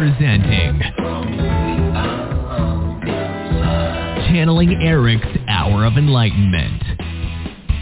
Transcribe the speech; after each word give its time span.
presenting 0.00 0.80
Channeling 4.32 4.80
Erik's 4.82 5.26
Hour 5.46 5.84
of 5.84 5.98
Enlightenment. 5.98 6.82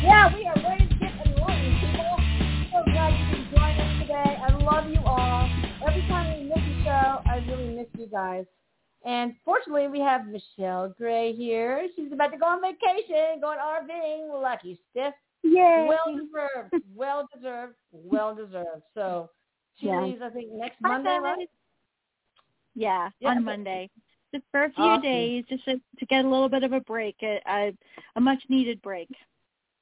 Yeah, 0.03 0.35
we 0.35 0.45
are 0.45 0.57
ready 0.69 0.89
to 0.89 0.95
get 0.97 1.13
enlightened, 1.25 1.79
people. 1.79 2.17
So 2.73 2.83
glad 2.91 3.11
you 3.15 3.37
can 3.37 3.49
join 3.55 3.79
us 3.79 4.01
today. 4.03 4.37
I 4.43 4.51
love 4.65 4.91
you 4.91 4.99
all. 5.07 5.49
Every 5.87 6.03
time 6.09 6.41
we 6.41 6.49
miss 6.49 6.59
a 6.59 6.83
show, 6.83 7.23
I 7.25 7.45
really 7.47 7.77
miss 7.77 7.87
you 7.97 8.09
guys. 8.09 8.47
And 9.05 9.37
fortunately, 9.45 9.87
we 9.87 10.01
have 10.01 10.23
Michelle 10.27 10.93
Gray 10.99 11.33
here. 11.33 11.87
She's 11.95 12.11
about 12.11 12.33
to 12.33 12.37
go 12.37 12.47
on 12.47 12.61
vacation, 12.61 13.41
going 13.41 13.59
RVing. 13.61 14.43
Lucky 14.43 14.81
stiff. 14.91 15.15
Yay. 15.45 15.87
Well 15.89 16.17
deserved. 16.17 16.85
Well 16.97 17.29
deserved. 17.33 17.77
Well 17.93 18.35
deserved. 18.35 18.83
So 18.95 19.31
she 19.77 19.87
Yeah. 19.87 20.03
leaves, 20.03 20.21
I 20.21 20.31
think, 20.31 20.51
next 20.51 20.79
Hi, 20.83 20.89
Monday, 20.89 21.17
right? 21.23 21.49
Yeah, 22.75 23.11
Yeah. 23.21 23.31
on 23.31 23.45
Monday. 23.45 23.91
Just 24.35 24.45
for 24.51 24.65
a 24.65 24.73
few 24.73 24.85
Awesome. 24.85 25.03
days, 25.03 25.45
just 25.49 25.65
to, 25.65 25.77
to 25.99 26.07
get 26.07 26.25
a 26.25 26.29
little 26.29 26.49
bit 26.51 26.63
of 26.63 26.73
a 26.73 26.81
break, 26.81 27.17
a, 27.23 27.41
a, 27.49 27.73
a 28.17 28.21
much 28.21 28.43
needed 28.49 28.81
break. 28.83 29.09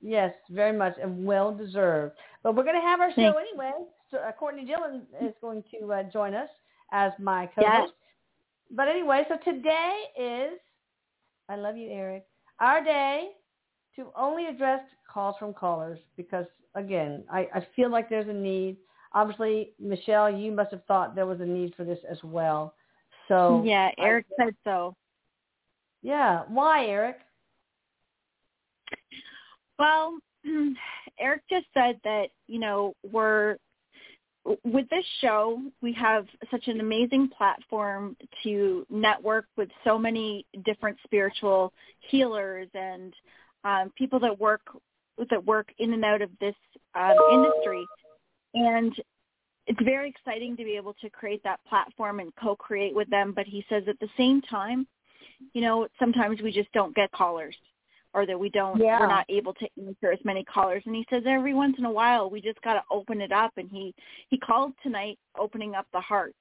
Yes, 0.01 0.33
very 0.51 0.77
much, 0.77 0.95
and 1.03 1.25
well 1.27 1.53
deserved. 1.55 2.15
But 2.43 2.55
we're 2.55 2.63
going 2.63 2.77
to 2.81 2.87
have 2.87 3.01
our 3.01 3.11
show 3.11 3.17
Thanks. 3.17 3.39
anyway. 3.51 3.73
So, 4.11 4.19
uh, 4.19 4.31
Courtney 4.33 4.65
Dillon 4.65 5.03
is 5.21 5.35
going 5.41 5.65
to 5.81 5.93
uh, 5.93 6.03
join 6.05 6.35
us 6.35 6.49
as 6.93 7.11
my 7.19 7.47
co-host. 7.47 7.93
Yes. 7.93 7.93
But 8.71 8.89
anyway, 8.89 9.25
so 9.29 9.37
today 9.45 9.95
is, 10.17 10.59
I 11.49 11.57
love 11.57 11.77
you, 11.77 11.91
Erik, 11.91 12.25
our 12.61 12.85
day 12.85 13.31
to 13.97 14.07
only 14.17 14.47
address 14.47 14.81
calls 15.13 15.35
from 15.39 15.55
callers 15.55 15.99
because, 16.17 16.47
again, 16.75 17.25
I, 17.31 17.49
I 17.55 17.67
feel 17.75 17.91
like 17.91 18.09
there's 18.09 18.29
a 18.29 18.33
need. 18.33 18.77
Obviously, 19.17 19.73
Michelle, 19.81 20.31
you 20.31 20.53
must 20.53 20.71
have 20.73 20.85
thought 20.85 21.15
there 21.15 21.25
was 21.25 21.41
a 21.41 21.47
need 21.47 21.75
for 21.75 21.85
this 21.85 21.99
as 22.07 22.19
well. 22.23 22.75
So 23.29 23.63
yeah, 23.65 23.91
I- 23.97 24.03
Erik 24.03 24.27
said 24.39 24.55
so. 24.63 24.95
yeah, 26.03 26.43
why, 26.49 26.85
Erik? 26.85 27.17
Well, 29.79 30.19
Erik 31.19 31.41
just 31.49 31.65
said 31.73 31.99
that, 32.05 32.27
you 32.47 32.61
know, 32.61 32.93
we're 33.11 33.57
with 34.65 34.87
this 34.91 35.05
show, 35.23 35.63
we 35.81 35.95
have 35.95 36.27
such 36.51 36.69
an 36.69 36.81
amazing 36.81 37.31
platform 37.37 38.19
to 38.43 38.87
network 38.91 39.47
with 39.57 39.71
so 39.83 39.99
many 39.99 40.45
different 40.67 40.99
spiritual 41.05 41.73
healers 42.11 42.69
and 42.75 43.15
um, 43.65 43.91
people 43.97 44.21
that 44.21 44.39
work 44.39 44.61
that 45.31 45.45
work 45.47 45.73
in 45.79 45.95
and 45.95 46.05
out 46.05 46.21
of 46.21 46.29
this 46.39 46.55
um, 46.95 47.17
industry, 47.33 47.87
and 48.57 48.93
it's 49.67 49.83
very 49.83 50.09
exciting 50.09 50.57
to 50.57 50.65
be 50.65 50.77
able 50.77 50.95
to 50.95 51.11
create 51.11 51.43
that 51.45 51.61
platform 51.69 52.21
and 52.21 52.33
co-create 52.41 52.95
with 52.95 53.09
them. 53.11 53.33
But 53.35 53.47
he 53.47 53.65
says 53.69 53.85
at 53.89 53.99
the 54.01 54.09
same 54.17 54.41
time, 54.43 54.87
you 55.53 55.61
know, 55.61 55.89
sometimes 55.99 56.41
we 56.41 56.53
just 56.53 56.71
don't 56.73 56.95
get 56.95 57.11
callers 57.13 57.57
or 58.15 58.25
that 58.27 58.39
we 58.39 58.49
don't 58.49 58.81
Yeah. 58.81 58.99
we're 58.99 59.09
not 59.09 59.27
able 59.29 59.53
to 59.55 59.69
answer 59.87 60.11
as 60.11 60.25
many 60.25 60.43
callers 60.45 60.83
and 60.87 60.95
he 60.95 61.07
says 61.11 61.25
every 61.27 61.53
once 61.53 61.77
in 61.79 61.85
a 61.85 61.91
while 61.91 62.31
we 62.31 62.41
just 62.41 62.61
got 62.63 62.75
to 62.75 62.83
open 62.91 63.21
it 63.21 63.31
up 63.31 63.53
and 63.59 63.71
he 63.71 63.95
he 64.31 64.39
called 64.39 64.73
tonight 64.83 65.19
opening 65.39 65.75
up 65.75 65.87
the 65.93 66.01
heart 66.01 66.35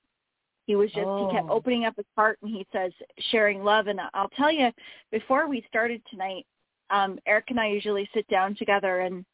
he 0.67 0.75
was 0.77 0.89
just 0.91 1.09
he 1.19 1.27
kept 1.31 1.49
Oh. 1.49 1.55
opening 1.55 1.83
up 1.83 1.95
his 1.97 2.05
heart 2.15 2.39
and 2.41 2.49
he 2.51 2.65
says 2.71 2.93
sharing 3.29 3.61
love 3.63 3.87
and 3.87 3.99
I'll 4.13 4.29
tell 4.29 4.51
you 4.51 4.71
before 5.11 5.49
we 5.49 5.65
started 5.67 6.01
tonight 6.09 6.45
um 6.91 7.19
Erik 7.25 7.49
and 7.49 7.59
I 7.59 7.67
usually 7.67 8.09
sit 8.13 8.25
down 8.29 8.55
together 8.55 9.01
and 9.01 9.25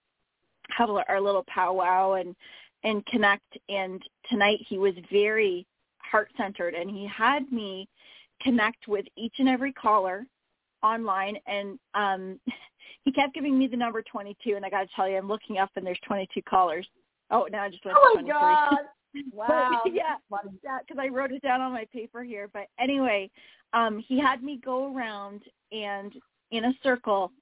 have 0.70 0.90
our 0.90 1.22
little 1.22 1.44
powwow 1.48 2.14
and 2.14 2.36
and 2.84 3.06
connect 3.06 3.58
and 3.70 4.02
tonight 4.30 4.60
he 4.68 4.78
was 4.78 4.94
very 5.12 5.66
heart 6.00 6.30
centered 6.38 6.74
and 6.74 6.90
he 6.90 7.08
had 7.08 7.52
me 7.52 7.88
connect 8.42 8.88
with 8.88 9.06
each 9.16 9.36
and 9.40 9.47
every 9.47 9.72
caller 9.74 10.25
online 10.84 11.38
and 11.47 11.80
um 11.94 12.40
he 13.03 13.12
kept 13.12 13.34
giving 13.34 13.58
me 13.58 13.68
the 13.68 13.78
number 13.78 14.02
22 14.02 14.56
and 14.56 14.66
I 14.66 14.70
got 14.70 14.81
to 14.81 14.90
tell 14.96 15.09
you 15.09 15.18
I'm 15.18 15.28
looking 15.28 15.58
up 15.58 15.70
and 15.75 15.86
there's 15.86 16.00
22 16.06 16.41
callers. 16.44 16.88
Oh, 17.31 17.47
now 17.52 17.64
I 17.64 17.70
just 17.70 17.84
went 17.86 17.97
Oh 18.00 18.18
to 18.18 18.24
my 18.24 18.30
23. 18.30 18.34
God! 18.34 18.78
Wow, 19.34 19.81
yeah, 19.88 20.16
yeah, 20.64 20.78
because 20.80 20.97
I 20.97 21.09
wrote 21.09 21.34
it 21.34 21.41
down 21.41 21.59
on 21.59 21.74
my 21.74 21.86
paper 21.91 22.24
here. 22.24 22.50
But 22.53 22.68
anyway, 22.80 23.30
um, 23.74 24.02
he 24.08 24.18
had 24.18 24.41
me 24.41 24.62
go 24.64 24.96
around 24.96 25.41
and 25.74 26.14
in 26.52 26.64
a 26.64 26.74
circle 26.81 27.34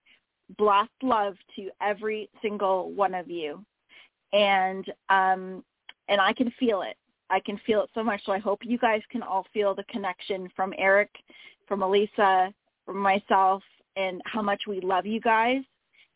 blast 0.58 0.90
love 1.04 1.36
to 1.56 1.70
every 1.82 2.28
single 2.42 2.92
one 2.92 3.14
of 3.14 3.30
you, 3.30 3.64
and 4.34 4.86
um, 5.10 5.64
and 6.08 6.20
I 6.20 6.34
can 6.34 6.52
feel 6.60 6.82
it. 6.82 6.98
I 7.30 7.40
can 7.40 7.60
feel 7.66 7.84
it 7.84 7.90
so 7.94 8.04
much. 8.04 8.22
So 8.26 8.32
I 8.32 8.40
hope 8.40 8.60
you 8.64 8.78
guys 8.78 9.02
can 9.12 9.22
all 9.22 9.46
feel 9.54 9.76
the 9.76 9.84
connection 9.84 10.50
from 10.56 10.74
Erik, 10.78 11.12
from 11.68 11.84
Elisa, 11.84 12.54
from 12.86 12.98
myself, 12.98 13.62
and 13.96 14.22
how 14.26 14.42
much 14.42 14.64
we 14.68 14.82
love 14.82 15.06
you 15.06 15.22
guys, 15.22 15.62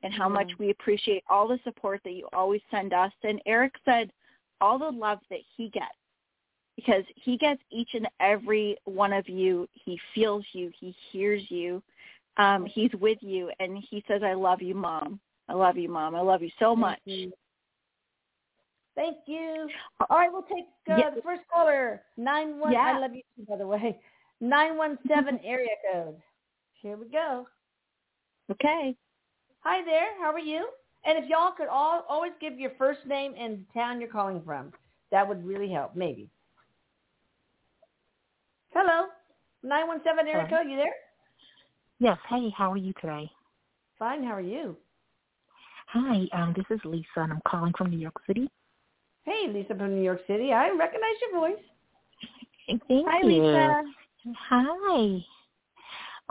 and 0.02 0.14
how 0.14 0.28
much 0.28 0.52
we 0.58 0.72
appreciate 0.72 1.24
all 1.30 1.48
the 1.48 1.60
support 1.64 2.02
that 2.04 2.14
you 2.14 2.28
always 2.34 2.62
send 2.72 2.94
us. 2.94 3.12
And 3.24 3.40
Erik 3.46 3.74
said 3.86 4.12
all 4.60 4.80
the 4.80 4.90
love 4.90 5.20
that 5.30 5.40
he 5.56 5.70
gets 5.70 5.86
because 6.76 7.04
he 7.16 7.38
gets 7.38 7.62
each 7.72 7.90
and 7.94 8.08
every 8.20 8.78
one 8.86 9.14
of 9.14 9.30
you. 9.30 9.68
He 9.74 10.00
feels 10.16 10.44
you. 10.54 10.72
He 10.80 10.96
hears 11.12 11.44
you. 11.50 11.84
Um, 12.38 12.66
he's 12.66 12.92
with 13.00 13.20
you, 13.22 13.52
and 13.60 13.78
he 13.78 14.04
says, 14.08 14.24
"I 14.24 14.34
love 14.34 14.62
you, 14.62 14.74
mom. 14.74 15.20
I 15.48 15.54
love 15.54 15.78
you, 15.78 15.90
mom. 15.90 16.16
I 16.16 16.22
love 16.22 16.42
you 16.42 16.52
so 16.58 16.76
much." 16.76 17.00
you. 17.06 17.32
Thank 18.96 19.18
you. 19.26 19.68
All 20.10 20.18
right, 20.18 20.32
we'll 20.32 20.44
take 20.44 20.66
uh, 20.92 21.10
the 21.16 21.22
first 21.22 21.42
caller. 21.52 22.02
Nine 22.18 22.60
one. 22.60 22.74
Yeah. 22.74 22.94
I 22.96 23.00
love 23.00 23.14
you 23.14 23.24
too, 23.36 23.46
by 23.50 23.58
the 23.58 23.66
way. 23.66 24.00
Nine 24.40 24.78
one 24.78 25.00
seven 25.08 25.40
area 25.44 25.70
code. 25.92 26.16
Here 26.82 26.98
we 26.98 27.08
go. 27.10 27.48
Okay. 28.52 28.96
Hi 29.62 29.84
there. 29.84 30.20
How 30.20 30.32
are 30.32 30.40
you? 30.40 30.68
And 31.06 31.18
if 31.18 31.30
y'all 31.30 31.52
could 31.58 31.68
all 31.68 32.06
always 32.08 32.34
give 32.40 32.60
your 32.60 32.72
first 32.78 33.00
name 33.08 33.34
and 33.38 33.60
the 33.60 33.80
town 33.80 34.00
you're 34.00 34.10
calling 34.10 34.42
from, 34.46 34.72
that 35.12 35.28
would 35.28 35.46
really 35.46 35.72
help. 35.72 35.96
Maybe. 35.96 36.30
Hello. 38.74 39.08
Nine 39.64 39.88
one 39.88 40.02
seven 40.04 40.28
area 40.28 40.48
code. 40.50 40.70
You 40.70 40.78
there? 40.78 40.94
Yes. 42.00 42.18
Hey, 42.30 42.54
how 42.56 42.72
are 42.72 42.78
you 42.78 42.94
today? 43.02 43.30
Fine. 43.98 44.24
How 44.24 44.34
are 44.34 44.42
you? 44.42 44.78
Hi, 45.88 46.26
um, 46.34 46.56
this 46.56 46.66
is 46.72 46.84
Lisa, 46.86 47.06
and 47.18 47.32
I'm 47.34 47.42
calling 47.48 47.72
from 47.78 47.92
New 47.92 48.00
York 48.00 48.16
City. 48.26 48.50
Hey, 49.26 49.48
Lisa 49.50 49.76
from 49.76 49.96
New 49.96 50.04
York 50.04 50.22
City. 50.28 50.52
I 50.52 50.70
recognize 50.72 51.16
your 51.22 51.40
voice. 51.40 51.64
Hey, 52.68 52.80
thank 52.88 53.08
Hi, 53.10 53.20
you. 53.22 53.44
Lisa. 53.44 53.84
Hi. 54.50 55.26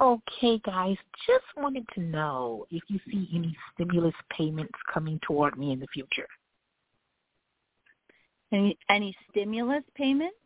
Okay, 0.01 0.61
guys, 0.65 0.97
just 1.27 1.45
wanted 1.57 1.87
to 1.95 2.01
know 2.01 2.67
if 2.71 2.83
you 2.89 2.99
see 3.11 3.29
any 3.35 3.55
stimulus 3.75 4.15
payments 4.37 4.73
coming 4.93 5.21
toward 5.27 5.59
me 5.59 5.73
in 5.73 5.81
the 5.81 5.87
future. 5.93 6.27
Any 8.53 8.77
any 8.91 9.17
stimulus 9.31 9.85
payments? 9.95 10.37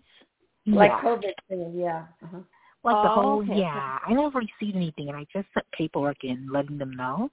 Like. 0.66 0.92
COVID 0.92 1.32
thing. 1.48 1.74
Yeah. 1.76 2.06
Uh-huh. 2.22 2.38
Like 2.84 2.94
the 3.02 3.10
Oh, 3.10 3.14
whole, 3.14 3.42
okay. 3.42 3.58
yeah. 3.58 3.98
I 4.06 4.12
never 4.12 4.38
received 4.38 4.76
anything, 4.76 5.08
and 5.08 5.16
I 5.16 5.26
just 5.32 5.48
sent 5.54 5.66
paperwork 5.72 6.22
in 6.22 6.48
letting 6.52 6.78
them 6.78 6.94
know 6.94 7.30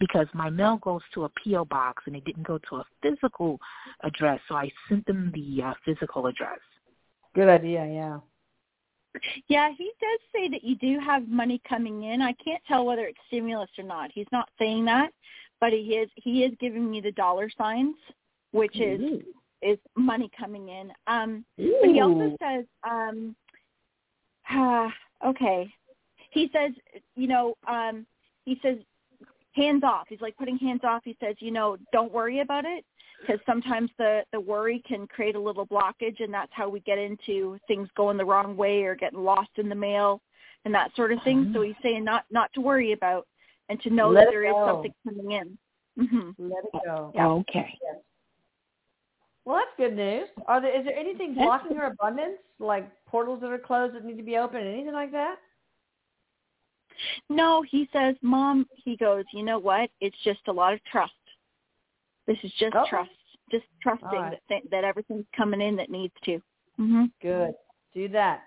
because 0.00 0.26
my 0.32 0.50
mail 0.50 0.78
goes 0.82 1.02
to 1.14 1.24
a 1.24 1.28
P.O. 1.42 1.64
box, 1.66 2.04
and 2.06 2.14
it 2.14 2.24
didn't 2.24 2.46
go 2.46 2.58
to 2.70 2.76
a 2.76 2.84
physical 3.02 3.58
address, 4.02 4.40
so 4.48 4.54
I 4.54 4.70
sent 4.88 5.06
them 5.06 5.32
the 5.34 5.62
uh, 5.62 5.74
physical 5.84 6.26
address. 6.26 6.60
Good 7.34 7.48
idea. 7.48 7.86
Yeah. 7.86 8.18
Yeah, 9.48 9.70
he 9.76 9.90
does 10.00 10.20
say 10.34 10.48
that 10.48 10.62
you 10.62 10.76
do 10.76 10.98
have 11.00 11.28
money 11.28 11.60
coming 11.68 12.04
in. 12.04 12.22
I 12.22 12.32
can't 12.34 12.62
tell 12.68 12.84
whether 12.84 13.06
it's 13.06 13.18
stimulus 13.26 13.70
or 13.78 13.84
not. 13.84 14.10
He's 14.12 14.26
not 14.32 14.48
saying 14.58 14.84
that, 14.84 15.10
but 15.60 15.72
he 15.72 15.96
is 15.96 16.10
he 16.16 16.44
is 16.44 16.52
giving 16.60 16.90
me 16.90 17.00
the 17.00 17.12
dollar 17.12 17.50
signs, 17.56 17.96
which 18.52 18.78
is 18.78 19.00
Ooh. 19.00 19.22
is 19.62 19.78
money 19.96 20.30
coming 20.38 20.68
in. 20.68 20.92
Um 21.06 21.44
but 21.56 21.90
he 21.90 22.00
also 22.00 22.36
says 22.40 22.64
um 22.88 23.34
uh, 24.54 24.88
okay. 25.26 25.72
He 26.30 26.50
says, 26.52 26.72
you 27.16 27.28
know, 27.28 27.54
um 27.66 28.06
he 28.44 28.60
says 28.62 28.76
hands 29.58 29.82
off. 29.84 30.06
He's 30.08 30.20
like 30.20 30.36
putting 30.36 30.58
hands 30.58 30.80
off. 30.84 31.02
He 31.04 31.16
says, 31.20 31.36
you 31.40 31.50
know, 31.50 31.76
don't 31.92 32.12
worry 32.12 32.40
about 32.40 32.64
it 32.64 32.84
because 33.20 33.40
sometimes 33.46 33.90
the 33.98 34.22
the 34.32 34.40
worry 34.40 34.82
can 34.86 35.06
create 35.06 35.34
a 35.34 35.40
little 35.40 35.66
blockage 35.66 36.20
and 36.22 36.32
that's 36.32 36.52
how 36.52 36.68
we 36.68 36.80
get 36.80 36.98
into 36.98 37.58
things 37.66 37.88
going 37.96 38.16
the 38.16 38.24
wrong 38.24 38.56
way 38.56 38.82
or 38.84 38.94
getting 38.94 39.24
lost 39.24 39.50
in 39.56 39.68
the 39.68 39.74
mail 39.74 40.20
and 40.64 40.74
that 40.74 40.94
sort 40.96 41.12
of 41.12 41.18
thing. 41.24 41.50
So 41.54 41.62
he's 41.62 41.74
saying 41.82 42.04
not 42.04 42.24
not 42.30 42.52
to 42.54 42.60
worry 42.60 42.92
about 42.92 43.26
and 43.68 43.80
to 43.82 43.90
know 43.90 44.10
Let 44.10 44.20
that 44.20 44.28
it 44.28 44.32
there 44.32 44.44
is 44.44 44.52
go. 44.52 44.66
something 44.66 44.94
coming 45.04 45.32
in. 45.32 45.58
Mhm. 45.98 46.34
Let 46.38 46.64
it 46.64 46.80
go. 46.84 47.12
Yeah. 47.14 47.28
Okay. 47.28 47.78
Well, 49.44 49.56
that's 49.56 49.76
good 49.78 49.96
news. 49.96 50.28
Are 50.46 50.60
there 50.60 50.78
is 50.78 50.84
there 50.84 50.96
anything 50.96 51.34
blocking 51.34 51.76
your 51.76 51.86
abundance, 51.86 52.38
like 52.58 52.86
portals 53.06 53.40
that 53.40 53.50
are 53.50 53.58
closed 53.58 53.94
that 53.94 54.04
need 54.04 54.18
to 54.18 54.22
be 54.22 54.36
open, 54.36 54.60
anything 54.60 54.92
like 54.92 55.10
that? 55.12 55.36
No, 57.28 57.62
he 57.62 57.88
says, 57.92 58.16
"Mom," 58.22 58.66
he 58.76 58.96
goes, 58.96 59.24
"You 59.32 59.42
know 59.42 59.58
what? 59.58 59.90
It's 60.00 60.16
just 60.24 60.40
a 60.48 60.52
lot 60.52 60.72
of 60.74 60.82
trust. 60.84 61.12
This 62.26 62.38
is 62.42 62.52
just 62.54 62.74
Okay. 62.74 62.88
trust. 62.90 63.10
Just 63.50 63.64
trusting 63.82 64.08
All 64.08 64.22
right. 64.24 64.30
that 64.32 64.48
th- 64.48 64.70
that 64.70 64.84
everything's 64.84 65.26
coming 65.36 65.60
in 65.60 65.76
that 65.76 65.90
needs 65.90 66.14
to." 66.24 66.40
Mhm. 66.78 67.10
Good 67.20 67.54
Do 67.94 68.08
that. 68.08 68.44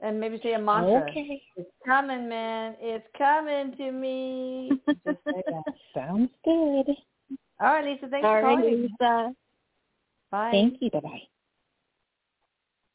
And 0.00 0.20
maybe 0.20 0.38
say 0.40 0.52
a 0.54 0.58
mantra. 0.58 1.08
Okay. 1.10 1.42
It's 1.56 1.70
coming, 1.84 2.28
man. 2.28 2.76
It's 2.80 3.06
coming 3.16 3.76
to 3.76 3.90
me. 3.92 4.80
Just 5.04 5.18
say 5.24 5.42
that. 5.50 5.74
Sounds 5.94 6.30
good. 6.44 6.96
All 7.60 7.72
right, 7.74 7.84
Lisa. 7.84 8.08
Thanks 8.08 8.26
All 8.26 8.34
for 8.36 8.42
right, 8.42 8.58
calling. 8.58 8.82
Lisa. 8.82 9.34
Bye. 10.30 10.50
Thank 10.52 10.80
you. 10.82 10.90
Bye-bye. 10.90 11.22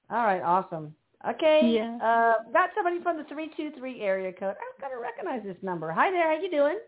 All 0.10 0.24
right, 0.24 0.42
awesome. 0.42 0.96
Okay. 1.30 1.62
Yeah. 1.76 1.98
Uh, 2.04 2.52
got 2.52 2.72
somebody 2.76 3.02
from 3.02 3.18
the 3.18 3.24
three 3.26 3.50
two 3.56 3.72
three 3.78 4.02
area 4.02 4.32
code. 4.32 4.56
I'm 4.56 4.82
gonna 4.82 5.00
recognize 5.02 5.42
this 5.44 5.62
number. 5.62 5.92
Hi 5.92 6.12
there. 6.12 6.36
How 6.36 6.42
you 6.42 6.52
doing? 6.52 6.80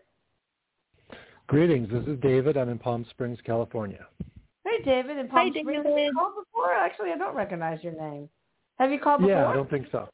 Greetings. 1.46 1.88
This 1.90 2.04
is 2.06 2.20
David. 2.20 2.56
I'm 2.56 2.68
in 2.68 2.78
Palm 2.78 3.06
Springs, 3.10 3.38
California. 3.44 4.06
Hey, 4.64 4.82
David. 4.84 5.16
In 5.16 5.28
Hi, 5.28 5.44
Palm 5.44 5.52
Springs. 5.52 5.86
Have 5.86 5.96
you 5.96 6.12
called 6.12 6.32
before? 6.44 6.74
Actually, 6.74 7.12
I 7.12 7.16
don't 7.16 7.36
recognize 7.36 7.82
your 7.82 7.92
name. 7.92 8.28
Have 8.78 8.90
you 8.90 8.98
called 8.98 9.20
before? 9.20 9.34
Yeah, 9.34 9.48
I 9.48 9.54
don't 9.54 9.70
think 9.70 9.86
so. 9.92 10.08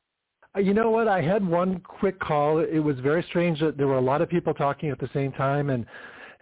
Uh, 0.54 0.60
You 0.60 0.74
know 0.74 0.90
what? 0.90 1.08
I 1.08 1.20
had 1.22 1.46
one 1.46 1.80
quick 1.80 2.20
call. 2.20 2.58
It 2.58 2.78
was 2.78 2.98
very 3.00 3.24
strange 3.28 3.58
that 3.60 3.76
there 3.76 3.86
were 3.86 3.96
a 3.96 4.02
lot 4.02 4.22
of 4.22 4.28
people 4.28 4.54
talking 4.54 4.90
at 4.90 5.00
the 5.00 5.08
same 5.12 5.32
time, 5.32 5.70
and 5.70 5.84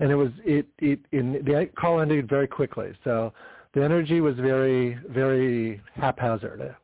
and 0.01 0.11
it 0.11 0.17
was 0.17 0.31
it 0.45 0.67
it 0.81 1.01
in 1.13 1.33
the 1.33 1.71
call 1.79 2.01
ended 2.01 2.29
very 2.29 2.49
quickly. 2.49 2.93
So 3.05 3.33
the 3.73 3.83
energy 3.83 4.21
was 4.21 4.35
very 4.37 4.99
very 5.09 5.81
haphazard. 5.95 6.75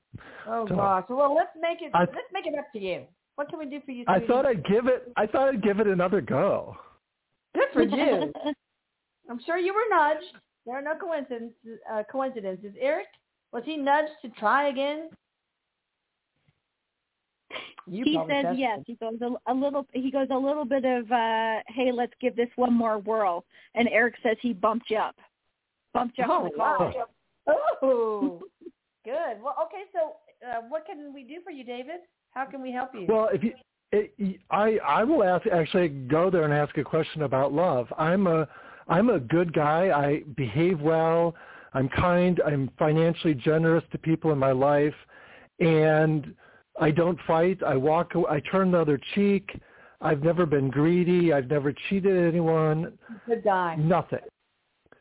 Oh 0.47 0.67
So- 0.69 0.77
gosh. 0.77 1.05
Well, 1.09 1.35
let's 1.35 1.51
make 1.61 1.83
it. 1.83 1.91
I- 1.95 2.01
let's 2.01 2.33
make 2.33 2.47
it 2.47 2.55
up 2.59 2.71
to 2.73 2.79
you. 2.79 3.05
What 3.37 3.49
can 3.51 3.59
we 3.59 3.67
do 3.67 3.81
for 3.85 3.91
you? 3.93 4.05
I 4.09 4.21
thought 4.27 4.47
I'd 4.47 4.65
give 4.65 4.87
it. 4.87 5.13
I 5.17 5.27
thought 5.27 5.49
I'd 5.49 5.63
give 5.63 5.79
it 5.81 5.87
another 5.87 6.21
go. 6.21 6.77
Good 7.55 7.69
for 7.73 7.83
you. 7.83 8.33
I'm 9.31 9.41
sure 9.45 9.59
you 9.59 9.75
were 9.75 9.85
nudged. 9.91 10.37
There 10.65 10.77
are 10.77 10.83
no 10.83 10.95
coincidences. 10.97 11.79
Uh, 11.91 12.03
coincidences. 12.11 12.73
Erik, 12.81 13.07
was 13.53 13.63
he 13.65 13.77
nudged 13.77 14.13
to 14.23 14.29
try 14.31 14.69
again? 14.69 15.11
You 17.89 18.03
he 18.05 18.15
says 18.29 18.43
tested. 18.43 18.59
yes. 18.59 18.81
He 18.87 18.95
goes 18.97 19.15
a, 19.23 19.53
a 19.53 19.55
little. 19.55 19.87
He 19.93 20.11
goes 20.11 20.27
a 20.33 20.37
little 20.37 20.65
bit 20.65 20.85
of, 20.85 21.11
uh, 21.12 21.59
"Hey, 21.69 21.93
let's 21.93 22.12
give 22.21 22.35
this 22.35 22.49
one 22.57 22.73
more 22.75 22.99
whirl." 22.99 23.45
And 23.75 23.89
Erik 23.89 24.15
says 24.23 24.37
he 24.41 24.53
bumped 24.53 24.91
you 24.91 24.97
up, 24.99 25.15
bumped 25.95 26.19
you 26.19 26.25
up 26.25 26.31
Oh, 26.31 26.45
on 26.47 26.51
wow. 26.57 26.93
Oh, 27.83 28.43
good. 29.06 29.43
Well, 29.43 29.56
okay. 29.64 29.85
So, 29.94 30.17
uh, 30.47 30.62
what 30.69 30.85
can 30.85 31.14
we 31.14 31.23
do 31.23 31.37
for 31.43 31.50
you, 31.50 31.64
David? 31.64 32.00
How 32.32 32.44
can 32.44 32.61
we 32.61 32.70
help 32.70 32.91
you? 32.93 33.06
Well, 33.08 33.31
if 33.32 33.43
you, 33.43 33.55
it, 33.93 34.41
I 34.50 34.79
I 34.79 35.05
will 35.05 35.23
ask 35.25 35.47
actually 35.47 35.88
go 35.88 36.29
there 36.29 36.44
and 36.44 36.53
ask 36.53 36.76
a 36.76 36.85
question 36.85 37.23
about 37.23 37.53
love. 37.53 37.87
I'm 37.97 38.26
a 38.26 38.47
I'm 38.88 39.08
a 39.08 39.19
good 39.19 39.55
guy. 39.55 39.91
I 39.91 40.23
behave 40.37 40.81
well. 40.81 41.35
I'm 41.73 41.88
kind. 41.88 42.41
I'm 42.44 42.70
financially 42.79 43.35
generous 43.35 43.85
to 43.93 43.99
people 43.99 44.32
in 44.32 44.38
my 44.38 44.53
life, 44.53 44.94
and 45.61 46.35
I 46.81 46.91
don't 46.91 47.19
fight. 47.26 47.62
I 47.62 47.76
walk. 47.76 48.14
aw- 48.17 48.31
I 48.31 48.41
turn 48.50 48.73
the 48.73 48.81
other 48.81 49.00
cheek. 49.14 49.49
I've 50.00 50.23
never 50.23 50.44
been 50.44 50.69
greedy. 50.69 51.32
I've 51.32 51.49
never 51.49 51.73
cheated 51.88 52.17
anyone. 52.17 52.99
good 53.26 53.44
guy. 53.44 53.76
Nothing. 53.76 54.19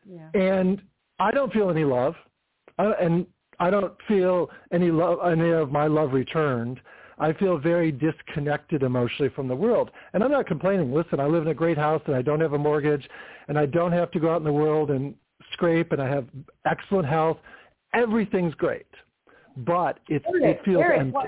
Yeah. 0.08 0.30
And 0.34 0.82
I 1.20 1.32
don't 1.32 1.52
feel 1.52 1.70
any 1.70 1.84
love, 1.84 2.16
uh, 2.80 2.94
and 3.02 3.26
I 3.60 3.70
don't 3.70 3.94
feel 4.08 4.50
any 4.72 4.92
love, 4.92 5.20
any 5.26 5.52
of 5.52 5.72
my 5.72 5.88
love 5.88 6.14
returned. 6.14 6.80
I 7.18 7.32
feel 7.34 7.58
very 7.58 7.92
disconnected 7.92 8.84
emotionally 8.84 9.32
from 9.34 9.48
the 9.48 9.56
world, 9.56 9.90
and 10.14 10.24
I'm 10.24 10.32
not 10.32 10.48
complaining. 10.48 10.94
Listen, 10.94 11.20
I 11.20 11.26
live 11.26 11.44
in 11.44 11.50
a 11.50 11.54
great 11.54 11.78
house, 11.78 12.02
and 12.08 12.16
I 12.16 12.22
don't 12.22 12.42
have 12.42 12.54
a 12.54 12.58
mortgage, 12.58 13.08
and 13.48 13.58
I 13.58 13.66
don't 13.66 13.94
have 13.94 14.12
to 14.12 14.20
go 14.20 14.34
out 14.34 14.38
in 14.38 14.44
the 14.44 14.52
world 14.52 14.92
and 14.92 15.16
scrape, 15.54 15.94
and 15.94 16.02
I 16.02 16.10
have 16.10 16.26
excellent 16.66 17.08
health. 17.08 17.38
Everything's 17.94 18.54
great, 18.56 18.88
but 19.58 20.00
it 20.10 20.24
Erik, 20.28 20.44
it 20.44 20.66
feels 20.66 20.82
Erik, 20.82 21.00
empty. 21.00 21.12
what- 21.14 21.28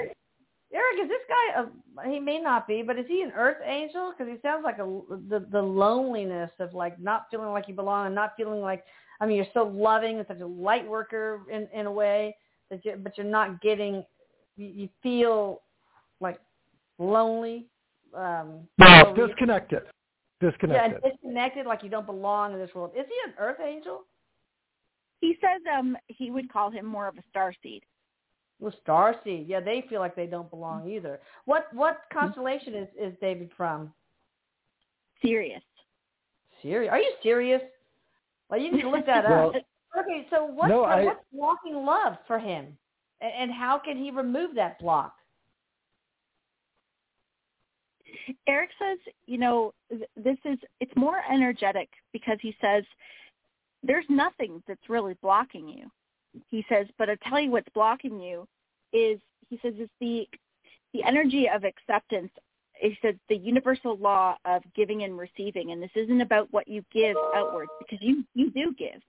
Erik, 0.74 1.04
is 1.04 1.08
this 1.08 1.22
guy? 1.30 1.62
A, 1.62 2.10
he 2.10 2.20
may 2.20 2.40
not 2.40 2.68
be, 2.68 2.82
but 2.82 3.00
is 3.00 3.06
he 3.08 3.22
an 3.22 3.32
Earth 3.32 3.62
angel? 3.64 4.12
Because 4.12 4.32
he 4.32 4.38
sounds 4.42 4.66
like 4.66 4.80
a 4.80 5.02
the 5.30 5.40
the 5.52 5.62
loneliness 5.62 6.52
of 6.60 6.74
like 6.74 7.00
not 7.00 7.28
feeling 7.32 7.54
like 7.54 7.70
you 7.70 7.74
belong 7.74 8.08
and 8.08 8.16
not 8.16 8.34
feeling 8.36 8.60
like. 8.60 8.84
I 9.20 9.26
mean, 9.26 9.38
you're 9.38 9.46
so 9.54 9.64
loving 9.64 10.18
and 10.18 10.28
such 10.28 10.40
a 10.40 10.46
light 10.46 10.88
worker 10.88 11.42
in 11.52 11.68
in 11.74 11.86
a 11.86 11.92
way 11.92 12.36
that 12.70 12.84
you, 12.86 12.96
but 13.02 13.18
you're 13.18 13.26
not 13.26 13.62
getting. 13.62 14.04
You, 14.56 14.68
you 14.68 14.90
feel 15.04 15.62
like 16.20 16.40
lonely. 17.00 17.68
Um, 18.16 18.68
No, 18.78 19.04
so 19.04 19.10
you- 19.16 19.28
disconnected. 19.28 19.84
yeah, 20.42 20.50
Disconnected. 21.04 21.66
like 21.66 21.84
you 21.84 21.90
don't 21.90 22.06
belong 22.06 22.54
in 22.54 22.60
this 22.60 22.74
world. 22.74 22.92
Is 22.96 23.06
he 23.08 23.30
an 23.30 23.34
Earth 23.40 23.60
angel? 23.60 24.02
He 25.20 25.36
says 25.42 25.62
um 25.76 25.98
he 26.08 26.30
would 26.32 26.52
call 26.52 26.70
him 26.70 26.86
more 26.86 27.08
of 27.08 27.18
a 27.18 27.24
star 27.30 27.54
seed. 27.64 27.84
Well, 28.60 28.74
Starseed. 28.88 29.46
Yeah, 29.48 29.60
they 29.60 29.84
feel 29.90 30.00
like 30.00 30.16
they 30.16 30.26
don't 30.26 30.50
belong 30.50 30.90
either. 30.90 31.20
What 31.46 31.72
what 31.74 32.02
constellation 32.14 32.74
is 32.76 32.88
is 33.00 33.14
David 33.22 33.52
from? 33.58 33.94
Sirius. 35.22 35.64
Sirius? 36.62 36.92
Are 36.92 37.00
you 37.00 37.14
serious? 37.24 37.62
Well, 38.50 38.60
you 38.60 38.72
need 38.72 38.82
to 38.82 38.90
look 38.90 39.06
that 39.06 39.30
Well, 39.30 39.50
up. 39.50 39.56
Okay, 40.00 40.28
so 40.30 40.46
what's, 40.46 40.70
No, 40.70 40.84
I- 40.84 41.04
what's 41.04 41.24
blocking 41.34 41.86
love 41.86 42.18
for 42.28 42.40
him, 42.40 42.78
and, 43.22 43.34
and 43.34 43.52
how 43.52 43.80
can 43.80 43.98
he 43.98 44.12
remove 44.12 44.56
that 44.56 44.80
block? 44.80 45.14
Erik 48.48 48.70
says, 48.80 48.98
you 49.26 49.38
know, 49.38 49.74
this 49.90 50.38
is 50.46 50.58
it's 50.80 50.96
more 50.96 51.22
energetic 51.30 51.90
because 52.14 52.38
he 52.42 52.56
says 52.62 52.84
there's 53.84 54.06
nothing 54.10 54.62
that's 54.68 54.90
really 54.90 55.16
blocking 55.22 55.68
you. 55.68 55.90
He 56.50 56.66
says, 56.70 56.88
but 56.98 57.10
I 57.10 57.16
tell 57.28 57.40
you 57.40 57.52
what's 57.52 57.70
blocking 57.74 58.20
you 58.20 58.48
is 58.94 59.20
he 59.50 59.60
says 59.62 59.74
it's 59.78 59.92
the 60.00 60.28
the 60.94 61.04
energy 61.04 61.48
of 61.50 61.64
acceptance. 61.64 62.32
He 62.80 62.98
says 63.02 63.16
the 63.30 63.38
universal 63.38 63.98
law 63.98 64.38
of 64.46 64.62
giving 64.76 65.04
and 65.04 65.18
receiving, 65.18 65.72
and 65.72 65.82
this 65.82 65.92
isn't 65.96 66.22
about 66.22 66.48
what 66.52 66.68
you 66.68 66.84
give 66.92 67.16
outwards 67.36 67.72
because 67.80 68.00
you 68.02 68.24
you 68.34 68.52
do 68.52 68.74
give. 68.78 69.02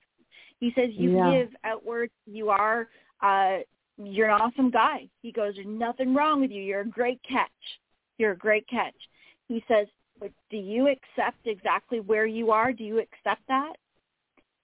He 0.60 0.72
says 0.74 0.90
you 0.92 1.10
Yeah. 1.10 1.30
give 1.32 1.56
outwards. 1.64 2.12
You 2.26 2.50
are 2.50 2.88
uh, 3.20 3.58
you're 3.98 4.30
an 4.30 4.40
awesome 4.40 4.70
guy. 4.70 5.08
He 5.22 5.32
goes, 5.32 5.54
there's 5.56 5.66
nothing 5.66 6.14
wrong 6.14 6.40
with 6.40 6.50
you. 6.50 6.62
You're 6.62 6.82
a 6.82 6.88
great 6.88 7.20
catch. 7.28 7.50
You're 8.16 8.32
a 8.32 8.36
great 8.36 8.66
catch. 8.68 8.94
He 9.48 9.64
says, 9.66 9.88
but 10.20 10.30
do 10.50 10.56
you 10.56 10.88
accept 10.88 11.46
exactly 11.46 12.00
where 12.00 12.26
you 12.26 12.50
are? 12.50 12.72
Do 12.72 12.84
you 12.84 12.98
accept 12.98 13.42
that? 13.48 13.74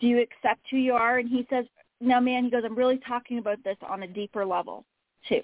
Do 0.01 0.07
you 0.07 0.21
accept 0.21 0.61
who 0.71 0.77
you 0.77 0.95
are? 0.95 1.19
And 1.19 1.29
he 1.29 1.47
says, 1.51 1.65
no, 2.01 2.21
man, 2.21 2.45
he 2.45 2.51
goes, 2.51 2.63
I'm 2.65 2.77
really 2.77 2.99
talking 2.99 3.39
about 3.39 3.63
this 3.65 3.77
on 3.89 4.03
a 4.03 4.07
deeper 4.07 4.45
level 4.45 4.85
too. 5.29 5.43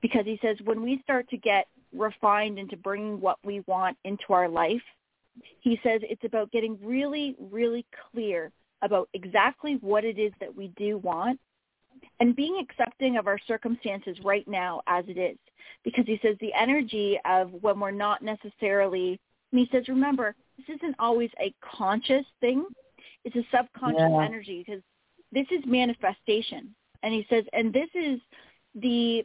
Because 0.00 0.24
he 0.24 0.38
says 0.42 0.56
when 0.64 0.82
we 0.82 1.00
start 1.02 1.28
to 1.30 1.36
get 1.36 1.66
refined 1.96 2.58
into 2.58 2.76
bringing 2.76 3.20
what 3.20 3.38
we 3.44 3.60
want 3.66 3.96
into 4.04 4.32
our 4.32 4.48
life, 4.48 4.82
he 5.60 5.78
says 5.82 6.00
it's 6.02 6.24
about 6.24 6.50
getting 6.50 6.78
really, 6.82 7.36
really 7.38 7.86
clear 8.12 8.50
about 8.82 9.08
exactly 9.14 9.78
what 9.80 10.04
it 10.04 10.18
is 10.18 10.32
that 10.40 10.54
we 10.54 10.68
do 10.76 10.98
want 10.98 11.38
and 12.18 12.36
being 12.36 12.58
accepting 12.58 13.16
of 13.16 13.26
our 13.26 13.38
circumstances 13.46 14.16
right 14.24 14.46
now 14.48 14.80
as 14.86 15.04
it 15.08 15.18
is. 15.18 15.36
Because 15.84 16.04
he 16.06 16.18
says 16.22 16.36
the 16.40 16.52
energy 16.54 17.18
of 17.24 17.52
when 17.60 17.80
we're 17.80 17.90
not 17.90 18.22
necessarily, 18.22 19.20
and 19.52 19.58
he 19.58 19.68
says, 19.72 19.88
remember, 19.88 20.34
this 20.56 20.76
isn't 20.76 20.96
always 20.98 21.30
a 21.40 21.54
conscious 21.60 22.24
thing. 22.40 22.66
It's 23.24 23.36
a 23.36 23.44
subconscious 23.54 24.00
Yeah. 24.00 24.24
energy 24.24 24.62
because 24.64 24.82
this 25.32 25.46
is 25.50 25.64
manifestation. 25.66 26.74
And 27.02 27.14
he 27.14 27.26
says, 27.30 27.44
and 27.52 27.72
this 27.72 27.88
is 27.94 28.20
the 28.74 29.24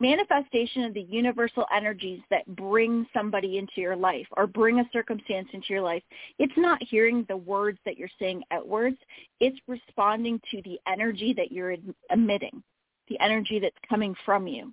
manifestation 0.00 0.84
of 0.84 0.94
the 0.94 1.02
universal 1.02 1.66
energies 1.74 2.20
that 2.30 2.46
bring 2.56 3.06
somebody 3.14 3.58
into 3.58 3.80
your 3.80 3.96
life 3.96 4.26
or 4.36 4.46
bring 4.46 4.80
a 4.80 4.84
circumstance 4.92 5.48
into 5.52 5.66
your 5.68 5.82
life. 5.82 6.02
It's 6.38 6.56
not 6.56 6.82
hearing 6.82 7.24
the 7.28 7.36
words 7.36 7.78
that 7.84 7.98
you're 7.98 8.08
saying 8.18 8.42
outwards. 8.50 8.96
It's 9.40 9.58
responding 9.68 10.40
to 10.50 10.62
the 10.62 10.78
energy 10.88 11.34
that 11.36 11.52
you're 11.52 11.76
emitting, 12.10 12.62
the 13.08 13.20
energy 13.20 13.58
that's 13.58 13.76
coming 13.88 14.14
from 14.24 14.46
you. 14.46 14.72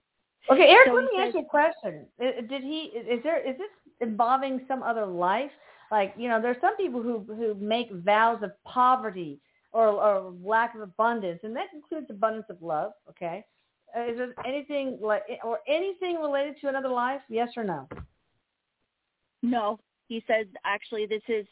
Okay, 0.49 0.69
Erik, 0.69 0.87
So 0.87 0.93
let 0.93 1.03
me 1.03 1.09
says- 1.17 1.27
ask 1.27 1.35
you 1.35 1.41
a 1.41 1.45
question. 1.45 2.05
Did 2.19 2.63
he? 2.63 2.91
Is 2.95 3.21
there? 3.23 3.39
Is 3.39 3.57
this 3.57 3.69
involving 3.99 4.61
some 4.67 4.81
other 4.81 5.05
life? 5.05 5.51
Like 5.91 6.13
you 6.17 6.29
know, 6.29 6.41
there's 6.41 6.57
some 6.61 6.77
people 6.77 7.01
who 7.01 7.25
who 7.27 7.53
make 7.55 7.91
vows 7.91 8.41
of 8.43 8.51
poverty 8.63 9.39
or 9.73 9.87
or 9.89 10.33
lack 10.43 10.73
of 10.75 10.81
abundance, 10.81 11.41
and 11.43 11.55
that 11.55 11.67
includes 11.73 12.07
abundance 12.09 12.45
of 12.49 12.61
love. 12.61 12.93
Okay, 13.09 13.43
is 14.05 14.17
there 14.17 14.33
anything 14.45 14.97
like 15.01 15.23
or 15.43 15.59
anything 15.67 16.17
related 16.17 16.59
to 16.61 16.67
another 16.67 16.89
life? 16.89 17.21
Yes 17.29 17.49
or 17.57 17.63
no? 17.63 17.87
No, 19.43 19.79
he 20.07 20.23
says 20.27 20.45
actually 20.65 21.05
this 21.05 21.21
is 21.27 21.45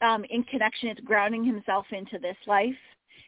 um, 0.00 0.24
in 0.30 0.42
connection. 0.44 0.88
It's 0.88 1.00
grounding 1.00 1.44
himself 1.44 1.86
into 1.92 2.18
this 2.18 2.36
life. 2.46 2.74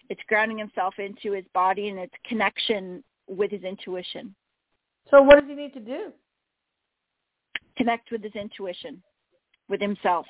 It's 0.08 0.20
grounding 0.28 0.58
himself 0.58 0.94
into 0.98 1.32
his 1.32 1.44
body 1.54 1.88
and 1.88 1.98
its 1.98 2.14
connection 2.26 3.02
with 3.28 3.50
his 3.50 3.62
intuition. 3.62 4.34
So 5.10 5.22
what 5.22 5.38
does 5.40 5.48
he 5.48 5.54
need 5.54 5.74
to 5.74 5.80
do? 5.80 6.12
Connect 7.76 8.10
with 8.10 8.22
his 8.22 8.34
intuition, 8.34 9.02
with 9.68 9.80
himself. 9.80 10.26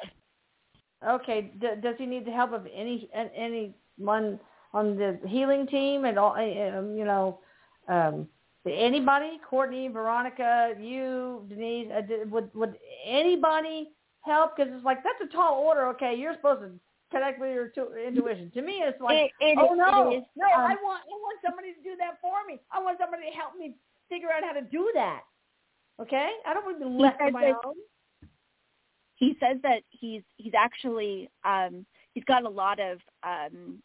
Okay, 1.07 1.53
D- 1.61 1.69
does 1.83 1.97
he 1.99 2.07
need 2.07 2.25
the 2.25 2.31
help 2.31 2.53
of 2.53 2.67
any 2.73 3.11
an- 3.13 3.31
anyone 3.35 4.39
on 4.73 4.97
the 4.97 5.19
healing 5.27 5.67
team 5.67 6.05
and 6.05 6.19
all? 6.19 6.33
uh, 6.33 6.79
Um, 6.79 6.97
you 6.97 7.05
know, 7.05 7.41
um, 7.89 8.29
Anybody? 8.65 9.41
Courtney, 9.49 9.89
Veronica, 9.89 10.75
you, 10.79 11.45
Denise, 11.49 11.89
uh, 11.91 12.03
would 12.31 12.55
would 12.55 12.77
anybody 13.05 13.91
help? 14.21 14.57
Because 14.57 14.73
it's 14.73 14.85
like 14.85 14.99
that's 15.03 15.21
a 15.29 15.35
tall 15.35 15.61
order. 15.61 15.89
Okay, 15.89 16.15
you're 16.17 16.35
supposed 16.35 16.61
to 16.63 16.71
connect 17.11 17.41
with 17.41 17.53
your 17.53 17.69
tu- 17.69 17.93
intuition. 17.95 18.53
To 18.55 18.63
me, 18.63 18.75
it's 18.87 19.01
like, 19.01 19.17
It- 19.19 19.33
it 19.41 19.59
oh 19.59 19.73
is- 19.73 19.79
no, 19.79 20.25
no, 20.37 20.47
um, 20.47 20.71
I 20.71 20.77
want 20.81 21.03
I 21.03 21.11
want 21.11 21.39
somebody 21.45 21.75
to 21.75 21.83
do 21.83 21.97
that 21.97 22.21
for 22.21 22.37
me. 22.47 22.61
I 22.71 22.81
want 22.81 22.99
somebody 23.01 23.25
to 23.29 23.37
help 23.37 23.57
me 23.57 23.75
figure 24.09 24.31
out 24.31 24.45
how 24.45 24.53
to 24.53 24.63
do 24.63 24.89
that. 24.95 25.23
Okay, 26.01 26.31
I 26.47 26.55
don't 26.55 26.65
want 26.65 26.79
to 26.79 26.85
be 26.85 26.91
left 27.03 27.21
on 27.21 27.33
my 27.33 27.53
own. 27.65 27.75
he 29.17 29.37
says 29.41 29.57
that 29.65 29.83
he's 29.91 30.23
he's 30.37 30.55
actually 30.57 31.29
um 31.45 31.85
he's 32.15 32.25
got 32.25 32.45
a 32.45 32.49
lot 32.49 32.79
of 32.79 32.99
um 33.25 33.83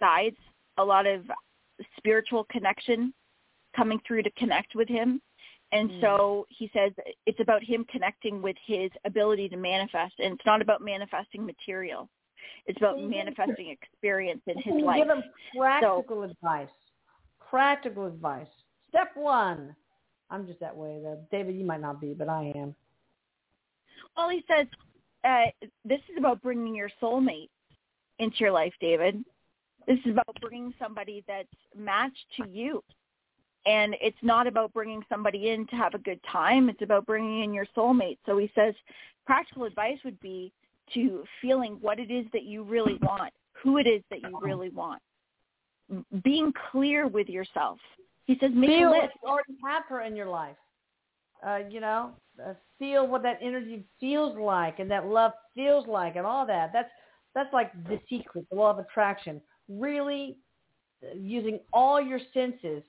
guides 0.00 0.36
a 0.78 0.84
lot 0.84 1.06
of 1.06 1.24
spiritual 1.98 2.44
connection 2.44 3.12
coming 3.78 4.00
through 4.06 4.22
to 4.24 4.30
connect 4.42 4.74
with 4.74 4.88
him 4.88 5.08
and 5.70 5.90
Mm. 5.90 6.00
so 6.00 6.46
he 6.58 6.66
says 6.76 6.92
it's 7.26 7.40
about 7.46 7.62
him 7.62 7.84
connecting 7.94 8.36
with 8.46 8.56
his 8.72 8.90
ability 9.04 9.46
to 9.50 9.56
manifest 9.56 10.14
and 10.18 10.30
it's 10.34 10.46
not 10.46 10.60
about 10.66 10.80
manifesting 10.94 11.42
material 11.52 12.02
it's 12.66 12.78
about 12.82 12.96
Mhm. 12.96 13.10
manifesting 13.18 13.68
experience 13.78 14.42
in 14.46 14.56
his 14.66 14.74
life 14.88 14.98
give 15.02 15.10
him 15.16 15.22
practical 15.56 16.22
advice. 16.22 16.74
Practical 17.56 18.04
advice. 18.06 18.52
Step 18.90 19.10
one. 19.16 19.74
I'm 20.30 20.46
just 20.46 20.60
that 20.60 20.76
way, 20.76 21.00
though. 21.02 21.18
David, 21.30 21.54
you 21.56 21.64
might 21.64 21.80
not 21.80 21.96
be, 22.00 22.12
but 22.20 22.28
I 22.28 22.42
am. 22.62 22.74
well 24.16 24.28
he 24.36 24.42
says 24.50 24.66
uh 25.24 25.46
this 25.84 26.00
is 26.10 26.16
about 26.18 26.40
bringing 26.42 26.74
your 26.74 26.90
soulmate 27.00 27.50
into 28.18 28.36
your 28.38 28.52
life 28.52 28.74
david 28.80 29.14
this 29.86 29.98
is 30.06 30.12
about 30.12 30.36
bringing 30.40 30.72
somebody 30.82 31.24
that's 31.26 31.58
matched 31.76 32.26
to 32.36 32.42
you 32.48 32.82
and 33.66 33.94
it's 34.00 34.18
not 34.22 34.46
about 34.46 34.72
bringing 34.72 35.02
somebody 35.08 35.50
in 35.50 35.66
to 35.66 35.76
have 35.76 35.94
a 35.94 35.98
good 35.98 36.20
time 36.30 36.68
it's 36.68 36.82
about 36.82 37.06
bringing 37.06 37.42
in 37.42 37.52
your 37.52 37.66
soulmate 37.76 38.18
so 38.26 38.38
he 38.38 38.50
says 38.54 38.74
practical 39.26 39.64
advice 39.64 39.98
would 40.04 40.18
be 40.20 40.52
to 40.94 41.24
feeling 41.42 41.76
what 41.80 41.98
it 41.98 42.10
is 42.10 42.26
that 42.32 42.44
you 42.44 42.62
really 42.62 42.98
want 43.02 43.32
who 43.62 43.78
it 43.78 43.86
is 43.86 44.02
that 44.10 44.22
you 44.22 44.38
really 44.40 44.70
want 44.70 45.02
being 46.22 46.52
clear 46.70 47.06
with 47.06 47.28
yourself 47.28 47.78
he 48.28 48.36
says 48.40 48.50
make 48.54 48.68
feel 48.68 48.90
a 48.90 48.92
list 48.92 49.14
you 49.22 49.28
already 49.28 49.56
have 49.64 49.84
her 49.88 50.02
in 50.02 50.14
your 50.14 50.28
life. 50.28 50.56
Uh, 51.44 51.60
you 51.70 51.80
know, 51.80 52.10
uh, 52.44 52.52
feel 52.78 53.06
what 53.06 53.22
that 53.22 53.38
energy 53.40 53.84
feels 53.98 54.36
like 54.38 54.80
and 54.80 54.90
that 54.90 55.06
love 55.06 55.32
feels 55.54 55.86
like 55.88 56.16
and 56.16 56.26
all 56.26 56.46
that. 56.46 56.70
That's 56.72 56.90
that's 57.34 57.52
like 57.54 57.72
the 57.88 57.98
secret, 58.08 58.44
the 58.50 58.56
law 58.56 58.70
of 58.70 58.78
attraction. 58.78 59.40
Really 59.68 60.36
uh, 61.02 61.14
using 61.16 61.58
all 61.72 62.02
your 62.02 62.20
senses 62.34 62.82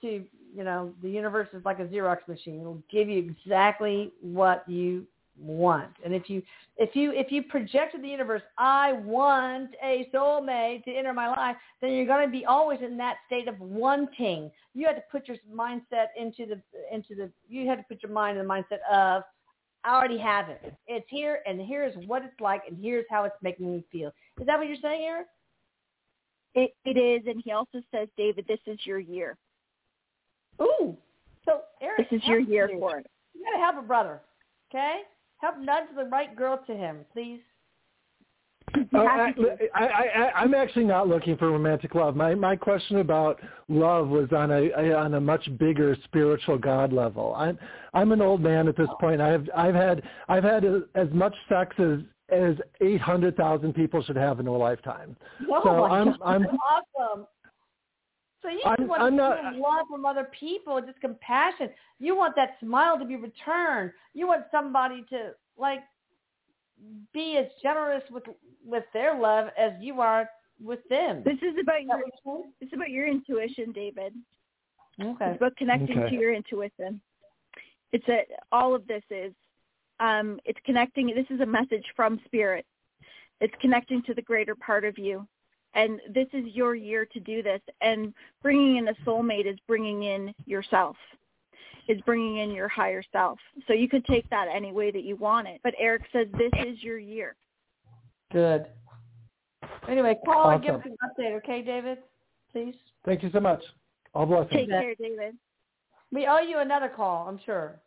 to, 0.00 0.24
you 0.54 0.64
know, 0.64 0.92
the 1.02 1.10
universe 1.10 1.48
is 1.52 1.64
like 1.64 1.78
a 1.78 1.84
Xerox 1.84 2.26
machine. 2.28 2.60
It'll 2.60 2.82
give 2.90 3.08
you 3.08 3.18
exactly 3.18 4.12
what 4.20 4.68
you 4.68 5.06
want. 5.38 5.90
And 6.04 6.14
if 6.14 6.30
you 6.30 6.42
if 6.78 6.96
you 6.96 7.12
if 7.12 7.30
you 7.30 7.42
project 7.42 7.94
to 7.94 8.00
the 8.00 8.08
universe, 8.08 8.42
I 8.58 8.92
want 8.92 9.70
a 9.82 10.08
soulmate 10.14 10.84
to 10.84 10.90
enter 10.92 11.12
my 11.12 11.28
life, 11.28 11.56
then 11.80 11.92
you're 11.92 12.06
going 12.06 12.26
to 12.26 12.32
be 12.32 12.44
always 12.46 12.80
in 12.82 12.96
that 12.98 13.16
state 13.26 13.48
of 13.48 13.58
wanting. 13.60 14.50
You 14.74 14.86
had 14.86 14.96
to 14.96 15.02
put 15.12 15.28
your 15.28 15.36
mindset 15.52 16.06
into 16.16 16.46
the 16.46 16.60
into 16.92 17.14
the 17.14 17.30
you 17.48 17.68
had 17.68 17.76
to 17.76 17.84
put 17.84 18.02
your 18.02 18.12
mind 18.12 18.38
in 18.38 18.46
the 18.46 18.52
mindset 18.52 18.80
of 18.90 19.24
I 19.84 19.94
already 19.94 20.18
have 20.18 20.48
it. 20.48 20.74
It's 20.86 21.06
here 21.08 21.40
and 21.46 21.60
here's 21.60 21.94
what 22.06 22.22
it's 22.22 22.40
like 22.40 22.62
and 22.68 22.78
here's 22.82 23.04
how 23.10 23.24
it's 23.24 23.36
making 23.42 23.70
me 23.70 23.84
feel. 23.92 24.12
Is 24.40 24.46
that 24.46 24.58
what 24.58 24.68
you're 24.68 24.76
saying, 24.82 25.02
Erik? 25.02 25.26
it, 26.56 26.74
it 26.84 26.96
is 26.96 27.22
and 27.26 27.40
he 27.44 27.52
also 27.52 27.80
says 27.92 28.08
david 28.16 28.44
this 28.48 28.58
is 28.66 28.78
your 28.84 28.98
year 28.98 29.36
Ooh. 30.60 30.96
So 31.44 31.60
Erik, 31.80 32.08
this 32.10 32.20
is 32.20 32.26
your 32.26 32.40
year 32.40 32.68
me. 32.68 32.78
for 32.78 32.98
it 32.98 33.06
You 33.34 33.44
gotta 33.44 33.62
help 33.64 33.84
a 33.84 33.86
brother. 33.86 34.20
Okay? 34.70 35.02
Help 35.38 35.58
nudge 35.58 35.84
the 35.96 36.04
right 36.04 36.34
girl 36.34 36.60
to 36.66 36.74
him, 36.74 37.04
please. 37.12 37.40
Uh, 38.92 38.98
I, 38.98 39.32
I, 39.74 39.84
I, 39.84 40.32
I'm 40.40 40.52
actually 40.54 40.84
not 40.84 41.08
looking 41.08 41.36
for 41.36 41.50
romantic 41.50 41.94
love. 41.94 42.16
My 42.16 42.34
my 42.34 42.56
question 42.56 42.98
about 42.98 43.40
love 43.68 44.08
was 44.08 44.28
on 44.32 44.50
a, 44.50 44.70
a 44.76 44.92
on 44.96 45.14
a 45.14 45.20
much 45.20 45.48
bigger 45.58 45.96
spiritual 46.04 46.58
God 46.58 46.92
level. 46.92 47.34
I'm 47.36 47.58
I'm 47.94 48.10
an 48.12 48.20
old 48.20 48.40
man 48.40 48.66
at 48.66 48.76
this 48.76 48.88
point. 49.00 49.20
I've 49.20 49.48
I've 49.56 49.74
had 49.74 50.02
I've 50.28 50.42
had 50.44 50.64
a, 50.64 50.82
as 50.94 51.08
much 51.12 51.34
sex 51.48 51.76
as 51.78 52.00
as 52.28 52.56
eight 52.80 53.00
hundred 53.00 53.36
thousand 53.36 53.72
people 53.74 54.02
should 54.02 54.16
have 54.16 54.40
in 54.40 54.46
a 54.48 54.52
lifetime. 54.56 55.16
Oh 55.48 55.60
So 55.62 55.72
my 55.88 55.96
I'm- 55.98 56.06
God, 56.06 56.18
I'm- 56.24 56.42
that's 56.42 56.56
awesome. 56.98 57.26
So 58.46 58.52
you 58.52 58.60
I'm- 58.64 58.86
want 58.86 59.02
I'm 59.02 59.10
to 59.12 59.16
not- 59.16 59.56
love 59.56 59.88
from 59.88 60.06
other 60.06 60.24
people, 60.38 60.80
just 60.80 61.00
compassion. 61.00 61.68
You 61.98 62.14
want 62.14 62.36
that 62.36 62.58
smile 62.60 62.96
to 62.98 63.04
be 63.04 63.16
returned. 63.16 63.92
You 64.14 64.28
want 64.28 64.44
somebody 64.52 65.02
to 65.10 65.34
like 65.56 65.82
be 67.12 67.36
as 67.38 67.46
generous 67.60 68.08
with 68.10 68.22
with 68.64 68.84
their 68.92 69.14
love 69.18 69.48
as 69.56 69.72
you 69.80 70.00
are 70.00 70.30
with 70.60 70.86
them. 70.88 71.22
this 71.24 71.38
is 71.42 71.56
about 71.60 71.82
your 71.82 71.96
what 71.96 72.06
you're 72.06 72.34
saying? 72.36 72.52
it's 72.60 72.72
about 72.72 72.90
your 72.90 73.06
intuition 73.06 73.72
david 73.72 74.14
Okay. 75.02 75.26
It's 75.30 75.36
about 75.36 75.56
connecting 75.56 75.98
Okay. 75.98 76.08
to 76.10 76.16
your 76.16 76.32
intuition. 76.32 77.00
It's 77.92 78.08
a 78.08 78.26
all 78.52 78.74
of 78.74 78.86
this 78.86 79.02
is 79.10 79.34
um, 80.00 80.38
it's 80.44 80.60
connecting. 80.64 81.08
This 81.08 81.26
is 81.30 81.40
a 81.40 81.46
message 81.46 81.84
from 81.96 82.18
spirit. 82.26 82.64
It's 83.40 83.54
connecting 83.60 84.02
to 84.04 84.14
the 84.14 84.22
greater 84.22 84.54
part 84.54 84.84
of 84.84 84.96
you, 84.98 85.26
and 85.76 86.00
this 86.12 86.26
is 86.32 86.44
your 86.54 86.74
year 86.74 87.06
to 87.12 87.20
do 87.20 87.42
this. 87.42 87.60
And 87.80 88.12
bringing 88.42 88.76
in 88.76 88.88
a 88.88 88.94
soulmate 89.06 89.46
is 89.46 89.58
bringing 89.68 90.02
in 90.02 90.34
yourself. 90.46 90.96
Is 91.88 92.00
bringing 92.00 92.38
in 92.38 92.50
your 92.50 92.66
higher 92.66 93.02
self. 93.12 93.38
So 93.68 93.72
you 93.72 93.88
could 93.88 94.04
take 94.06 94.28
that 94.30 94.48
any 94.52 94.72
way 94.72 94.90
that 94.90 95.04
you 95.04 95.14
want 95.14 95.46
it. 95.46 95.60
But 95.62 95.74
Erik 95.78 96.02
says 96.12 96.26
this 96.32 96.50
is 96.66 96.82
your 96.82 96.98
year. 96.98 97.36
Good. 98.32 98.66
Anyway, 99.88 100.18
call 100.24 100.50
and 100.50 100.62
give 100.62 100.74
us 100.74 100.80
an 100.84 100.96
update, 101.04 101.36
okay, 101.36 101.62
David? 101.62 101.98
Please. 102.50 102.74
Thank 103.04 103.22
you 103.22 103.30
so 103.32 103.38
much. 103.38 103.62
All 104.14 104.26
blessings. 104.26 104.50
Take 104.52 104.68
care, 104.68 104.94
David. 104.96 105.36
We 106.10 106.26
owe 106.26 106.40
you 106.40 106.58
another 106.58 106.88
call, 106.88 107.28
I'm 107.28 107.38
sure. 107.44 107.80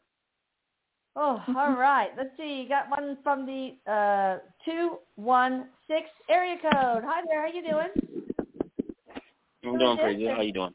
Oh, 1.21 1.43
all 1.49 1.73
right. 1.77 2.09
Let's 2.17 2.29
see. 2.37 2.61
You 2.61 2.69
got 2.69 2.89
one 2.89 3.17
from 3.23 3.45
the 3.45 3.75
uh, 3.91 4.39
216 4.63 6.05
area 6.29 6.55
code. 6.61 7.03
Hi 7.05 7.21
there. 7.29 7.45
How 7.45 7.53
you 7.53 7.61
doing? 7.61 7.89
I'm 9.65 9.77
doing 9.77 9.97
pretty 9.97 10.23
good. 10.23 10.31
How 10.31 10.41
you 10.41 10.53
doing? 10.53 10.73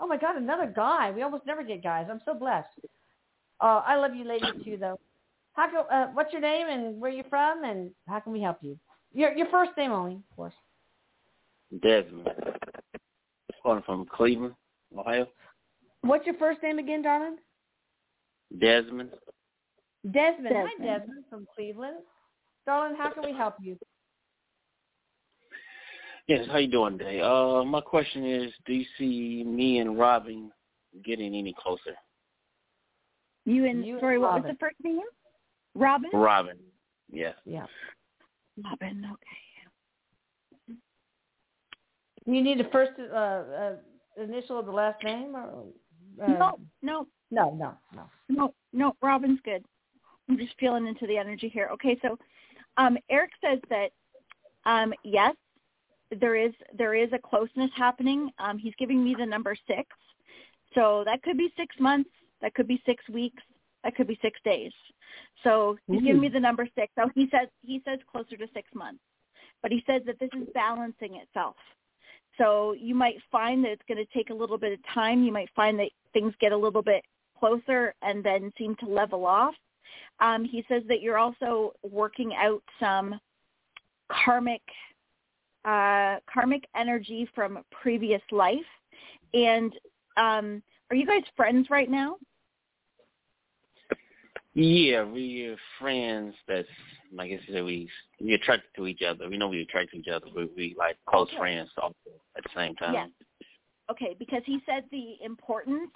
Oh, 0.00 0.06
my 0.06 0.16
God. 0.16 0.36
Another 0.36 0.72
guy. 0.74 1.10
We 1.10 1.22
almost 1.22 1.44
never 1.46 1.62
get 1.62 1.82
guys. 1.82 2.06
I'm 2.10 2.22
so 2.24 2.32
blessed. 2.32 2.68
Uh, 3.60 3.82
I 3.86 3.96
love 3.96 4.14
you 4.14 4.24
ladies, 4.24 4.64
too, 4.64 4.78
though. 4.78 4.98
How 5.52 5.68
can, 5.68 5.84
uh, 5.90 6.06
what's 6.14 6.32
your 6.32 6.42
name 6.42 6.68
and 6.68 6.98
where 6.98 7.10
you 7.10 7.24
from 7.28 7.64
and 7.64 7.90
how 8.08 8.20
can 8.20 8.32
we 8.32 8.40
help 8.40 8.58
you? 8.62 8.78
Your, 9.12 9.32
your 9.34 9.48
first 9.50 9.72
name 9.76 9.92
only, 9.92 10.14
of 10.14 10.36
course. 10.36 10.54
Desmond. 11.82 12.28
Calling 13.62 13.82
from 13.84 14.06
Cleveland, 14.06 14.54
Ohio. 14.96 15.26
What's 16.02 16.26
your 16.26 16.36
first 16.36 16.62
name 16.62 16.78
again, 16.78 17.02
darling? 17.02 17.36
Desmond. 18.58 19.10
Desmond. 20.12 20.54
Hi, 20.54 20.68
Desmond. 20.78 21.00
Desmond 21.00 21.24
from 21.28 21.46
Cleveland. 21.54 21.96
Darling, 22.64 22.96
how 22.96 23.10
can 23.10 23.24
we 23.24 23.36
help 23.36 23.54
you? 23.60 23.76
Yes, 26.26 26.46
how 26.50 26.58
you 26.58 26.68
doing 26.68 26.98
today? 26.98 27.20
Uh, 27.20 27.62
my 27.64 27.80
question 27.80 28.24
is, 28.24 28.52
do 28.66 28.72
you 28.72 28.84
see 28.98 29.44
me 29.44 29.78
and 29.78 29.96
Robin 29.98 30.50
getting 31.04 31.34
any 31.34 31.54
closer? 31.56 31.94
You 33.44 33.66
and 33.66 33.86
You 33.86 33.94
and 33.94 34.00
sorry, 34.00 34.18
what 34.18 34.34
was 34.34 34.42
the 34.50 34.56
first 34.58 34.76
name? 34.82 35.00
Robin. 35.76 36.10
Robin. 36.12 36.56
Yes. 37.12 37.34
Yeah. 37.44 37.66
Robin. 38.64 39.06
Okay. 39.12 40.76
You 42.26 42.42
need 42.42 42.58
the 42.58 42.68
first 42.72 42.92
uh, 42.98 43.14
uh, 43.14 43.72
initial 44.20 44.58
of 44.58 44.66
the 44.66 44.72
last 44.72 45.02
name? 45.04 45.36
Or, 45.36 45.64
uh, 46.20 46.26
No, 46.26 46.58
no, 46.82 47.06
No, 47.30 47.54
no, 47.54 47.78
no. 47.94 48.10
no, 48.28 48.54
no. 48.72 48.96
Robin's 49.00 49.38
good. 49.44 49.64
I'm 50.28 50.38
just 50.38 50.54
feeling 50.58 50.86
into 50.86 51.06
the 51.06 51.16
energy 51.16 51.48
here. 51.48 51.68
Okay, 51.72 51.98
so 52.02 52.18
um, 52.76 52.98
Erik 53.10 53.30
says 53.42 53.58
that 53.70 53.90
um, 54.64 54.92
yes, 55.04 55.34
there 56.20 56.36
is 56.36 56.52
there 56.76 56.94
is 56.94 57.08
a 57.12 57.18
closeness 57.18 57.70
happening. 57.76 58.30
Um, 58.38 58.58
he's 58.58 58.74
giving 58.78 59.02
me 59.02 59.14
the 59.18 59.26
number 59.26 59.56
six, 59.66 59.88
so 60.74 61.02
that 61.04 61.22
could 61.22 61.38
be 61.38 61.52
six 61.56 61.76
months. 61.78 62.10
That 62.42 62.54
could 62.54 62.68
be 62.68 62.82
six 62.84 63.08
weeks. 63.08 63.42
That 63.84 63.94
could 63.96 64.08
be 64.08 64.18
six 64.22 64.38
days. 64.44 64.72
So 65.44 65.76
he's 65.86 66.02
giving 66.02 66.20
me 66.20 66.28
the 66.28 66.40
number 66.40 66.68
six. 66.74 66.92
So 66.98 67.08
he 67.14 67.28
says 67.30 67.48
he 67.62 67.82
says 67.84 67.98
closer 68.10 68.36
to 68.36 68.46
six 68.52 68.68
months, 68.74 69.00
but 69.62 69.70
he 69.70 69.82
says 69.86 70.02
that 70.06 70.18
this 70.18 70.30
is 70.36 70.48
balancing 70.54 71.16
itself. 71.16 71.56
So 72.38 72.74
you 72.78 72.94
might 72.94 73.16
find 73.32 73.64
that 73.64 73.70
it's 73.70 73.82
going 73.88 74.04
to 74.04 74.12
take 74.12 74.30
a 74.30 74.34
little 74.34 74.58
bit 74.58 74.72
of 74.72 74.78
time. 74.92 75.22
You 75.22 75.32
might 75.32 75.48
find 75.54 75.78
that 75.78 75.90
things 76.12 76.34
get 76.40 76.52
a 76.52 76.56
little 76.56 76.82
bit 76.82 77.04
closer 77.38 77.94
and 78.02 78.22
then 78.22 78.52
seem 78.58 78.76
to 78.76 78.86
level 78.86 79.24
off. 79.24 79.54
Um, 80.20 80.44
he 80.44 80.64
says 80.68 80.82
that 80.88 81.02
you're 81.02 81.18
also 81.18 81.74
working 81.82 82.34
out 82.34 82.62
some 82.80 83.20
karmic 84.24 84.62
uh, 85.64 86.20
karmic 86.32 86.64
energy 86.76 87.28
from 87.34 87.58
previous 87.70 88.22
life, 88.30 88.56
and 89.34 89.72
um, 90.16 90.62
are 90.90 90.96
you 90.96 91.06
guys 91.06 91.22
friends 91.36 91.68
right 91.70 91.90
now? 91.90 92.16
Yeah, 94.54 95.02
we're 95.04 95.56
friends. 95.78 96.34
That's 96.48 96.68
like 97.12 97.30
I 97.30 97.40
said, 97.52 97.64
we 97.64 97.90
we 98.20 98.34
attracted 98.34 98.70
to 98.76 98.86
each 98.86 99.02
other. 99.02 99.28
We 99.28 99.36
know 99.36 99.48
we 99.48 99.60
attract 99.60 99.90
to 99.90 99.98
each 99.98 100.08
other, 100.08 100.26
but 100.34 100.48
we 100.56 100.74
like 100.78 100.96
close 101.06 101.28
Okay. 101.28 101.38
friends 101.38 101.70
also 101.76 101.94
at 102.36 102.42
the 102.44 102.50
same 102.54 102.74
time. 102.76 102.94
Yes. 102.94 103.10
Okay, 103.90 104.16
because 104.18 104.42
he 104.46 104.60
said 104.66 104.84
the 104.90 105.16
importance 105.22 105.90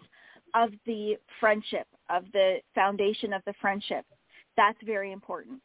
of 0.55 0.71
the 0.87 1.17
friendship, 1.39 1.87
of 2.09 2.25
the 2.33 2.59
foundation 2.75 3.33
of 3.33 3.43
the 3.47 3.55
friendship. 3.61 4.05
That's 4.57 4.79
very 4.83 5.13
important. 5.13 5.61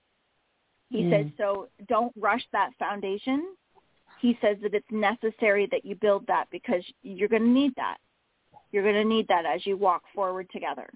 He 0.89 1.03
Mm. 1.03 1.09
says 1.09 1.31
so 1.37 1.69
don't 1.87 2.13
rush 2.15 2.45
that 2.51 2.73
foundation. 2.75 3.55
He 4.19 4.37
says 4.41 4.59
that 4.61 4.73
it's 4.73 4.89
necessary 4.91 5.65
that 5.67 5.83
you 5.83 5.95
build 5.95 6.25
that 6.27 6.49
because 6.51 6.85
you're 7.01 7.27
going 7.27 7.43
to 7.43 7.47
need 7.47 7.75
that. 7.75 7.99
You're 8.71 8.83
going 8.83 8.95
to 8.95 9.03
need 9.03 9.27
that 9.27 9.45
as 9.45 9.65
you 9.65 9.77
walk 9.77 10.03
forward 10.13 10.49
together. 10.51 10.89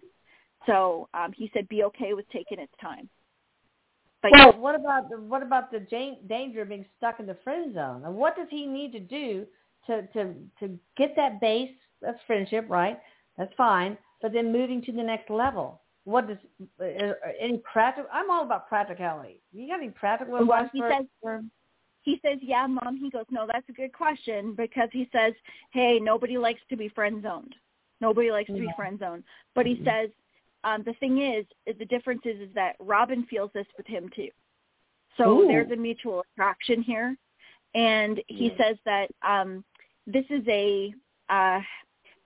So 0.66 1.10
um, 1.14 1.32
he 1.34 1.50
said 1.54 1.68
be 1.68 1.84
okay 1.84 2.14
with 2.14 2.30
taking 2.30 2.60
its 2.60 2.74
time. 2.80 3.10
But 4.22 4.32
Well, 4.32 4.58
what 4.58 4.76
about 4.76 5.10
the 5.10 5.18
what 5.18 5.42
about 5.42 5.72
the 5.72 5.80
danger 5.80 6.62
of 6.62 6.70
being 6.70 6.86
stuck 6.98 7.20
in 7.20 7.26
the 7.26 7.36
friend 7.44 7.74
zone? 7.74 8.04
And 8.06 8.16
what 8.16 8.36
does 8.36 8.50
he 8.50 8.66
need 8.66 8.92
to 8.92 9.00
do 9.00 9.48
to 9.88 10.06
to 10.08 10.36
to 10.60 10.80
get 10.98 11.16
that 11.16 11.40
base? 11.40 11.72
of 12.04 12.16
friendship, 12.28 12.66
right? 12.70 13.00
That's 13.40 13.54
fine. 13.58 13.98
But 14.22 14.34
then 14.34 14.52
moving 14.52 14.84
to 14.84 14.92
the 14.92 15.02
next 15.02 15.30
level. 15.32 15.82
What 16.04 16.28
does 16.28 16.38
uh, 16.82 17.14
any 17.40 17.62
practical? 17.72 18.10
I'm 18.14 18.30
all 18.30 18.44
about 18.44 18.68
practicality. 18.68 19.42
You 19.52 19.68
got 19.68 19.80
any 19.80 19.90
practical 19.90 20.34
Well, 20.34 20.44
advice 20.44 20.70
he 20.74 20.80
for, 20.80 20.92
says- 20.92 21.06
for 21.22 21.42
he 22.02 22.20
says, 22.26 22.40
"Yeah, 22.42 22.66
mom." 22.68 22.98
He 22.98 23.10
goes, 23.10 23.26
"No, 23.30 23.46
that's 23.52 23.68
a 23.70 23.74
good 23.74 23.94
question 23.94 24.56
because 24.56 24.90
he 24.92 25.10
says, 25.12 25.34
hey, 25.72 26.00
nobody 26.00 26.38
likes 26.38 26.62
to 26.70 26.78
be 26.78 26.90
friend 26.90 27.22
zoned. 27.22 27.56
Nobody 28.02 28.32
likes 28.32 28.48
to 28.48 28.60
be 28.60 28.70
friend 28.76 28.98
zoned." 29.00 29.24
But 29.54 29.66
he 29.66 29.82
says, 29.86 30.10
um, 30.64 30.84
the 30.84 30.94
thing 30.94 31.22
is, 31.22 31.46
is 31.66 31.78
the 31.78 31.86
difference 31.86 32.22
is, 32.26 32.40
is 32.40 32.54
that 32.56 32.76
Robin 32.80 33.26
feels 33.30 33.52
this 33.54 33.68
with 33.78 33.86
him 33.86 34.10
too. 34.16 34.30
So 35.18 35.42
Ooh. 35.42 35.48
there's 35.48 35.72
a 35.72 35.76
mutual 35.76 36.24
attraction 36.34 36.82
here, 36.82 37.16
and 37.76 38.22
he 38.28 38.48
Yeah. 38.48 38.58
says 38.58 38.78
that 38.86 39.12
um, 39.22 39.64
this 40.08 40.26
is 40.30 40.48
a 40.48 40.94
uh, 41.30 41.62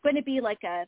going 0.03 0.15
to 0.15 0.21
be 0.21 0.39
like 0.39 0.63
a 0.63 0.85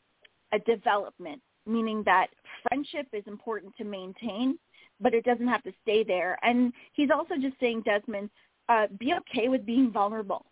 a 0.52 0.58
development, 0.60 1.40
meaning 1.66 2.02
that 2.04 2.28
friendship 2.68 3.06
is 3.12 3.24
important 3.26 3.74
to 3.76 3.84
maintain, 3.84 4.58
but 5.00 5.14
it 5.14 5.24
doesn't 5.24 5.48
have 5.48 5.62
to 5.64 5.72
stay 5.82 6.04
there. 6.04 6.38
And 6.42 6.72
he's 6.92 7.10
also 7.10 7.34
just 7.40 7.58
saying, 7.60 7.82
Desmond, 7.82 8.30
uh, 8.68 8.86
be 8.98 9.14
okay 9.14 9.48
with 9.48 9.64
being 9.66 9.90
vulnerable. 9.92 10.46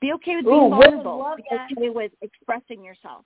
Be 0.00 0.12
okay 0.14 0.36
with 0.36 0.46
being 0.46 0.66
Ooh, 0.66 0.70
vulnerable. 0.70 1.34
Be 1.36 1.44
that. 1.50 1.68
okay 1.72 1.90
with 1.90 2.12
expressing 2.22 2.82
yourself 2.82 3.24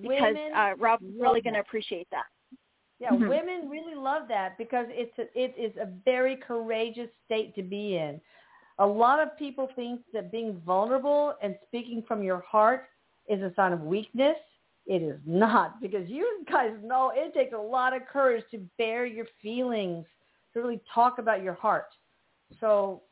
because 0.00 0.20
women? 0.20 0.52
uh, 0.54 0.74
Rob's 0.78 1.04
really 1.18 1.40
going 1.40 1.54
to 1.54 1.60
appreciate 1.60 2.06
that. 2.10 2.26
Yeah, 2.98 3.12
Mhm. 3.12 3.28
women 3.28 3.68
really 3.68 3.94
love 3.94 4.28
that 4.28 4.56
because 4.58 4.86
it's 4.90 5.18
a, 5.18 5.22
it 5.38 5.54
is 5.56 5.76
a 5.76 5.86
very 5.86 6.36
courageous 6.36 7.10
state 7.24 7.54
to 7.56 7.62
be 7.62 7.96
in. 7.96 8.20
A 8.78 8.86
lot 8.86 9.20
of 9.20 9.36
people 9.36 9.68
think 9.74 10.02
that 10.12 10.30
being 10.30 10.60
vulnerable 10.60 11.34
and 11.42 11.58
speaking 11.66 12.02
from 12.02 12.22
your 12.22 12.40
heart 12.40 12.88
is 13.26 13.42
a 13.42 13.52
sign 13.54 13.72
of 13.72 13.80
weakness. 13.82 14.36
It 14.86 15.02
is 15.02 15.18
not 15.24 15.80
because 15.80 16.08
you 16.08 16.44
guys 16.50 16.72
know 16.82 17.12
it 17.14 17.32
takes 17.34 17.52
a 17.52 17.58
lot 17.58 17.94
of 17.94 18.02
courage 18.06 18.44
to 18.50 18.58
bear 18.78 19.06
your 19.06 19.26
feelings, 19.40 20.06
to 20.52 20.60
really 20.60 20.80
talk 20.92 21.18
about 21.18 21.42
your 21.42 21.54
heart. 21.54 21.86
So, 22.60 23.02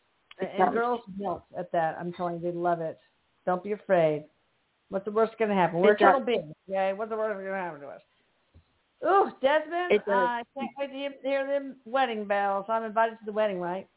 and, 0.41 0.51
and 0.59 0.73
girls 0.73 1.01
melt 1.17 1.45
at 1.57 1.71
that. 1.73 1.97
I'm 1.99 2.13
telling 2.13 2.37
you, 2.37 2.41
they 2.41 2.53
love 2.53 2.81
it. 2.81 2.99
Don't 3.47 3.63
be 3.63 3.73
afraid. 3.73 4.25
What's 4.89 5.05
the 5.05 5.13
worst 5.13 5.39
going 5.39 5.49
to 5.51 5.55
happen? 5.55 5.79
We're 5.81 5.93
It 5.93 5.99
does. 6.01 6.09
eternal 6.09 6.21
beings. 6.27 6.55
Okay, 6.69 6.93
what's 6.93 7.11
the 7.11 7.17
worst 7.17 7.35
going 7.35 7.47
to 7.47 7.53
happen 7.53 7.81
to 7.81 7.87
us? 7.87 8.01
Ooh, 9.07 9.31
Desmond, 9.41 10.03
uh. 10.09 10.13
I 10.13 10.43
can't 10.59 10.71
wait 10.79 10.89
to 10.89 10.93
hear- 10.93 11.15
hear 11.23 11.47
them 11.47 11.77
wedding 11.85 12.27
bells. 12.27 12.67
I'm 12.69 12.83
invited 12.85 13.13
to 13.21 13.25
the 13.25 13.33
wedding, 13.33 13.61
right? 13.61 13.89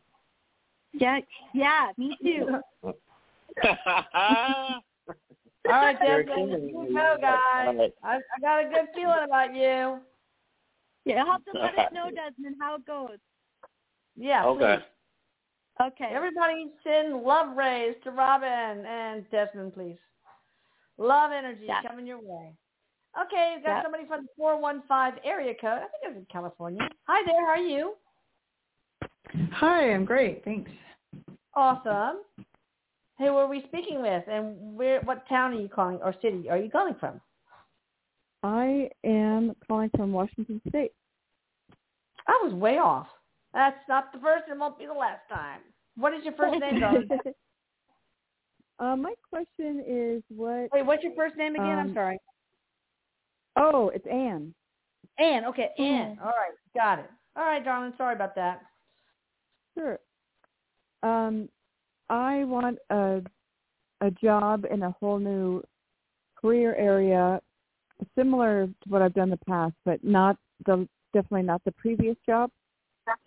Yeah, 0.94 1.20
yeah, 1.54 1.92
me 1.98 2.16
too. 2.24 2.60
All 5.66 5.72
right, 5.72 5.98
Very 6.00 6.26
Desmond, 6.26 6.72
cool. 6.74 6.88
you 6.88 6.94
go, 6.94 7.16
guys. 7.22 7.40
All 7.68 7.74
right. 7.76 7.94
I, 8.04 8.16
I 8.18 8.40
got 8.42 8.66
a 8.66 8.70
good 8.70 8.88
feeling 8.94 9.24
about 9.24 9.56
you. 9.56 10.00
Yeah, 11.06 11.24
you'll 11.24 11.32
have 11.32 11.44
to 11.46 11.52
let 11.60 11.78
us 11.78 11.94
know, 11.94 12.06
Desmond, 12.16 12.56
how 12.60 12.76
it 12.76 12.86
goes. 12.86 13.18
Yeah, 14.18 14.46
Okay. 14.46 14.78
please. 14.78 14.84
Okay. 15.88 16.10
Everybody 16.14 16.68
send 16.84 17.24
love 17.24 17.56
rays 17.58 17.96
to 18.04 18.12
Robin 18.12 18.86
and 18.86 19.26
Desmond, 19.32 19.74
please. 19.74 19.98
Love 20.98 21.32
energy 21.32 21.64
Yeah. 21.66 21.82
coming 21.88 22.06
your 22.06 22.20
way. 22.20 22.54
Okay, 23.26 23.54
we've 23.56 23.66
got 23.66 23.78
Yeah. 23.78 23.84
somebody 23.84 24.06
from 24.06 24.24
the 24.24 24.30
415 24.38 25.22
area 25.24 25.54
code. 25.60 25.80
I 25.80 25.88
think 25.88 26.04
it's 26.04 26.18
in 26.18 26.26
California. 26.32 26.88
Hi 27.08 27.22
there, 27.26 27.42
how 27.46 27.52
are 27.54 27.58
you? 27.58 27.96
Hi, 29.54 29.94
I'm 29.94 30.04
great. 30.06 30.44
Thanks. 30.44 30.70
Awesome. 31.56 32.22
Who 33.20 33.28
are 33.38 33.48
we 33.48 33.64
speaking 33.68 34.02
with, 34.02 34.24
and 34.28 34.76
where? 34.76 35.02
What 35.02 35.28
town 35.30 35.54
are 35.54 35.60
you 35.62 35.70
calling, 35.70 36.00
or 36.04 36.14
city 36.22 36.50
are 36.50 36.58
you 36.58 36.70
calling 36.70 36.96
from? 37.00 37.22
I 38.42 38.90
am 39.04 39.54
calling 39.68 39.90
from 39.96 40.12
Washington 40.12 40.60
State. 40.68 40.92
I 42.28 42.42
was 42.44 42.54
way 42.54 42.78
off. 42.80 43.08
That's 43.54 43.78
not 43.88 44.12
the 44.12 44.20
first, 44.20 44.46
and 44.50 44.60
won't 44.60 44.80
be 44.80 44.86
the 44.88 44.94
last 44.94 45.22
time. 45.30 45.62
What 45.96 46.14
is 46.14 46.24
your 46.24 46.34
first 46.34 46.60
name, 46.60 46.80
darling? 46.80 47.08
uh, 48.80 48.96
my 48.96 49.14
question 49.30 49.84
is 49.88 50.24
what? 50.30 50.70
Wait, 50.74 50.86
what's 50.86 51.04
your 51.04 51.14
first 51.16 51.36
name 51.38 51.56
again? 51.56 51.78
I'm 51.78 51.88
Um, 51.90 51.94
sorry. 51.94 52.20
Oh, 53.56 53.90
it's 53.90 54.08
Anne. 54.08 54.54
Anne, 55.20 55.46
Okay, 55.46 55.70
Ann. 55.78 56.16
Hmm. 56.16 56.24
All 56.24 56.32
right, 56.32 56.54
got 56.76 56.98
it. 56.98 57.10
All 57.36 57.44
right, 57.44 57.64
darling. 57.64 57.94
Sorry 57.98 58.16
about 58.16 58.34
that. 58.36 58.62
Sure. 59.78 60.00
Um, 61.04 61.50
I 62.10 62.44
want 62.44 62.78
a 62.90 63.22
a 64.02 64.12
job 64.12 64.66
in 64.70 64.84
a 64.84 64.92
whole 65.00 65.18
new 65.18 65.64
career 66.36 66.76
area, 66.76 67.40
similar 68.18 68.68
to 68.68 68.90
what 68.90 69.02
I've 69.02 69.14
done 69.14 69.32
in 69.32 69.38
the 69.40 69.46
past, 69.46 69.76
but 69.86 70.04
not 70.04 70.38
the 70.66 70.88
definitely 71.14 71.44
not 71.44 71.64
the 71.64 71.72
previous 71.72 72.18
job. 72.26 72.50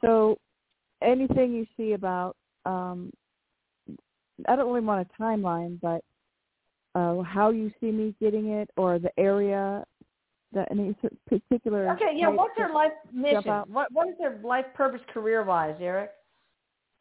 So, 0.00 0.38
anything 1.02 1.52
you 1.52 1.66
see 1.76 1.92
about, 1.92 2.36
um, 2.64 3.10
I 4.48 4.56
don't 4.56 4.66
really 4.68 4.80
want 4.80 5.06
a 5.06 5.22
timeline, 5.22 5.78
but 5.80 6.02
uh, 6.94 7.22
how 7.22 7.50
you 7.50 7.70
see 7.80 7.90
me 7.90 8.14
getting 8.20 8.48
it, 8.48 8.70
or 8.76 8.98
the 8.98 9.10
area, 9.18 9.84
that 10.52 10.68
any 10.70 10.94
particular. 11.26 11.90
Okay, 11.92 12.12
yeah. 12.14 12.28
What's 12.28 12.56
their 12.56 12.72
life 12.72 12.92
mission? 13.12 13.44
What 13.68 13.92
What 13.92 14.08
is 14.08 14.14
their 14.18 14.38
life 14.42 14.66
purpose, 14.74 15.00
career 15.12 15.44
wise, 15.44 15.76
Erik? 15.80 16.10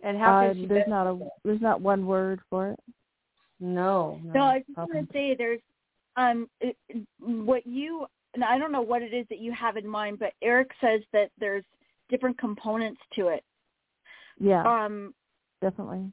And 0.04 0.18
how 0.18 0.32
Uh, 0.34 0.42
can 0.54 0.62
she? 0.62 0.66
there's 0.68 0.88
not 0.88 1.08
a 1.08 1.20
there's 1.44 1.62
not 1.62 1.82
one 1.82 2.06
word 2.06 2.40
for 2.50 2.72
it. 2.72 2.80
No. 3.60 4.20
No. 4.24 4.34
No, 4.34 4.42
I 4.42 4.56
was 4.58 4.64
just 4.68 4.80
Okay. 4.80 4.92
going 4.92 5.06
to 5.08 5.14
say 5.14 5.36
there's 5.36 5.62
um 6.18 6.50
it, 6.62 6.78
what 7.20 7.66
you 7.66 8.06
and 8.34 8.44
I 8.44 8.58
don't 8.58 8.72
know 8.72 8.82
what 8.82 9.02
it 9.02 9.14
is 9.14 9.26
that 9.30 9.40
you 9.40 9.52
have 9.54 9.78
in 9.78 9.88
mind, 9.88 10.20
but 10.20 10.34
Erik 10.42 10.70
says 10.82 11.02
that 11.14 11.32
there's 11.40 11.64
different 12.10 12.38
components 12.38 13.00
to 13.16 13.30
it. 13.30 13.44
Yeah. 14.40 14.64
Um 14.64 15.14
definitely. 15.62 16.12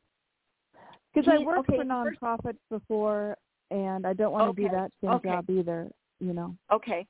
Because 1.15 1.29
I 1.33 1.45
worked 1.45 1.69
okay, 1.69 1.77
for 1.77 1.85
first- 1.85 2.59
before, 2.71 3.37
and 3.71 4.07
I 4.07 4.15
don't 4.15 4.33
want 4.33 4.57
to 4.57 4.63
do 4.63 4.67
Okay, 4.69 4.75
that 4.75 4.91
same 5.03 5.11
okay. 5.17 5.29
job 5.29 5.51
either. 5.51 5.91
You 6.21 6.33
know. 6.33 6.57
okay. 6.73 7.05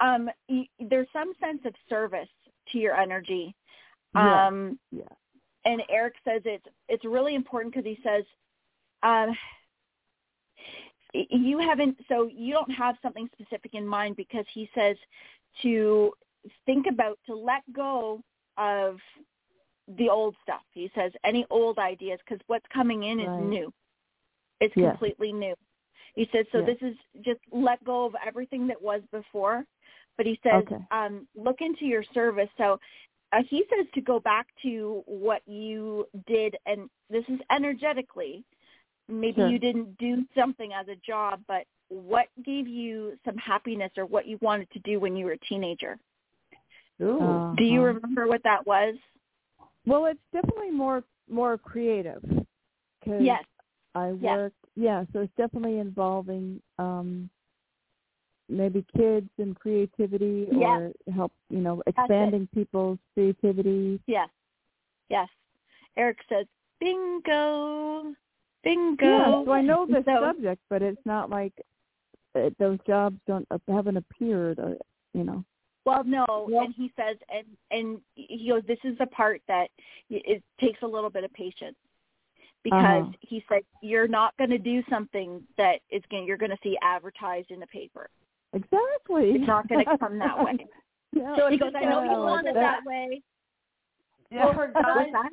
Um 0.00 0.28
y- 0.48 0.68
there's 0.80 1.08
some 1.12 1.32
sense 1.40 1.60
of 1.64 1.74
service 1.88 2.28
to 2.72 2.78
your 2.78 2.94
energy. 2.96 3.54
Yeah. 4.14 4.46
Um 4.48 4.78
Yeah. 4.90 5.04
And 5.64 5.82
Erik 5.90 6.14
says 6.24 6.42
it's 6.44 6.64
it's 6.88 7.04
really 7.04 7.34
important 7.34 7.74
because 7.74 7.86
he 7.86 7.98
says 8.02 8.24
um 9.02 9.36
you 11.12 11.58
haven't 11.58 11.98
so 12.08 12.28
you 12.32 12.52
don't 12.52 12.70
have 12.70 12.96
something 13.02 13.28
specific 13.32 13.74
in 13.74 13.86
mind 13.86 14.16
because 14.16 14.44
he 14.52 14.70
says 14.74 14.96
to 15.62 16.12
think 16.66 16.86
about 16.86 17.18
to 17.26 17.34
let 17.34 17.62
go 17.72 18.22
of 18.56 18.96
the 19.96 20.08
old 20.08 20.36
stuff. 20.42 20.62
He 20.72 20.90
says 20.94 21.12
any 21.24 21.44
old 21.50 21.78
ideas 21.78 22.20
because 22.24 22.40
what's 22.46 22.66
coming 22.72 23.04
in 23.04 23.20
is 23.20 23.30
new. 23.38 23.72
It's 24.60 24.74
Yes. 24.76 24.92
completely 24.92 25.32
new. 25.32 25.54
He 26.14 26.28
says 26.32 26.46
so 26.52 26.58
Yes. 26.58 26.76
this 26.80 26.90
is 26.90 26.96
just 27.24 27.40
let 27.50 27.82
go 27.84 28.04
of 28.04 28.14
everything 28.24 28.66
that 28.68 28.80
was 28.80 29.00
before. 29.10 29.64
But 30.16 30.26
he 30.26 30.38
says 30.42 30.62
Okay. 30.62 30.84
um 30.90 31.26
look 31.34 31.60
into 31.60 31.86
your 31.86 32.04
service. 32.14 32.48
So 32.56 32.78
uh, 33.32 33.42
he 33.48 33.64
says 33.70 33.86
to 33.94 34.00
go 34.00 34.18
back 34.20 34.46
to 34.62 35.02
what 35.06 35.42
you 35.46 36.06
did 36.26 36.56
and 36.66 36.88
this 37.10 37.24
is 37.28 37.38
energetically 37.50 38.44
maybe 39.08 39.36
Sure. 39.36 39.48
you 39.48 39.58
didn't 39.58 39.96
do 39.98 40.24
something 40.36 40.72
as 40.72 40.86
a 40.88 40.96
job 41.06 41.40
but 41.48 41.64
what 41.88 42.26
gave 42.44 42.68
you 42.68 43.18
some 43.24 43.36
happiness 43.36 43.90
or 43.96 44.06
what 44.06 44.26
you 44.26 44.38
wanted 44.40 44.70
to 44.70 44.78
do 44.80 45.00
when 45.00 45.16
you 45.16 45.24
were 45.24 45.32
a 45.32 45.38
teenager 45.38 45.98
Ooh. 47.02 47.42
do 47.56 47.64
you 47.64 47.80
Uh-huh. 47.82 47.94
remember 47.94 48.26
what 48.26 48.42
that 48.44 48.66
was 48.66 48.94
Well, 49.86 50.06
it's 50.06 50.20
definitely 50.32 50.70
more 50.70 51.02
more 51.28 51.56
creative. 51.58 52.22
Cause 53.04 53.20
yes 53.20 53.44
I 53.94 54.12
Yes. 54.20 54.50
Yeah, 54.76 55.04
so 55.12 55.20
it's 55.20 55.32
definitely 55.36 55.78
involving 55.78 56.60
um 56.78 57.28
maybe 58.50 58.84
kids 58.96 59.28
and 59.38 59.58
creativity 59.58 60.46
or 60.52 60.92
help 61.14 61.32
you 61.48 61.58
know 61.60 61.82
expanding 61.86 62.48
people's 62.54 62.98
creativity. 63.14 64.00
Yes. 64.06 64.28
Yes. 65.08 65.28
Erik 65.96 66.18
says, 66.28 66.46
bingo. 66.80 68.14
Bingo. 68.62 69.06
Yeah, 69.06 69.44
so 69.44 69.52
I 69.52 69.60
know 69.62 69.86
the 69.86 70.02
So- 70.04 70.20
subject, 70.22 70.60
but 70.68 70.82
it's 70.82 71.04
not 71.04 71.30
like 71.30 71.52
uh, 72.34 72.50
those 72.58 72.78
jobs 72.86 73.16
don't 73.26 73.46
uh, 73.50 73.58
haven't 73.68 73.96
appeared, 73.96 74.58
or 74.58 74.76
you 75.14 75.24
know. 75.24 75.44
Well, 75.86 76.04
no, 76.04 76.46
Yep. 76.50 76.62
and 76.66 76.74
he 76.74 76.92
says, 76.94 77.16
and 77.34 77.46
and 77.70 78.00
he 78.14 78.48
goes, 78.50 78.62
this 78.66 78.78
is 78.84 78.96
the 78.98 79.06
part 79.06 79.40
that 79.48 79.70
it 80.10 80.42
takes 80.60 80.82
a 80.82 80.86
little 80.86 81.10
bit 81.10 81.24
of 81.24 81.32
patience 81.32 81.76
because 82.62 83.04
Uh-huh. 83.04 83.12
he 83.20 83.42
said 83.48 83.62
you're 83.82 84.06
not 84.06 84.36
going 84.36 84.50
to 84.50 84.58
do 84.58 84.82
something 84.90 85.42
that 85.56 85.80
is 85.90 86.02
going 86.10 86.26
you're 86.26 86.36
going 86.36 86.50
to 86.50 86.58
see 86.62 86.76
advertised 86.82 87.50
in 87.50 87.58
the 87.60 87.66
paper. 87.66 88.10
Exactly. 88.52 89.32
It's 89.32 89.46
not 89.46 89.68
going 89.68 89.84
to 89.84 89.98
come 89.98 90.18
that 90.18 90.42
way. 90.44 90.66
yeah. 91.12 91.36
So 91.36 91.48
he 91.50 91.58
goes, 91.58 91.72
I 91.76 91.84
know 91.84 92.02
you 92.02 92.10
want 92.10 92.46
it 92.46 92.54
that- 92.54 92.60
that 92.60 92.84
way. 92.84 93.22
Will 94.32 94.52
her 94.52 94.68
guides 94.74 95.10
that? 95.12 95.30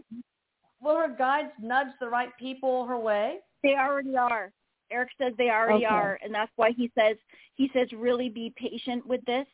will 0.81 0.95
her 0.97 1.07
guides 1.15 1.51
nudge 1.61 1.87
the 1.99 2.07
right 2.09 2.29
people 2.39 2.85
her 2.85 2.97
way? 2.97 3.37
They 3.63 3.75
already 3.75 4.15
are. 4.17 4.51
Erik 4.91 5.09
says 5.19 5.33
they 5.37 5.49
already 5.49 5.85
Okay. 5.85 5.93
are, 5.93 6.17
and 6.23 6.33
that's 6.33 6.51
why 6.55 6.71
he 6.71 6.89
says 6.97 7.17
he 7.55 7.69
says 7.73 7.87
really 7.91 8.29
be 8.29 8.53
patient 8.55 9.05
with 9.05 9.23
this. 9.25 9.45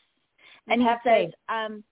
And 0.67 0.79
he 0.81 0.87
Have 0.87 0.99
says, 1.03 1.25
faith. 1.27 1.33
um, 1.49 1.83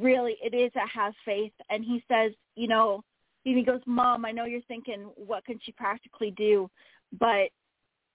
really, 0.00 0.36
it 0.42 0.54
is 0.54 0.70
a 0.76 0.86
have 0.86 1.12
faith. 1.24 1.52
And 1.68 1.84
he 1.84 2.02
says, 2.10 2.32
you 2.54 2.68
know, 2.68 3.02
and 3.44 3.58
he 3.58 3.62
goes, 3.64 3.80
Mom, 3.86 4.24
I 4.24 4.30
know 4.32 4.44
you're 4.44 4.60
thinking, 4.62 5.10
what 5.16 5.44
can 5.44 5.58
she 5.62 5.72
practically 5.72 6.30
do? 6.30 6.70
But 7.18 7.50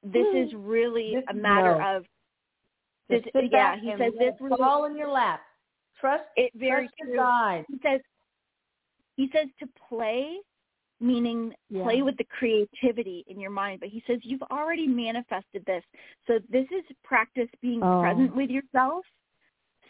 this 0.03 0.25
is 0.33 0.51
really 0.55 1.15
This 1.15 1.23
a 1.29 1.33
matter 1.35 1.77
no. 1.77 1.97
of 1.97 2.03
Just 2.03 2.09
This- 3.11 3.23
sit 3.33 3.51
yeah, 3.51 3.75
back 3.75 3.79
he 3.79 3.89
and 3.91 3.99
says 3.99 4.13
this 4.17 4.33
it 4.35 4.41
really- 4.43 4.57
fall 4.57 4.85
in 4.85 4.95
your 4.97 5.09
lap. 5.09 5.41
Trust, 5.99 6.23
it. 6.35 6.51
Very 6.55 6.87
trust 6.87 6.97
your 6.99 7.07
true. 7.09 7.17
guide. 7.17 7.65
He 7.69 7.77
says, 7.83 8.01
he 9.17 9.29
says 9.29 9.47
to 9.59 9.67
play, 9.89 10.39
meaning 10.99 11.53
Yeah. 11.69 11.83
play 11.83 12.01
with 12.01 12.17
the 12.17 12.23
creativity 12.25 13.23
in 13.27 13.39
your 13.39 13.51
mind. 13.51 13.79
But 13.79 13.89
he 13.89 14.01
says 14.07 14.19
you've 14.23 14.41
already 14.43 14.87
manifested 14.87 15.63
this, 15.65 15.83
so 16.27 16.39
this 16.49 16.67
is 16.71 16.83
practice 17.03 17.49
being 17.61 17.83
Oh. 17.83 18.01
present 18.01 18.35
with 18.35 18.49
yourself, 18.49 19.05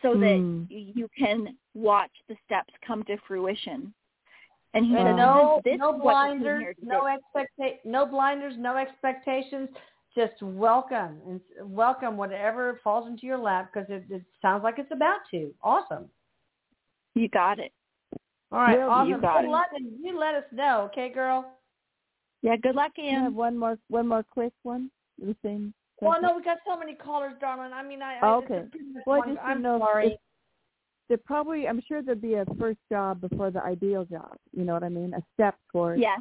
so 0.02 0.16
that 0.16 0.40
Mm. 0.40 0.68
y- 0.70 0.92
you 0.96 1.08
can 1.10 1.58
watch 1.74 2.12
the 2.28 2.36
steps 2.46 2.74
come 2.82 3.04
to 3.04 3.18
fruition. 3.18 3.94
And 4.74 4.86
he 4.86 4.96
And 4.96 5.06
says, 5.06 5.16
no, 5.18 5.62
this 5.66 5.78
no 5.78 5.96
is 5.96 6.02
what 6.02 6.28
you 6.28 6.32
came 6.32 6.40
blinders, 6.44 6.76
no 6.82 7.02
expecta- 7.04 7.84
no 7.86 8.06
blinders, 8.06 8.58
no 8.58 8.78
expectations. 8.78 9.70
Just 10.13 10.41
welcome 10.41 11.17
and 11.28 11.39
welcome 11.63 12.17
whatever 12.17 12.80
falls 12.84 13.08
into 13.08 13.26
your 13.26 13.38
lap 13.38 13.71
because 13.74 13.89
it, 13.89 14.04
it 14.10 14.24
sounds 14.41 14.63
like 14.63 14.78
it's 14.78 14.91
about 14.91 15.19
to. 15.32 15.54
Awesome. 15.63 16.10
You 17.15 17.30
got 17.30 17.60
it. 17.60 17.71
All 18.52 18.60
right, 18.60 18.78
Well, 18.78 18.89
awesome. 18.89 19.10
you 19.10 19.21
got 19.21 19.39
Good 19.41 19.47
it. 19.47 19.52
luck, 19.52 19.67
and 19.74 19.88
you 20.04 20.19
let 20.19 20.36
us 20.36 20.43
know, 20.52 20.89
okay, 20.91 21.10
girl. 21.10 21.54
Yeah, 22.41 22.58
good 22.58 22.76
luck, 22.76 22.91
Can 22.95 23.15
I 23.19 23.24
have 23.24 23.34
one 23.34 23.58
more 23.58 23.78
one 23.88 24.08
more 24.08 24.24
quick 24.24 24.52
one. 24.63 24.89
The 25.19 25.36
same. 25.43 25.74
Well, 26.02 26.19
no, 26.21 26.36
we 26.36 26.43
got 26.43 26.58
so 26.67 26.76
many 26.78 26.95
callers, 26.95 27.34
darling. 27.39 27.71
I 27.74 27.84
mean, 27.84 28.02
I, 28.02 28.17
Oh, 28.24 28.28
I 28.28 28.36
okay. 28.38 28.56
it's 28.56 28.74
a 28.74 28.78
business 28.78 29.04
Well, 29.06 29.21
I 29.24 29.28
just 29.30 29.39
I'm 29.45 29.62
know 29.62 29.78
sorry. 29.80 30.08
if 30.08 30.19
there 31.08 31.17
probably 31.24 31.67
I'm 31.67 31.82
sure 31.88 32.02
there'd 32.02 32.21
be 32.21 32.34
a 32.34 32.45
first 32.60 32.80
job 32.91 33.21
before 33.21 33.52
the 33.52 33.63
ideal 33.63 34.04
job. 34.06 34.36
You 34.52 34.65
know 34.65 34.74
what 34.74 34.84
I 34.84 34.89
mean? 34.89 35.13
A 35.13 35.21
step 35.36 35.56
towards. 35.71 36.02
Yes. 36.02 36.19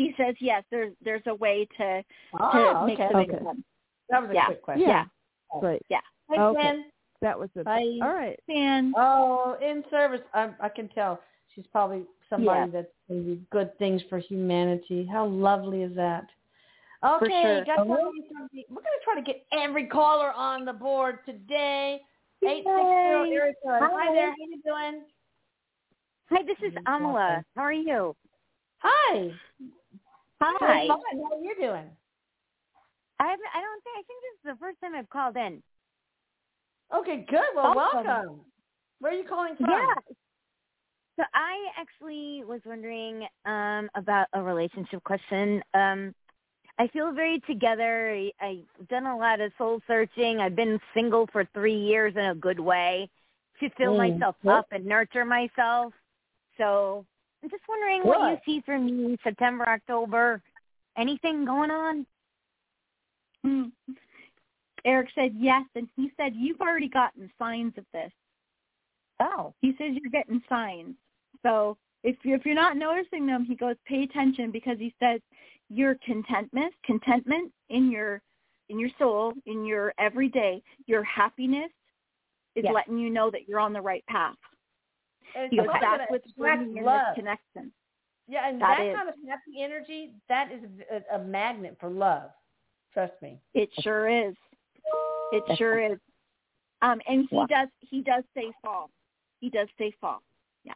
He 0.00 0.14
says 0.16 0.34
yes. 0.40 0.64
There's 0.70 0.94
there's 1.04 1.22
a 1.26 1.34
way 1.34 1.68
to 1.76 2.02
to 2.02 2.04
oh, 2.40 2.86
make 2.86 2.98
okay. 2.98 3.08
the 3.12 3.18
Okay. 3.18 3.44
one. 3.44 3.62
That 4.08 4.22
was 4.22 4.30
a 4.30 4.34
Yeah. 4.34 4.46
quick 4.46 4.62
question. 4.62 4.88
Yeah. 4.88 5.04
Great. 5.60 5.82
Yeah. 5.90 6.00
Hi, 6.30 6.42
Okay. 6.42 6.62
Jen. 6.62 6.84
That 7.20 7.38
was 7.38 7.50
a. 7.56 7.64
Bye. 7.64 7.98
All 8.00 8.14
right. 8.14 8.40
And 8.48 8.94
Oh, 8.96 9.58
in 9.60 9.84
service. 9.90 10.22
I, 10.32 10.54
I 10.58 10.70
can 10.70 10.88
tell 10.88 11.20
she's 11.54 11.66
probably 11.66 12.04
somebody 12.30 12.60
Yeah. 12.60 12.66
that's 12.80 12.92
going 13.08 13.24
to 13.24 13.34
do 13.34 13.40
good 13.50 13.76
things 13.78 14.00
for 14.08 14.18
humanity. 14.18 15.04
How 15.04 15.26
lovely 15.26 15.82
is 15.82 15.94
that? 15.96 16.24
Okay, 17.04 17.42
sure. 17.42 17.64
got 17.66 17.76
somebody 17.78 18.22
from 18.32 18.48
the- 18.54 18.66
we're 18.70 18.76
going 18.76 18.98
to 18.98 19.04
try 19.04 19.14
to 19.16 19.22
get 19.22 19.44
every 19.52 19.86
caller 19.86 20.32
on 20.32 20.64
the 20.64 20.72
board 20.72 21.18
today. 21.26 22.00
Eight 22.42 22.64
six 22.64 22.64
zero 22.64 23.24
Yay. 23.24 23.34
area 23.36 23.52
code. 23.62 23.82
Hi 23.82 23.88
Hi. 23.92 24.14
there. 24.14 24.30
How 24.30 24.36
you 24.38 24.62
doing? 24.64 25.02
Hi, 26.30 26.42
this 26.42 26.56
is 26.66 26.72
Amala. 26.86 27.44
How 27.54 27.62
are 27.62 27.72
you? 27.72 28.16
Hi. 28.78 29.30
Hi. 30.40 30.86
How 30.88 30.94
are 31.38 31.42
you 31.42 31.54
doing? 31.60 31.90
I 33.20 33.24
haven't, 33.30 33.46
I 33.54 33.60
don't 33.62 33.84
think 33.84 33.96
I 33.98 34.02
think 34.06 34.22
this 34.22 34.38
is 34.52 34.56
the 34.56 34.60
first 34.60 34.80
time 34.80 34.94
I've 34.96 35.10
called 35.10 35.36
in. 35.36 35.62
Okay, 36.94 37.26
good. 37.28 37.40
Well, 37.54 37.68
Awesome. 37.70 38.06
welcome. 38.06 38.40
Where 39.00 39.12
are 39.12 39.16
you 39.16 39.28
calling 39.28 39.56
from? 39.60 39.70
Yeah. 39.70 40.02
So 41.16 41.24
I 41.34 41.68
actually 41.78 42.44
was 42.44 42.60
wondering 42.66 43.26
um 43.46 43.90
about 43.96 44.28
a 44.34 44.42
relationship 44.42 45.04
question. 45.04 45.62
Um 45.74 46.14
I 46.78 46.88
feel 46.88 47.12
very 47.12 47.40
together. 47.48 48.10
I, 48.14 48.32
I've 48.40 48.88
done 48.88 49.06
a 49.06 49.16
lot 49.16 49.40
of 49.40 49.52
soul 49.58 49.80
searching. 49.86 50.40
I've 50.40 50.56
been 50.56 50.80
single 50.94 51.28
for 51.32 51.46
three 51.54 51.76
years 51.76 52.14
in 52.16 52.24
a 52.26 52.34
good 52.34 52.60
way 52.60 53.10
to 53.60 53.70
fill 53.78 53.94
Mm, 53.94 54.14
myself 54.14 54.36
up 54.48 54.66
and 54.72 54.86
nurture 54.86 55.24
myself. 55.26 55.94
So 56.58 57.06
I'm 57.42 57.50
just 57.50 57.62
wondering 57.68 58.02
what 58.02 58.30
you 58.30 58.38
see 58.44 58.62
for 58.64 58.78
me 58.78 59.16
September, 59.24 59.68
October. 59.68 60.42
Anything 60.96 61.44
going 61.44 61.70
on? 61.70 62.06
Hmm. 63.44 63.64
Erik 64.84 65.08
said 65.14 65.34
yes, 65.38 65.64
and 65.74 65.88
he 65.96 66.10
said 66.16 66.32
you've 66.34 66.60
already 66.60 66.88
gotten 66.88 67.30
signs 67.38 67.72
of 67.76 67.84
this. 67.92 68.12
Oh. 69.20 69.54
He 69.60 69.74
says 69.78 69.96
you're 70.00 70.10
getting 70.10 70.42
signs. 70.48 70.94
So 71.42 71.76
if 72.02 72.16
you're, 72.22 72.36
if 72.36 72.46
you're 72.46 72.54
not 72.54 72.76
noticing 72.76 73.26
them, 73.26 73.44
he 73.44 73.54
goes 73.54 73.76
pay 73.86 74.02
attention 74.02 74.50
because 74.50 74.78
he 74.78 74.94
says 75.00 75.20
your 75.68 75.96
contentment, 76.04 76.74
contentment 76.84 77.52
in 77.68 77.90
your 77.90 78.20
in 78.68 78.78
your 78.78 78.90
soul, 78.98 79.32
in 79.46 79.66
your 79.66 79.92
everyday, 79.98 80.62
your 80.86 81.02
happiness 81.02 81.70
is 82.54 82.64
Yes. 82.64 82.72
letting 82.72 82.98
you 82.98 83.10
know 83.10 83.30
that 83.30 83.48
you're 83.48 83.58
on 83.58 83.72
the 83.72 83.80
right 83.80 84.04
path. 84.06 84.36
And 85.34 85.50
He 85.50 85.56
goes, 85.58 85.66
it's 85.66 85.74
also 85.84 85.96
that's 85.98 86.10
what's 86.10 86.32
bringing 86.32 86.76
in 86.78 86.84
love. 86.84 87.00
this 87.16 87.22
connection. 87.22 87.72
Yeah, 88.28 88.48
and 88.48 88.60
That 88.60 88.78
that, 88.78 88.86
is. 88.86 88.96
kind 88.96 89.08
of 89.08 89.14
happy 89.28 89.62
energy, 89.62 90.14
that 90.28 90.50
is 90.52 90.60
a, 90.90 91.16
a 91.16 91.18
magnet 91.18 91.76
for 91.80 91.88
love. 91.88 92.30
Trust 92.92 93.12
me. 93.22 93.40
It 93.54 93.68
sure 93.80 94.08
is. 94.08 94.34
It 95.32 95.56
sure 95.58 95.80
is. 95.80 95.98
Um, 96.82 97.00
and 97.08 97.26
he 97.28 97.36
Wow. 97.36 97.46
does 97.46 97.68
he 97.80 98.02
does 98.02 98.24
say 98.34 98.52
fall. 98.62 98.90
He 99.40 99.50
does 99.50 99.68
say 99.78 99.92
fall. 100.00 100.22
Yeah. 100.64 100.72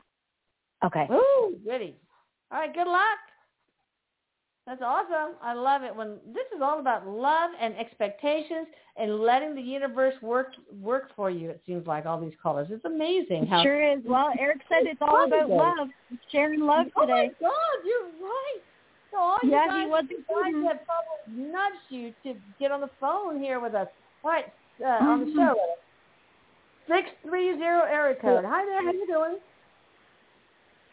Okay. 0.84 1.06
Ooh, 1.10 1.58
goody. 1.64 1.96
All 2.50 2.58
right, 2.60 2.72
good 2.74 2.86
luck. 2.86 3.18
That's 4.66 4.80
awesome. 4.82 5.34
I 5.42 5.52
love 5.52 5.82
it 5.82 5.94
when 5.94 6.16
this 6.32 6.46
is 6.56 6.62
all 6.62 6.80
about 6.80 7.06
love 7.06 7.50
and 7.60 7.74
expectations 7.76 8.66
and 8.96 9.20
letting 9.20 9.54
the 9.54 9.60
universe 9.60 10.14
work 10.22 10.52
work 10.80 11.10
for 11.14 11.28
you. 11.28 11.50
It 11.50 11.60
seems 11.66 11.86
like 11.86 12.06
all 12.06 12.18
these 12.18 12.32
callers. 12.42 12.68
It's 12.70 12.84
amazing 12.86 13.42
It 13.42 13.48
how. 13.50 13.62
sure 13.62 13.82
is. 13.92 14.00
Well, 14.06 14.30
Erik 14.38 14.62
said 14.70 14.86
it's 14.86 15.02
all 15.02 15.24
about 15.24 15.50
love. 15.50 15.88
Sharing 16.32 16.60
love 16.60 16.86
today. 16.86 16.94
oh 16.98 17.06
my. 17.06 17.48
God, 17.48 17.84
you're 17.84 18.26
right. 18.26 18.58
So 19.10 19.18
all 19.18 19.38
you 19.42 19.50
Yeah, 19.50 19.82
he 19.82 19.86
wasn't 19.90 20.10
you 20.12 20.24
guys 20.28 20.54
have 20.66 20.80
probably 20.86 21.52
nudged 21.52 21.90
you 21.90 22.14
to 22.24 22.40
get 22.58 22.72
on 22.72 22.80
the 22.80 22.90
phone 22.98 23.38
here 23.40 23.60
with 23.60 23.74
us. 23.74 23.88
All 24.24 24.30
right, 24.30 24.46
uh, 24.82 24.86
on 24.86 25.20
the 25.20 25.26
Mhm. 25.26 25.34
show. 25.36 25.54
Six 26.88 27.10
three 27.22 27.54
zero 27.58 27.82
area 27.82 28.14
code. 28.16 28.44
Hi 28.46 28.64
there. 28.64 28.82
How 28.82 28.92
you 28.92 29.06
doing? 29.06 29.36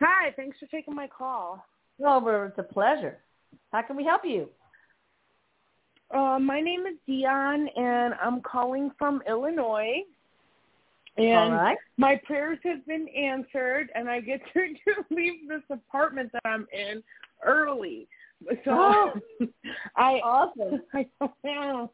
Hi, 0.02 0.32
thanks 0.36 0.58
for 0.60 0.66
taking 0.68 0.94
my 0.94 1.08
call. 1.08 1.66
Over. 2.04 2.46
It's 2.48 2.58
a 2.58 2.64
pleasure. 2.64 3.20
How 3.72 3.82
can 3.82 3.96
we 3.96 4.04
help 4.04 4.22
you? 4.26 4.50
Uh, 6.14 6.40
my 6.40 6.60
name 6.60 6.86
is 6.86 6.96
Dion, 7.08 7.70
and 7.76 8.14
I'm 8.22 8.42
calling 8.42 8.92
from 8.98 9.22
Illinois. 9.28 10.02
And 11.18 11.54
right. 11.54 11.78
my 11.98 12.20
prayers 12.26 12.58
have 12.64 12.86
been 12.86 13.08
answered, 13.10 13.90
and 13.96 14.10
I 14.10 14.22
get 14.22 14.42
to, 14.54 14.60
to 14.86 15.06
leave 15.10 15.48
this 15.48 15.62
apartment 15.70 16.32
that 16.34 16.42
I'm 16.46 16.68
in 16.74 17.04
early. 17.46 18.08
So 18.66 18.72
Oh. 18.72 19.14
I 19.96 20.20
Awesome. 20.24 20.82
I. 20.94 21.88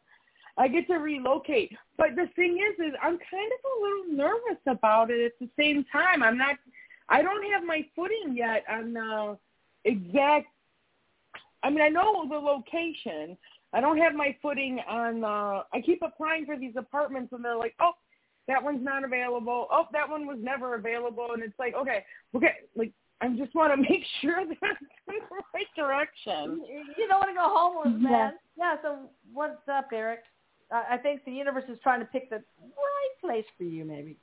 I 0.60 0.67
get 0.67 0.88
to 0.88 0.96
relocate. 0.96 1.78
But 1.98 2.15
the 2.15 2.28
thing 2.36 2.58
is 2.58 2.88
is 2.88 2.93
I'm 3.02 3.17
kind 3.17 3.52
of 3.52 3.60
a 3.63 3.82
little 3.82 4.17
nervous 4.17 4.62
about 4.65 5.12
it 5.12 5.24
at 5.26 5.34
the 5.39 5.50
same 5.58 5.86
time. 5.91 6.24
I'm 6.24 6.38
not 6.38 6.56
I 7.10 7.22
don't 7.22 7.52
have 7.52 7.63
my 7.63 7.86
footing 7.96 8.36
yet 8.36 8.63
on 8.70 8.93
the 8.93 9.38
exact 9.86 10.48
I 11.63 11.70
mean 11.70 11.82
I 11.82 11.89
know 11.89 12.28
the 12.30 12.38
location. 12.38 13.38
I 13.74 13.82
don't 13.82 13.98
have 13.98 14.13
my 14.13 14.36
footing 14.41 14.80
on 14.88 15.24
uh 15.24 15.63
I 15.74 15.82
keep 15.84 16.02
applying 16.02 16.46
for 16.46 16.58
these 16.58 16.76
apartments 16.78 17.34
and 17.34 17.43
they're 17.43 17.58
like, 17.58 17.76
"Oh, 17.80 17.91
that 18.48 18.63
one's 18.63 18.84
not 18.84 19.04
available. 19.04 19.67
Oh, 19.72 19.86
that 19.91 20.10
one 20.10 20.26
was 20.26 20.38
never 20.41 20.76
available." 20.76 21.30
And 21.34 21.43
it's 21.43 21.58
like, 21.60 21.74
"Okay, 21.76 22.04
okay, 22.36 22.56
like 22.76 22.91
I 23.22 23.30
just 23.30 23.54
want 23.56 23.74
to 23.74 23.78
make 23.89 24.04
sure 24.22 24.46
that 24.46 24.58
I'm 24.62 25.15
in 25.15 25.22
the 25.30 25.43
right 25.54 25.65
direction." 25.76 26.62
You 26.67 26.84
you 26.98 27.08
don't 27.08 27.20
want 27.20 27.30
to 27.30 27.36
go 27.36 27.50
homeless, 27.50 28.02
Yeah. 28.02 28.10
man. 28.10 28.34
Yeah. 28.58 28.76
So 28.82 29.10
what's 29.34 29.67
up, 29.67 29.88
Erik? 29.91 30.22
I 30.72 30.96
I 30.96 30.98
think 30.98 31.26
the 31.26 31.32
universe 31.32 31.65
is 31.70 31.80
trying 31.82 32.00
to 32.00 32.06
pick 32.06 32.30
the 32.30 32.38
right 32.62 33.15
place 33.22 33.46
for 33.58 33.63
you, 33.63 33.84
maybe. 33.86 34.17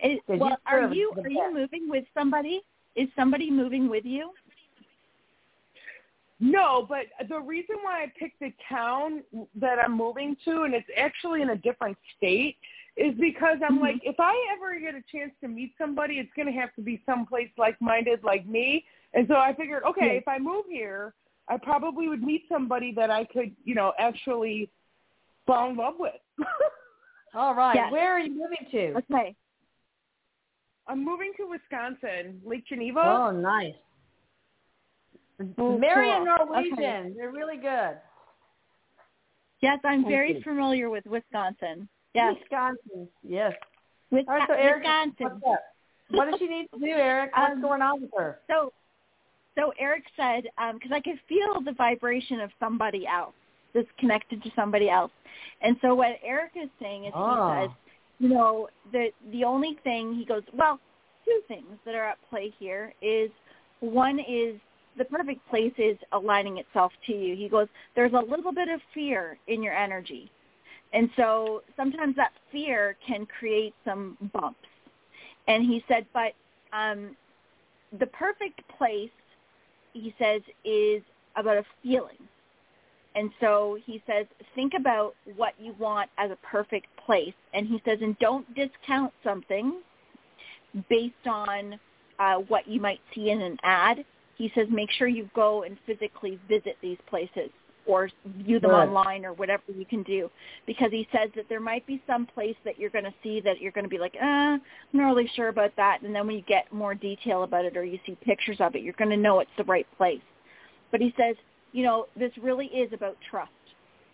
Is, 0.00 0.18
'Cause 0.26 0.40
well, 0.40 0.58
are 0.66 0.92
you 0.92 1.12
the 1.14 1.22
are 1.22 1.30
you 1.30 1.54
moving 1.54 1.88
with 1.88 2.04
somebody? 2.14 2.62
Is 2.94 3.08
somebody 3.14 3.50
moving 3.50 3.88
with 3.88 4.04
you? 4.04 4.32
No, 6.38 6.84
but 6.86 7.06
the 7.28 7.40
reason 7.40 7.76
why 7.82 8.02
I 8.02 8.12
picked 8.18 8.40
the 8.40 8.52
town 8.68 9.22
that 9.54 9.78
I'm 9.78 9.96
moving 9.96 10.36
to, 10.44 10.62
and 10.64 10.74
it's 10.74 10.88
actually 10.96 11.40
in 11.40 11.50
a 11.50 11.56
different 11.56 11.96
state, 12.16 12.58
is 12.96 13.14
because 13.14 13.58
I'm 13.66 13.78
Mhm. 13.78 13.82
like, 13.82 14.04
if 14.04 14.20
I 14.20 14.34
ever 14.52 14.78
get 14.78 14.94
a 14.94 15.02
chance 15.02 15.32
to 15.40 15.48
meet 15.48 15.76
somebody, 15.78 16.18
it's 16.18 16.32
going 16.34 16.46
to 16.46 16.52
have 16.52 16.74
to 16.74 16.82
be 16.82 17.02
someplace 17.06 17.50
like-minded 17.56 18.22
like 18.22 18.46
me. 18.46 18.86
And 19.14 19.26
so 19.28 19.36
I 19.36 19.54
figured, 19.54 19.82
okay, 19.84 20.12
Yeah. 20.12 20.18
if 20.20 20.28
I 20.28 20.38
move 20.38 20.66
here, 20.66 21.14
I 21.48 21.56
probably 21.56 22.08
would 22.08 22.22
meet 22.22 22.48
somebody 22.48 22.92
that 22.92 23.10
I 23.10 23.24
could, 23.24 23.54
you 23.64 23.74
know, 23.74 23.94
actually 23.98 24.70
fall 25.46 25.70
in 25.70 25.76
love 25.76 25.98
with. 25.98 26.20
All 27.34 27.54
right. 27.54 27.76
Yes. 27.76 27.92
Where 27.92 28.12
are 28.12 28.18
you 28.18 28.30
moving 28.30 28.66
to? 28.70 28.94
Okay. 28.98 29.36
I'm 30.86 31.04
moving 31.04 31.32
to 31.36 31.46
Wisconsin, 31.46 32.40
Lake 32.44 32.64
Geneva. 32.66 33.00
Oh, 33.00 33.30
nice. 33.30 33.74
Oh, 35.58 35.76
Marion 35.78 36.24
cool. 36.24 36.46
Norwegian. 36.46 36.72
Okay. 36.78 37.12
They're 37.16 37.30
really 37.30 37.56
good. 37.56 37.96
Yes, 39.60 39.78
I'm 39.84 40.02
Thank 40.02 40.08
very 40.08 40.34
you. 40.36 40.42
familiar 40.42 40.90
with 40.90 41.04
Wisconsin. 41.06 41.88
Yes, 42.14 42.34
Wisconsin. 42.40 43.08
Yes. 43.22 43.52
Wis- 44.10 44.24
All 44.28 44.34
right, 44.36 44.48
so 44.48 44.54
Erik, 44.54 44.84
Wisconsin. 44.84 45.40
What 46.10 46.30
does 46.30 46.38
she 46.38 46.46
need 46.46 46.68
to 46.72 46.78
do, 46.78 46.86
Erik? 46.86 47.36
What's 47.36 47.52
Um, 47.54 47.60
going 47.62 47.82
on 47.82 48.00
with 48.00 48.10
her? 48.16 48.38
So, 48.48 48.72
so 49.56 49.72
Erik 49.78 50.04
said, 50.16 50.44
because 50.74 50.92
I 50.92 51.00
could 51.00 51.18
feel 51.28 51.60
the 51.60 51.72
vibration 51.72 52.40
of 52.40 52.50
somebody 52.60 53.06
else, 53.06 53.34
that's 53.74 53.88
connected 53.98 54.42
to 54.42 54.50
somebody 54.54 54.88
else. 54.88 55.10
And 55.60 55.76
so 55.82 55.94
what 55.94 56.18
Erik 56.22 56.52
is 56.54 56.70
saying 56.80 57.04
is 57.06 57.12
Oh. 57.14 57.52
he 57.52 57.60
says, 57.66 57.70
you 58.18 58.28
know, 58.30 58.68
the 58.92 59.12
the 59.32 59.44
only 59.44 59.74
thing 59.84 60.14
he 60.14 60.24
goes, 60.24 60.42
well, 60.54 60.80
two 61.24 61.42
things 61.48 61.66
that 61.84 61.94
are 61.94 62.04
at 62.04 62.18
play 62.30 62.48
here 62.58 62.94
is 63.02 63.30
one 63.80 64.18
is 64.18 64.58
the 64.98 65.04
perfect 65.04 65.46
place 65.48 65.72
is 65.78 65.96
aligning 66.12 66.58
itself 66.58 66.92
to 67.06 67.12
you. 67.12 67.36
He 67.36 67.48
goes, 67.48 67.68
there's 67.94 68.12
a 68.12 68.30
little 68.30 68.52
bit 68.52 68.68
of 68.68 68.80
fear 68.94 69.38
in 69.46 69.62
your 69.62 69.74
energy. 69.74 70.30
And 70.92 71.10
so 71.16 71.62
sometimes 71.76 72.16
that 72.16 72.32
fear 72.50 72.96
can 73.06 73.26
create 73.26 73.74
some 73.84 74.16
bumps. 74.32 74.58
And 75.48 75.64
he 75.64 75.84
said, 75.88 76.06
but 76.12 76.32
um, 76.72 77.16
the 77.98 78.06
perfect 78.06 78.60
place, 78.78 79.10
he 79.92 80.14
says, 80.18 80.42
is 80.64 81.02
about 81.36 81.58
a 81.58 81.64
feeling. 81.82 82.16
And 83.14 83.30
so 83.40 83.78
he 83.86 84.02
says, 84.06 84.26
think 84.54 84.74
about 84.78 85.14
what 85.36 85.54
you 85.58 85.74
want 85.78 86.10
as 86.18 86.30
a 86.30 86.36
perfect 86.46 86.86
place. 87.04 87.34
And 87.54 87.66
he 87.66 87.80
says, 87.84 87.98
and 88.02 88.18
don't 88.18 88.46
discount 88.54 89.12
something 89.24 89.80
based 90.90 91.26
on 91.26 91.78
uh, 92.18 92.36
what 92.48 92.68
you 92.68 92.80
might 92.80 93.00
see 93.14 93.30
in 93.30 93.40
an 93.40 93.56
ad. 93.62 94.04
He 94.36 94.52
says, 94.54 94.66
make 94.70 94.90
sure 94.90 95.08
you 95.08 95.28
go 95.34 95.62
and 95.62 95.76
physically 95.86 96.38
visit 96.48 96.76
these 96.82 96.98
places 97.08 97.50
or 97.86 98.10
view 98.38 98.58
them 98.58 98.70
Good. 98.70 98.76
online 98.76 99.24
or 99.24 99.32
whatever 99.32 99.62
you 99.74 99.86
can 99.86 100.02
do. 100.02 100.30
Because 100.66 100.90
he 100.90 101.08
says 101.12 101.30
that 101.36 101.48
there 101.48 101.60
might 101.60 101.86
be 101.86 102.02
some 102.06 102.26
place 102.26 102.56
that 102.64 102.78
you're 102.78 102.90
going 102.90 103.04
to 103.04 103.14
see 103.22 103.40
that 103.42 103.60
you're 103.60 103.72
going 103.72 103.84
to 103.84 103.90
be 103.90 103.98
like, 103.98 104.14
uh, 104.20 104.24
I'm 104.24 104.60
not 104.92 105.06
really 105.06 105.30
sure 105.34 105.48
about 105.48 105.70
that. 105.76 106.02
And 106.02 106.14
then 106.14 106.26
when 106.26 106.36
you 106.36 106.42
get 106.42 106.70
more 106.72 106.94
detail 106.94 107.44
about 107.44 107.64
it 107.64 107.76
or 107.76 107.84
you 107.84 107.98
see 108.04 108.16
pictures 108.22 108.56
of 108.60 108.74
it, 108.74 108.82
you're 108.82 108.94
going 108.94 109.10
to 109.10 109.16
know 109.16 109.40
it's 109.40 109.50
the 109.56 109.64
right 109.64 109.86
place. 109.96 110.20
But 110.90 111.00
he 111.00 111.14
says, 111.16 111.36
you 111.72 111.84
know, 111.84 112.06
this 112.18 112.32
really 112.40 112.66
is 112.66 112.92
about 112.92 113.16
trust. 113.30 113.50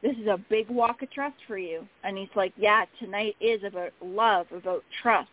This 0.03 0.17
is 0.17 0.27
a 0.27 0.39
big 0.51 0.69
walk 0.69 1.03
of 1.03 1.11
trust 1.11 1.37
for 1.47 1.57
you. 1.57 1.87
And 2.05 2.19
he's 2.19 2.29
like, 2.35 2.53
yeah, 2.57 2.85
tonight 2.99 3.37
is 3.41 3.63
about 3.65 3.93
love, 4.05 4.47
about 4.53 4.85
trust, 5.01 5.31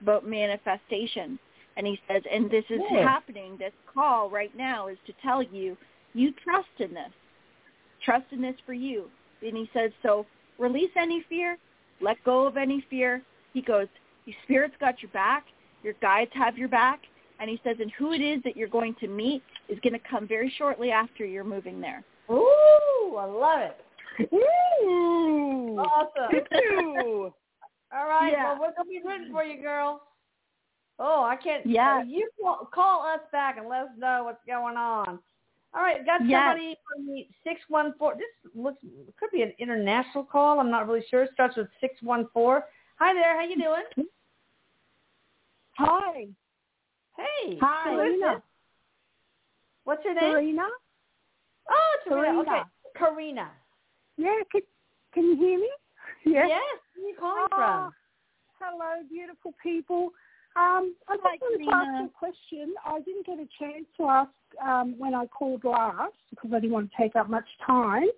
about 0.00 0.26
manifestation. 0.26 1.38
And 1.76 1.86
he 1.86 2.00
says, 2.08 2.22
and 2.30 2.50
this 2.50 2.64
is 2.70 2.80
Yeah. 2.90 3.02
happening. 3.02 3.56
This 3.56 3.74
call 3.86 4.30
right 4.30 4.54
now 4.56 4.86
is 4.86 4.98
to 5.06 5.12
tell 5.14 5.42
you, 5.42 5.76
you 6.14 6.32
trust 6.32 6.68
in 6.78 6.94
this. 6.94 7.12
Trust 8.00 8.32
in 8.32 8.40
this 8.40 8.58
for 8.60 8.72
you. 8.72 9.10
And 9.42 9.56
he 9.56 9.68
says, 9.72 9.92
so 10.02 10.26
release 10.58 10.90
any 10.96 11.20
fear, 11.22 11.58
let 12.00 12.22
go 12.24 12.46
of 12.46 12.56
any 12.56 12.80
fear. 12.82 13.22
He 13.52 13.60
goes, 13.60 13.88
your 14.24 14.36
spirit's 14.44 14.76
got 14.78 15.02
your 15.02 15.10
back, 15.10 15.46
your 15.82 15.94
guides 15.94 16.32
have 16.34 16.56
your 16.56 16.68
back. 16.68 17.00
And 17.38 17.50
he 17.50 17.60
says, 17.62 17.76
and 17.80 17.92
who 17.92 18.12
it 18.12 18.22
is 18.22 18.42
that 18.44 18.56
you're 18.56 18.68
going 18.68 18.94
to 18.94 19.08
meet 19.08 19.42
is 19.68 19.78
going 19.80 19.92
to 19.92 19.98
come 19.98 20.26
very 20.26 20.48
shortly 20.56 20.90
after 20.90 21.26
you're 21.26 21.44
moving 21.44 21.80
there. 21.80 22.02
Ooh, 22.30 23.16
I 23.18 23.24
love 23.24 23.70
it. 23.70 24.32
Ooh. 24.32 25.78
Awesome. 25.78 27.32
All 27.92 28.08
right. 28.08 28.32
Yeah. 28.32 28.44
Well, 28.44 28.60
we're 28.60 28.74
gonna 28.74 28.88
be 28.88 29.00
rooting 29.04 29.32
for 29.32 29.44
you, 29.44 29.60
girl. 29.60 30.02
Oh, 30.98 31.24
I 31.24 31.36
can't. 31.36 31.66
Yeah. 31.66 31.98
uh, 31.98 32.04
You 32.04 32.28
call, 32.42 32.68
call 32.72 33.02
us 33.06 33.20
back 33.32 33.58
and 33.58 33.68
let 33.68 33.82
us 33.82 33.88
know 33.98 34.22
what's 34.24 34.44
going 34.46 34.76
on. 34.76 35.18
All 35.74 35.82
right. 35.82 36.04
Got 36.06 36.26
Yes. 36.26 36.42
somebody 36.42 36.76
from 36.88 37.06
the 37.06 37.26
six 37.44 37.60
one 37.68 37.92
four. 37.98 38.14
This 38.14 38.52
looks 38.54 38.78
could 39.18 39.30
be 39.30 39.42
an 39.42 39.52
international 39.58 40.24
call. 40.24 40.58
I'm 40.58 40.70
not 40.70 40.86
really 40.88 41.04
sure. 41.10 41.24
It 41.24 41.30
starts 41.34 41.56
with 41.56 41.68
six 41.80 42.00
one 42.02 42.28
four. 42.32 42.64
Hi 42.98 43.12
there. 43.12 43.36
How 43.36 43.44
you 43.44 43.56
doing? 43.56 44.06
Hi. 45.76 46.26
Hey. 47.16 47.58
Hi. 47.60 47.90
Who 47.92 48.00
is 48.00 48.06
Serena. 48.18 48.34
this? 48.34 48.42
What's 49.84 50.04
your 50.04 50.14
name? 50.14 50.32
Serena? 50.32 50.66
Oh, 51.68 51.96
Serena. 52.08 52.26
Serena. 52.26 52.40
Okay. 52.40 52.62
Karina. 52.98 53.50
Yeah, 54.16 54.34
can, 54.50 54.62
can 55.12 55.24
you 55.24 55.36
hear 55.36 55.58
me? 55.58 55.70
Yes. 56.24 56.46
Yes. 56.48 56.60
Where 56.96 57.04
are 57.04 57.08
you 57.08 57.16
calling 57.20 57.46
Oh, 57.52 57.56
from? 57.56 57.92
Hello, 58.58 59.02
beautiful 59.08 59.54
people. 59.62 60.10
Um, 60.56 60.94
I 61.08 61.16
just 61.16 61.24
Hi, 61.24 61.38
wanted 61.40 61.64
to 61.66 61.70
ask 61.72 62.00
you 62.00 62.06
a 62.06 62.18
question. 62.18 62.74
I 62.84 63.00
didn't 63.00 63.26
get 63.26 63.38
a 63.38 63.48
chance 63.58 63.86
to 63.98 64.04
ask 64.04 64.30
um, 64.64 64.94
when 64.98 65.14
I 65.14 65.26
called 65.26 65.64
last 65.64 66.14
because 66.30 66.50
I 66.54 66.60
didn't 66.60 66.72
want 66.72 66.90
to 66.90 67.02
take 67.02 67.16
up 67.16 67.28
much 67.30 67.48
time. 67.66 68.08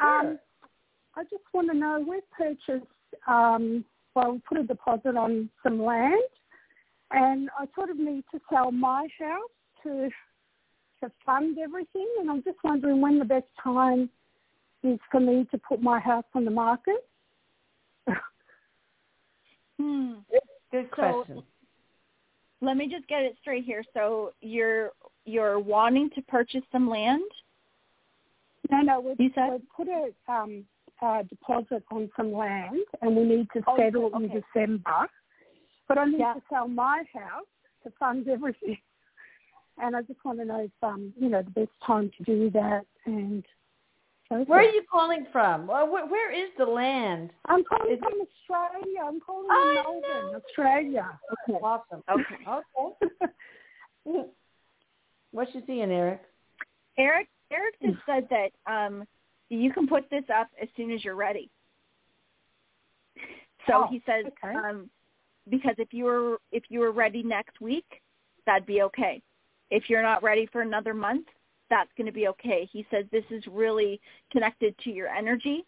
Um. 0.00 0.38
I 1.16 1.24
just 1.24 1.44
want 1.52 1.70
to 1.72 1.76
know, 1.76 2.04
we've 2.08 2.22
purchased, 2.30 2.86
um, 3.26 3.84
well, 4.14 4.32
we 4.32 4.40
put 4.48 4.58
a 4.58 4.64
deposit 4.64 5.16
on 5.16 5.50
some 5.62 5.82
land 5.84 6.22
and 7.10 7.50
I 7.58 7.66
sort 7.74 7.90
of 7.90 7.98
need 7.98 8.24
to 8.32 8.40
sell 8.52 8.70
my 8.72 9.08
house 9.18 9.50
to 9.84 10.10
to 11.02 11.10
fund 11.26 11.58
everything 11.58 12.06
and 12.20 12.30
I'm 12.30 12.44
just 12.44 12.58
wondering 12.62 13.00
when 13.00 13.18
the 13.18 13.24
best 13.24 13.46
time 13.62 14.10
is 14.82 14.98
for 15.10 15.20
me 15.20 15.46
to 15.50 15.58
put 15.58 15.82
my 15.82 15.98
house 16.00 16.26
on 16.34 16.44
the 16.44 16.50
market. 16.50 17.06
Hmm. 19.80 20.14
Good 20.72 20.88
So- 20.96 21.24
question. 21.24 21.42
Let 22.62 22.76
me 22.76 22.88
just 22.88 23.08
get 23.08 23.22
it 23.22 23.36
straight 23.40 23.64
here. 23.64 23.82
So 23.94 24.32
you're 24.42 24.92
you're 25.24 25.58
wanting 25.58 26.10
to 26.10 26.22
purchase 26.22 26.62
some 26.72 26.88
land? 26.88 27.22
No, 28.70 28.80
no, 28.82 29.00
we've, 29.00 29.18
You 29.20 29.30
said? 29.34 29.50
we've 29.50 29.68
put 29.74 29.88
a 29.88 30.12
um, 30.32 30.64
uh, 31.00 31.22
deposit 31.22 31.82
on 31.90 32.10
some 32.16 32.32
land 32.32 32.84
and 33.00 33.16
we 33.16 33.24
need 33.24 33.48
to 33.54 33.62
Oh, 33.66 33.76
settle 33.76 34.06
it 34.06 34.14
in. 34.14 34.28
December. 34.42 35.08
But 35.88 35.98
I 35.98 36.04
need 36.04 36.18
Yeah. 36.20 36.34
to 36.34 36.42
sell 36.50 36.68
my 36.68 37.02
house 37.12 37.46
to 37.84 37.90
fund 37.98 38.28
everything. 38.28 38.78
And 39.82 39.96
I 39.96 40.02
just 40.02 40.22
want 40.26 40.38
to 40.40 40.44
know 40.44 40.60
if, 40.60 40.70
um, 40.82 41.14
you 41.18 41.30
know, 41.30 41.40
the 41.40 41.50
best 41.52 41.70
time 41.86 42.10
to 42.18 42.22
do 42.24 42.50
that 42.50 42.84
and 43.06 43.42
so 44.30 44.44
Where 44.46 44.60
are 44.60 44.62
you 44.64 44.82
calling 44.90 45.26
from? 45.32 45.66
Where, 45.66 45.84
where 45.86 46.32
is 46.32 46.50
the 46.56 46.64
land? 46.64 47.30
I'm 47.46 47.62
calling 47.64 47.92
Is 47.92 47.98
it- 47.98 48.04
from 48.04 48.20
Australia. 48.22 49.00
I'm 49.04 49.20
calling 49.20 49.48
I 49.50 49.82
from 49.84 50.02
Melbourne, 50.02 50.32
know. 50.32 50.40
Australia. 50.48 51.18
Okay. 51.48 51.58
Awesome. 51.62 52.02
Okay. 52.10 52.36
Okay. 54.06 54.24
What's 55.32 55.54
you 55.54 55.62
seeing, 55.66 55.90
Erik? 55.90 56.22
Erik 56.98 57.28
Erik 57.52 57.74
just 57.82 57.98
said 58.06 58.28
that 58.30 58.50
um 58.72 59.04
you 59.48 59.72
can 59.72 59.86
put 59.88 60.08
this 60.10 60.24
up 60.34 60.48
as 60.60 60.68
soon 60.76 60.90
as 60.90 61.04
you're 61.04 61.16
ready. 61.16 61.50
So 63.66 63.84
Oh, 63.84 63.86
he 63.90 64.02
says 64.06 64.26
okay. 64.44 64.54
um 64.56 64.90
because 65.48 65.74
if 65.78 65.92
you 65.92 66.04
were 66.04 66.38
if 66.52 66.64
you 66.68 66.80
were 66.80 66.92
ready 66.92 67.22
next 67.22 67.60
week, 67.60 67.86
that'd 68.46 68.66
be 68.66 68.82
okay. 68.82 69.22
If 69.70 69.88
you're 69.88 70.02
not 70.02 70.22
ready 70.22 70.46
for 70.46 70.62
another 70.62 70.94
month, 70.94 71.26
that's 71.70 71.90
going 71.96 72.06
to 72.06 72.12
be 72.12 72.28
okay. 72.28 72.68
He 72.70 72.86
says 72.90 73.04
this 73.10 73.24
is 73.30 73.42
really 73.50 74.00
connected 74.30 74.76
to 74.84 74.90
your 74.90 75.08
energy 75.08 75.64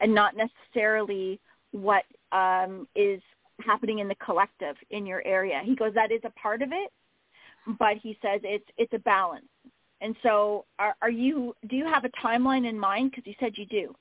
and 0.00 0.14
not 0.14 0.34
necessarily 0.36 1.40
what 1.72 2.04
um 2.32 2.86
is 2.94 3.20
happening 3.64 3.98
in 3.98 4.08
the 4.08 4.14
collective 4.16 4.76
in 4.90 5.06
your 5.06 5.22
area. 5.26 5.60
He 5.64 5.74
goes 5.74 5.92
that 5.94 6.12
is 6.12 6.20
a 6.24 6.30
part 6.30 6.62
of 6.62 6.70
it, 6.72 6.92
but 7.78 7.96
he 7.96 8.16
says 8.22 8.40
it's 8.44 8.68
it's 8.76 8.92
a 8.92 8.98
balance. 9.00 9.46
And 10.00 10.14
so, 10.22 10.64
are, 10.78 10.94
are 11.02 11.10
you? 11.10 11.54
Do 11.68 11.76
you 11.76 11.84
have 11.84 12.04
a 12.04 12.10
timeline 12.24 12.68
in 12.68 12.78
mind? 12.78 13.10
Because 13.10 13.26
you 13.26 13.34
said 13.40 13.52
you 13.56 13.66
do. 13.66 13.94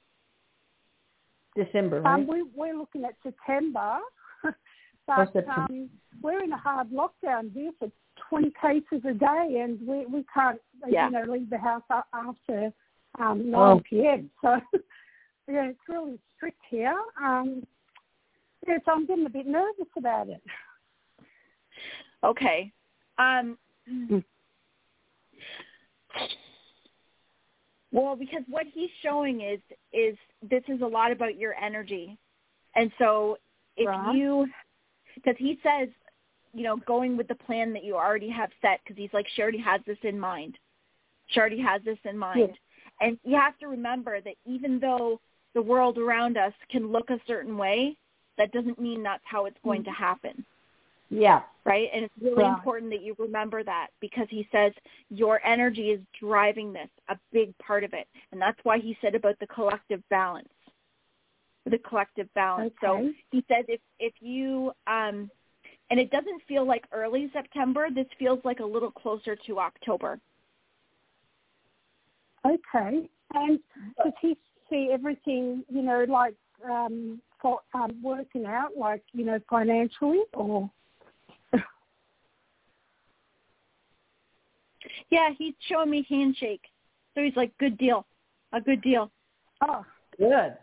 December, 1.56 2.02
right? 2.02 2.14
Um, 2.14 2.28
we, 2.28 2.44
we're 2.56 2.78
looking 2.78 3.04
at 3.04 3.16
September, 3.24 3.98
but 5.08 5.34
September. 5.34 5.52
um, 5.52 5.90
we're 6.22 6.44
in 6.44 6.52
a 6.52 6.58
hard 6.58 6.90
lockdown 6.92 7.52
here 7.52 7.72
for 7.80 7.90
20 8.30 8.52
cases 8.62 9.06
a 9.08 9.14
day, 9.14 9.62
and 9.64 9.80
we 9.88 10.06
we 10.06 10.26
can't 10.34 10.60
Yeah. 10.88 11.06
you 11.08 11.12
know 11.12 11.32
leave 11.32 11.50
the 11.50 11.58
house 11.58 11.84
after 12.14 12.72
um, 13.20 13.50
9 13.52 13.54
Oh. 13.54 13.82
p.m. 13.90 14.30
So 14.42 15.54
yeah, 15.54 15.70
it's 15.70 15.80
really 15.88 16.20
strict 16.36 16.60
here. 16.70 16.98
Um, 17.24 17.66
yeah, 18.68 18.78
so 18.84 18.92
I'm 18.92 19.06
getting 19.06 19.26
a 19.26 19.30
bit 19.30 19.48
nervous 19.48 19.88
about 19.96 20.28
it. 20.28 20.44
Okay. 22.24 22.74
Um, 23.18 23.58
well, 27.92 28.16
because 28.18 28.44
what 28.50 28.66
he's 28.74 28.90
showing 29.02 29.42
is 29.42 29.60
is 29.94 30.18
this 30.42 30.64
is 30.68 30.82
a 30.82 30.86
lot 30.86 31.12
about 31.12 31.38
your 31.38 31.54
energy, 31.56 32.18
and 32.76 32.92
so 33.00 33.38
if 33.78 33.88
Right. 33.88 34.16
you, 34.16 34.48
because 35.16 35.36
he 35.38 35.60
says, 35.64 35.88
you 36.54 36.64
know, 36.64 36.78
going 36.88 37.18
with 37.18 37.28
the 37.28 37.36
plan 37.36 37.74
that 37.74 37.84
you 37.84 37.96
already 37.96 38.30
have 38.30 38.50
set, 38.62 38.80
because 38.84 38.98
he's 38.98 39.14
like, 39.14 39.28
she 39.36 39.42
already 39.42 39.60
has 39.60 39.82
this 39.86 39.98
in 40.04 40.20
mind. 40.20 40.58
She 41.28 41.40
already 41.40 41.62
has 41.62 41.82
this 41.84 41.98
in 42.06 42.18
mind, 42.18 42.58
and 43.02 43.20
you 43.24 43.36
have 43.36 43.58
to 43.60 43.68
remember 43.68 44.22
that 44.22 44.36
even 44.46 44.80
though 44.80 45.20
the 45.54 45.62
world 45.62 45.98
around 45.98 46.38
us 46.38 46.54
can 46.70 46.92
look 46.92 47.10
a 47.10 47.20
certain 47.28 47.58
way, 47.58 47.98
that 48.38 48.52
doesn't 48.52 48.80
mean 48.80 49.04
that's 49.04 49.24
how 49.26 49.46
it's 49.46 49.58
going 49.64 49.84
to 49.84 49.92
happen 49.92 50.46
Yeah. 51.10 51.42
right? 51.66 51.90
And 51.94 52.06
it's 52.06 52.14
really 52.22 52.44
Right. 52.44 52.54
important 52.54 52.92
that 52.92 53.02
you 53.02 53.14
remember 53.20 53.62
that 53.64 53.88
because 54.00 54.28
he 54.30 54.48
says 54.52 54.74
your 55.10 55.46
energy 55.46 55.92
is 55.92 56.00
driving 56.18 56.72
this, 56.72 56.90
a 57.10 57.18
big 57.34 57.58
part 57.58 57.84
of 57.84 57.94
it. 57.94 58.08
And 58.32 58.42
that's 58.42 58.60
why 58.64 58.78
he 58.80 58.98
said 59.02 59.16
about 59.16 59.38
the 59.40 59.48
collective 59.48 60.02
balance. 60.10 60.48
The 61.66 61.78
collective 61.80 62.34
balance. 62.34 62.74
So 62.80 63.12
he 63.32 63.44
says 63.50 63.66
if 63.68 63.82
if 64.00 64.14
you 64.22 64.72
um 64.88 65.30
and 65.90 66.00
it 66.00 66.12
doesn't 66.12 66.42
feel 66.48 66.66
like 66.66 66.86
early 66.92 67.30
September, 67.34 67.88
this 67.94 68.08
feels 68.20 68.40
like 68.44 68.60
a 68.60 68.66
little 68.66 68.92
closer 68.92 69.36
to 69.48 69.60
October. 69.60 70.20
Okay. 72.46 73.10
And 73.34 73.60
does 74.04 74.14
he 74.22 74.38
see 74.70 74.90
everything, 74.92 75.64
you 75.70 75.82
know, 75.82 76.06
like 76.08 76.36
um, 76.70 77.22
for 77.42 77.60
um, 77.74 78.00
working 78.02 78.46
out, 78.46 78.78
like 78.78 79.04
you 79.14 79.26
know, 79.26 79.40
financially, 79.50 80.22
or 80.34 80.70
Yeah, 85.10 85.30
he's 85.38 85.54
showing 85.70 85.90
me 85.90 86.06
handshake. 86.10 86.64
So 87.16 87.22
he's 87.24 87.36
like, 87.36 87.58
Good 87.58 87.78
deal. 87.78 88.06
A 88.54 88.62
good 88.62 88.82
deal. 88.82 89.12
oh, 89.62 89.86
Good. 90.18 90.56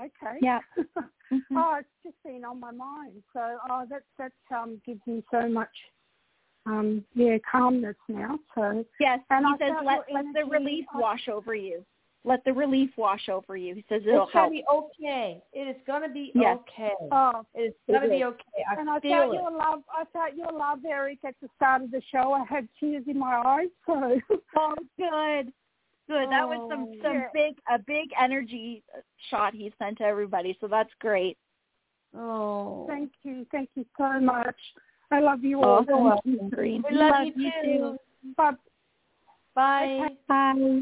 Okay. 0.00 0.38
Yeah. 0.40 0.60
Mhm. 1.32 1.40
Oh, 1.56 1.74
it's 1.80 1.88
just 2.04 2.14
been 2.24 2.44
on 2.44 2.60
my 2.60 2.70
mind. 2.70 3.20
So, 3.32 3.58
oh, 3.68 3.84
that 3.90 4.04
that 4.16 4.30
um 4.56 4.80
gives 4.86 5.00
me 5.08 5.24
so 5.28 5.48
much, 5.48 5.68
um, 6.66 7.04
yeah, 7.14 7.38
calmness 7.50 7.96
now. 8.08 8.38
So, 8.54 8.84
Yes, 9.00 9.18
And 9.30 9.44
he 9.44 9.52
I 9.54 9.58
says 9.58 9.74
felt 9.74 9.84
let 9.86 10.08
your 10.08 10.22
let 10.22 10.34
the 10.34 10.44
relief 10.48 10.84
I- 10.94 11.00
wash 11.00 11.28
over 11.28 11.52
you. 11.56 11.84
Let 12.22 12.44
the 12.44 12.52
relief 12.52 12.90
wash 12.96 13.28
over 13.28 13.56
you. 13.56 13.74
He 13.74 13.84
says 13.88 14.02
it'll 14.06 14.24
It's 14.24 14.32
gonna 14.32 14.50
be 14.50 14.64
okay. 14.72 15.42
It 15.52 15.76
is 15.76 15.82
gonna 15.84 16.08
be 16.08 16.30
Yes. 16.34 16.58
okay. 16.58 16.94
oh, 17.10 17.44
It 17.54 17.60
is 17.60 17.74
gonna 17.90 18.06
It 18.06 18.10
be 18.10 18.16
is. 18.18 18.22
okay. 18.24 18.64
I 18.70 18.80
and 18.80 18.88
I 18.90 19.00
feel 19.00 19.18
felt 19.22 19.34
it. 19.34 19.36
your 19.40 19.50
love. 19.50 19.82
I 19.92 20.04
felt 20.12 20.34
your 20.36 20.52
love, 20.52 20.84
Erik, 20.84 21.18
at 21.24 21.34
the 21.42 21.48
start 21.56 21.82
of 21.82 21.90
the 21.90 22.02
show. 22.12 22.32
I 22.32 22.44
had 22.44 22.68
tears 22.78 23.04
in 23.08 23.18
my 23.18 23.34
eyes. 23.44 23.68
So, 23.84 24.20
Oh, 24.56 24.74
good, 24.96 25.52
good. 26.08 26.30
That 26.30 26.48
was 26.48 26.68
some 26.70 26.86
Oh, 26.88 26.94
some 27.02 27.14
yeah. 27.14 27.28
big 27.32 27.56
a 27.72 27.78
big 27.78 28.10
energy 28.20 28.82
uh, 28.96 29.00
shot 29.30 29.54
he 29.54 29.72
sent 29.78 29.98
to 29.98 30.04
everybody. 30.04 30.56
So 30.60 30.68
that's 30.68 30.90
great. 31.00 31.36
Oh. 32.16 32.86
thank 32.88 33.10
you, 33.24 33.46
thank 33.50 33.68
you 33.74 33.84
so 33.98 34.20
much. 34.20 34.56
I 35.10 35.20
love 35.20 35.44
you 35.44 35.62
all. 35.62 35.84
you're 35.86 36.02
welcome, 36.02 36.40
We 36.56 36.82
love, 36.90 37.26
you 37.34 37.50
too. 37.62 37.96
Bye. 38.36 38.52
Bye. 39.54 40.08
Bye. 40.28 40.80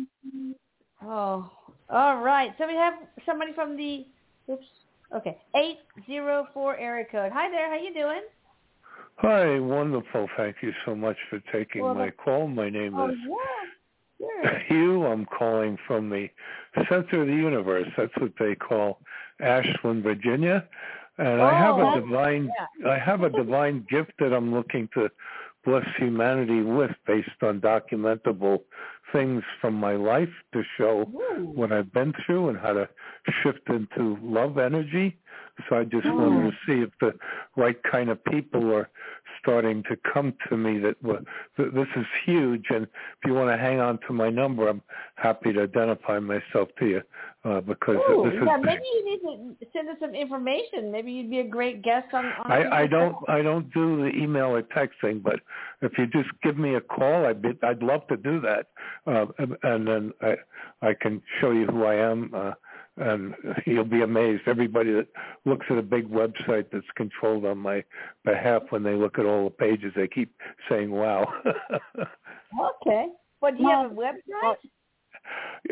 Oh, 1.03 1.51
all 1.91 2.21
right. 2.21 2.55
So 2.57 2.67
we 2.67 2.75
have 2.75 2.95
somebody 3.27 3.53
from 3.53 3.77
the, 3.77 4.07
oops, 4.51 4.65
okay, 5.15 5.39
eight 5.57 5.79
zero 6.07 6.49
four 6.55 6.77
area 6.77 7.05
code. 7.11 7.33
Hi 7.33 7.51
there. 7.51 7.69
How 7.69 7.77
you 7.77 7.93
doing? 7.93 8.23
Hi, 9.17 9.59
wonderful. 9.61 10.29
Thank 10.37 10.57
you 10.63 10.73
so 10.85 10.95
much 10.95 11.17
for 11.31 11.41
taking 11.53 11.83
Well, 11.83 11.95
my 11.95 12.11
call. 12.11 12.49
My 12.49 12.71
name 12.71 12.95
Oh 12.97 13.11
is 13.11 13.17
yeah, 13.23 13.35
sure. 14.19 14.59
Hugh. 14.69 15.07
I'm 15.07 15.27
calling 15.27 15.79
from 15.87 16.11
the 16.11 16.29
center 16.89 17.23
of 17.23 17.29
the 17.29 17.35
universe. 17.35 17.89
That's 17.97 18.13
what 18.19 18.33
they 18.39 18.55
call 18.55 19.01
Ashland, 19.41 20.03
Virginia. 20.03 20.67
And 21.19 21.41
I 21.41 21.57
have 21.59 21.77
Oh, 21.77 21.81
a 21.81 21.85
that's- 21.85 22.05
divine 22.05 22.51
I 22.87 22.99
have 22.99 23.23
a 23.23 23.31
divine 23.31 23.87
gift 23.89 24.13
that 24.19 24.33
I'm 24.33 24.53
looking 24.53 24.89
to 24.95 25.11
bless 25.65 25.87
humanity 25.97 26.61
with 26.61 26.91
based 27.07 27.43
on 27.43 27.61
documentable 27.61 28.61
things 29.13 29.43
from 29.61 29.75
my 29.75 29.95
life 29.95 30.29
to 30.53 30.63
show 30.77 31.03
Ooh. 31.03 31.45
what 31.55 31.73
I've 31.73 31.93
been 31.93 32.13
through 32.27 32.51
and 32.51 32.59
how 32.59 32.73
to 32.75 32.89
shift 33.43 33.69
into 33.69 34.19
love 34.23 34.59
energy. 34.59 35.17
So 35.69 35.77
I 35.77 35.85
just 35.85 36.07
wanted 36.07 36.41
hmm. 36.41 36.49
to 36.49 36.53
see 36.67 36.83
if 36.83 36.91
the 37.01 37.15
right 37.57 37.81
kind 37.85 38.11
of 38.11 38.23
people 38.25 38.75
are 38.75 38.91
starting 39.45 39.85
to 39.85 39.97
come 40.13 40.35
to 40.49 40.57
me 40.57 40.79
that 40.79 40.97
well, 41.03 41.21
th- 41.57 41.73
this 41.73 41.87
is 41.97 42.07
huge 42.27 42.65
and 42.71 42.85
if 42.85 43.27
you 43.27 43.35
want 43.35 43.51
to 43.51 43.57
hang 43.57 43.79
on 43.79 44.01
to 44.09 44.13
my 44.13 44.31
number 44.31 44.69
I'm 44.69 44.83
happy 45.15 45.53
to 45.53 45.63
identify 45.63 46.19
myself 46.19 46.69
to 46.81 46.87
you 46.87 47.03
uh, 47.45 47.61
because 47.61 47.97
Ooh, 47.97 48.25
this 48.25 48.35
is 48.35 48.47
yeah, 48.47 48.57
maybe 48.57 48.83
you 48.95 49.05
need 49.05 49.21
to 49.61 49.67
send 49.75 49.89
us 49.91 49.97
some 50.01 50.15
information. 50.15 50.91
Maybe 50.91 51.13
you'd 51.13 51.31
be 51.31 51.41
a 51.41 51.47
great 51.47 51.83
guest 51.83 52.07
on. 52.15 52.25
on 52.25 52.51
I, 52.51 52.83
I 52.83 52.87
don't 52.87 53.17
I 53.29 53.43
don't 53.43 53.73
do 53.75 54.03
the 54.03 54.17
email 54.17 54.47
or 54.47 54.63
texting, 54.63 55.23
but 55.23 55.41
if 55.83 55.93
you 55.99 56.07
just 56.07 56.31
give 56.43 56.57
me 56.57 56.77
a 56.77 56.81
call, 56.81 57.27
I'd 57.27 57.43
be, 57.43 57.51
I'd 57.63 57.83
love 57.83 58.07
to 58.09 58.17
do 58.17 58.41
that, 58.41 58.69
uh, 59.07 59.27
and, 59.39 59.57
and 59.63 59.87
then 59.87 60.13
I 60.23 60.37
I 60.81 60.95
can 60.95 61.21
show 61.41 61.51
you 61.51 61.67
who 61.67 61.85
I 61.85 61.97
am, 61.97 62.31
uh, 62.35 62.53
and 62.97 63.35
you'll 63.67 63.85
be 63.85 64.03
amazed. 64.03 64.43
Everybody 64.47 64.93
that 64.93 65.09
looks 65.45 65.67
at 65.71 65.79
a 65.79 65.83
big 65.83 66.09
website 66.09 66.67
that's 66.73 66.87
controlled 66.97 67.45
on 67.45 67.59
my 67.59 67.85
behalf, 68.25 68.63
when 68.71 68.83
they 68.83 68.95
look 68.95 69.19
at 69.19 69.27
all 69.27 69.45
the 69.45 69.51
pages, 69.51 69.93
they 69.97 70.09
keep 70.09 70.35
saying, 70.69 70.91
"Wow." 70.91 71.27
Okay. 72.87 73.07
But 73.41 73.57
do 73.57 73.65
you 73.65 73.69
have 73.69 73.91
a 73.91 73.95
website? 73.95 74.55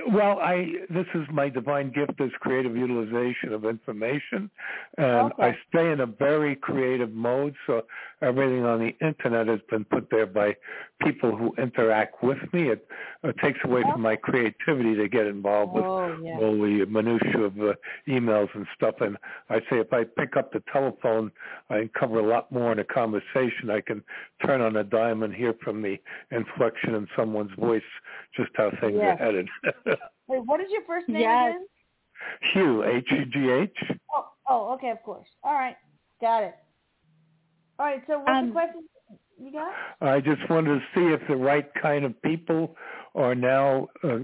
Well, 0.09 0.39
I 0.41 0.73
this 0.89 1.07
is 1.15 1.27
my 1.31 1.49
divine 1.51 1.93
gift 1.93 2.19
as 2.21 2.31
creative 2.41 2.75
utilization 2.77 3.53
of 3.53 3.65
information, 3.67 4.51
and 4.97 5.33
Okay. 5.33 5.49
I 5.49 5.59
stay 5.69 5.91
in 5.93 6.01
a 6.01 6.07
very 6.07 6.57
creative 6.57 7.13
mode. 7.13 7.55
So 7.67 7.83
everything 8.23 8.65
on 8.65 8.79
the 8.81 8.97
internet 9.07 9.49
has 9.49 9.61
been 9.69 9.85
put 9.85 10.09
there 10.11 10.27
by 10.27 10.57
people 11.03 11.37
who 11.37 11.55
interact 11.59 12.23
with 12.23 12.39
me. 12.55 12.71
It, 12.71 12.87
it 13.23 13.37
takes 13.43 13.59
away 13.65 13.83
from 13.83 14.01
my 14.01 14.17
creativity 14.17 14.95
to 14.95 15.09
get 15.09 15.27
involved 15.27 15.75
with 15.75 15.85
Oh 15.85 16.17
yeah. 16.23 16.37
all 16.39 16.53
the 16.53 16.87
minutia 16.87 17.41
of 17.41 17.59
uh, 17.61 17.75
emails 18.09 18.49
and 18.55 18.67
stuff. 18.75 18.95
And 19.01 19.19
I 19.51 19.59
say 19.69 19.79
if 19.79 19.93
I 19.93 20.05
pick 20.05 20.37
up 20.37 20.53
the 20.53 20.63
telephone, 20.73 21.31
I 21.69 21.91
cover 21.99 22.19
a 22.21 22.27
lot 22.27 22.51
more 22.51 22.73
in 22.73 22.79
a 22.79 22.85
conversation. 22.85 23.69
I 23.71 23.81
can 23.83 24.03
turn 24.47 24.61
on 24.63 24.77
a 24.77 24.85
dime 24.85 25.23
and 25.23 25.35
hear 25.35 25.55
from 25.63 25.83
the 25.83 25.99
inflection 26.31 26.95
in 26.95 27.07
someone's 27.17 27.53
voice 27.59 27.83
just 28.37 28.51
how 28.55 28.71
things 28.81 28.99
Yes. 29.03 29.19
are 29.21 29.25
headed. 29.25 29.42
Wait, 30.29 30.47
what 30.47 30.61
is 30.61 30.69
your 30.71 30.85
first 30.87 31.09
name 31.09 31.21
Yes. 31.21 31.55
again? 31.55 31.67
Hugh, 32.53 32.85
H-U-G-H. 32.85 33.99
Oh, 34.15 34.27
oh, 34.49 34.75
okay, 34.75 34.91
of 34.91 35.03
course. 35.03 35.29
All 35.43 35.55
right, 35.55 35.77
got 36.21 36.45
it. 36.45 36.55
All 37.79 37.87
right. 37.87 38.03
So 38.07 38.19
what's 38.19 38.29
the 38.29 38.33
Um, 38.33 38.53
question 38.53 38.89
you 39.43 39.53
got? 39.53 39.73
I 40.01 40.21
just 40.21 40.49
wanted 40.49 40.79
to 40.79 40.81
see 40.95 41.13
if 41.13 41.21
the 41.29 41.37
right 41.37 41.69
kind 41.81 42.05
of 42.05 42.21
people 42.23 42.77
are 43.15 43.35
now 43.35 43.89
uh, 44.05 44.19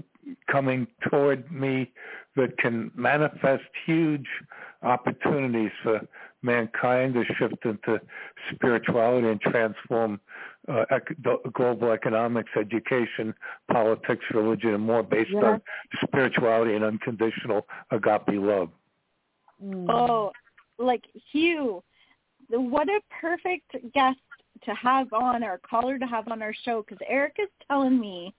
coming 0.49 0.87
toward 1.09 1.51
me 1.51 1.91
that 2.35 2.57
can 2.57 2.91
manifest 2.95 3.63
huge 3.85 4.27
opportunities 4.83 5.71
for 5.83 5.99
mankind 6.41 7.13
to 7.13 7.23
shift 7.37 7.65
into 7.65 7.99
spirituality 8.53 9.27
and 9.27 9.41
transform 9.41 10.19
uh, 10.67 10.85
ec- 10.91 11.17
global 11.53 11.91
economics, 11.91 12.49
education, 12.57 13.33
politics, 13.71 14.23
religion, 14.33 14.73
and 14.75 14.83
more 14.83 15.03
based 15.03 15.31
Yeah. 15.31 15.53
on 15.53 15.61
spirituality 16.03 16.75
and 16.75 16.83
unconditional 16.83 17.67
agape 17.91 18.27
love. 18.29 18.69
Mm. 19.61 19.89
Oh, 19.89 20.31
like 20.77 21.03
Hugh, 21.31 21.83
what 22.49 22.87
a 22.87 23.01
perfect 23.19 23.75
guest 23.93 24.19
to 24.63 24.73
have 24.75 25.11
on 25.13 25.43
or 25.43 25.59
caller 25.59 25.99
to 25.99 26.05
have 26.05 26.27
on 26.29 26.41
our 26.41 26.53
show 26.63 26.83
because 26.83 26.99
Erik 27.07 27.35
is 27.39 27.49
telling 27.67 27.99
me 27.99 28.33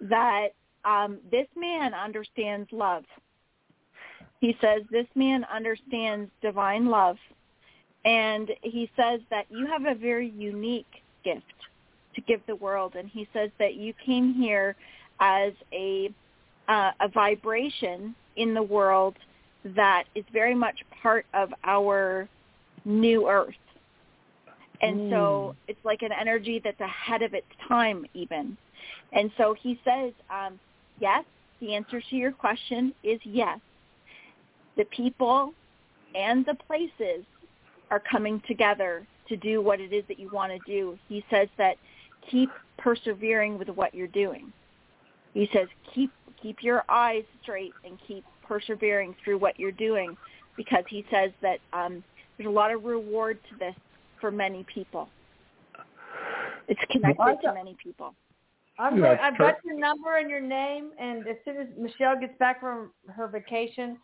that 0.00 0.48
um, 0.84 1.18
this 1.30 1.46
man 1.56 1.94
understands 1.94 2.68
love. 2.72 3.04
He 4.40 4.56
says 4.60 4.82
this 4.90 5.06
man 5.14 5.44
understands 5.52 6.30
divine 6.42 6.86
love, 6.86 7.16
and 8.04 8.50
he 8.62 8.90
says 8.96 9.20
that 9.30 9.46
you 9.48 9.66
have 9.66 9.86
a 9.86 9.94
very 9.94 10.30
unique 10.30 10.86
gift 11.24 11.44
to 12.14 12.20
give 12.22 12.40
the 12.46 12.56
world, 12.56 12.94
and 12.96 13.08
he 13.08 13.28
says 13.32 13.50
that 13.58 13.74
you 13.74 13.92
came 14.04 14.34
here 14.34 14.76
as 15.20 15.52
a 15.72 16.10
uh, 16.68 16.90
a 17.00 17.08
vibration 17.08 18.14
in 18.36 18.52
the 18.52 18.62
world 18.62 19.14
that 19.76 20.04
is 20.14 20.24
very 20.32 20.54
much 20.54 20.76
part 21.02 21.26
of 21.32 21.52
our 21.64 22.28
new 22.84 23.28
earth. 23.28 23.54
And 24.82 25.10
so 25.10 25.56
it's 25.68 25.84
like 25.84 26.02
an 26.02 26.10
energy 26.12 26.60
that's 26.62 26.80
ahead 26.80 27.22
of 27.22 27.34
its 27.34 27.46
time 27.66 28.04
even. 28.14 28.56
And 29.12 29.30
so 29.38 29.54
he 29.60 29.80
says, 29.84 30.12
um, 30.30 30.58
yes, 31.00 31.24
the 31.60 31.74
answer 31.74 32.02
to 32.10 32.16
your 32.16 32.32
question 32.32 32.92
is 33.02 33.18
yes. 33.24 33.58
The 34.76 34.84
people 34.86 35.52
and 36.14 36.44
the 36.46 36.54
places 36.54 37.24
are 37.90 38.00
coming 38.00 38.42
together 38.46 39.06
to 39.28 39.36
do 39.36 39.60
what 39.60 39.80
it 39.80 39.92
is 39.92 40.04
that 40.08 40.18
you 40.18 40.30
want 40.32 40.52
to 40.52 40.58
do. 40.70 40.98
He 41.08 41.24
says 41.30 41.48
that 41.58 41.76
keep 42.30 42.50
persevering 42.78 43.58
with 43.58 43.68
what 43.68 43.94
you're 43.94 44.06
doing. 44.08 44.52
He 45.34 45.48
says 45.52 45.68
keep 45.94 46.10
keep 46.40 46.62
your 46.62 46.84
eyes 46.88 47.24
straight 47.42 47.72
and 47.84 47.98
keep 48.06 48.24
persevering 48.46 49.14
through 49.24 49.38
what 49.38 49.58
you're 49.58 49.72
doing 49.72 50.16
because 50.56 50.84
he 50.88 51.04
says 51.10 51.30
that 51.42 51.58
um, 51.72 52.02
there's 52.36 52.48
a 52.48 52.52
lot 52.52 52.72
of 52.72 52.84
reward 52.84 53.38
to 53.50 53.58
this 53.58 53.74
for 54.20 54.30
many 54.30 54.64
people. 54.72 55.08
It's 56.68 56.80
connected 56.90 57.38
to 57.42 57.54
many 57.54 57.76
people. 57.82 58.14
I'm 58.78 58.96
Yeah, 58.96 59.02
going, 59.02 59.18
I've 59.20 59.38
got 59.38 59.56
your 59.64 59.78
number 59.78 60.18
and 60.18 60.28
your 60.28 60.40
name, 60.40 60.90
and 60.98 61.26
as 61.26 61.36
soon 61.44 61.56
as 61.56 61.66
Michelle 61.78 62.18
gets 62.18 62.36
back 62.38 62.60
from 62.60 62.90
her 63.08 63.26
vacation, 63.26 63.96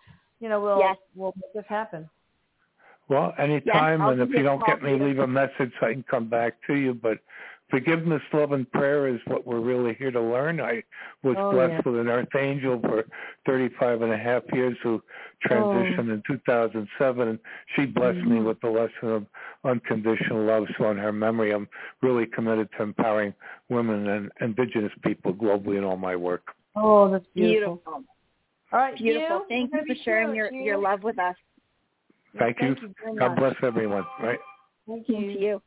you 0.43 0.49
know, 0.49 0.61
we'll 0.61 0.78
Yes. 0.80 0.97
we'll 1.14 1.32
make 1.36 1.53
this 1.55 1.64
happen. 1.68 2.11
Well, 3.09 3.32
anytime, 3.38 4.03
I'll 4.03 4.11
and 4.11 4.20
if 4.22 4.30
you 4.30 4.38
you 4.38 4.43
don't 4.43 4.64
get 4.66 4.82
me, 4.82 4.93
later. 4.93 5.05
leave 5.07 5.18
a 5.20 5.26
message. 5.26 5.72
I 5.80 5.93
can 5.93 6.03
come 6.03 6.28
back 6.28 6.55
to 6.66 6.74
you. 6.74 6.95
But 6.95 7.18
forgiveness, 7.70 8.22
love, 8.32 8.53
and 8.53 8.70
prayer 8.72 9.07
is 9.07 9.20
what 9.26 9.47
we're 9.47 9.61
really 9.61 9.95
here 9.95 10.11
to 10.11 10.20
learn. 10.20 10.61
I 10.61 10.82
was 11.22 11.36
Oh, 11.38 11.53
blessed 11.53 11.74
yeah. 11.84 11.93
with 11.93 12.01
an 12.01 12.09
archangel 12.09 12.80
for 12.80 13.05
35 13.47 14.03
and 14.03 14.12
a 14.12 14.16
half 14.16 14.43
years 14.53 14.76
who 14.82 15.01
transitioned 15.47 16.09
Oh. 16.11 16.14
in 16.14 16.22
2007, 16.26 17.28
and 17.28 17.38
she 17.74 17.86
blessed 17.86 18.18
me 18.18 18.36
Mm-hmm. 18.36 18.47
with 18.47 18.61
the 18.61 18.70
lesson 18.70 19.09
of 19.11 19.26
unconditional 19.64 20.43
love. 20.45 20.66
So 20.78 20.90
in 20.90 20.97
her 20.99 21.12
memory, 21.12 21.53
I'm 21.53 21.68
really 22.03 22.26
committed 22.26 22.68
to 22.76 22.82
empowering 22.82 23.32
women 23.68 24.09
and 24.09 24.32
indigenous 24.40 24.93
people 25.03 25.32
globally 25.34 25.76
in 25.78 25.84
all 25.84 25.97
my 25.97 26.16
work. 26.16 26.55
Oh, 26.74 27.09
that's 27.11 27.26
beautiful. 27.34 27.76
Beautiful. 27.76 28.05
All 28.72 28.78
right, 28.80 28.96
Beautiful. 28.96 29.38
Hugh, 29.40 29.44
Thank 29.48 29.72
we're 29.72 29.80
you 29.80 29.94
for 29.94 30.02
sharing 30.04 30.28
sure, 30.28 30.34
your, 30.34 30.50
Hugh. 30.52 30.62
your 30.62 30.78
love 30.78 31.02
with 31.02 31.18
us. 31.18 31.36
Thank, 32.38 32.58
Thank 32.58 32.80
you 32.80 32.94
very 33.02 33.16
God 33.16 33.28
much. 33.30 33.38
bless 33.38 33.54
everyone. 33.62 34.04
Right. 34.22 34.38
Thank 34.88 35.06
To 35.08 35.12
you. 35.12 35.30
you. 35.38 35.62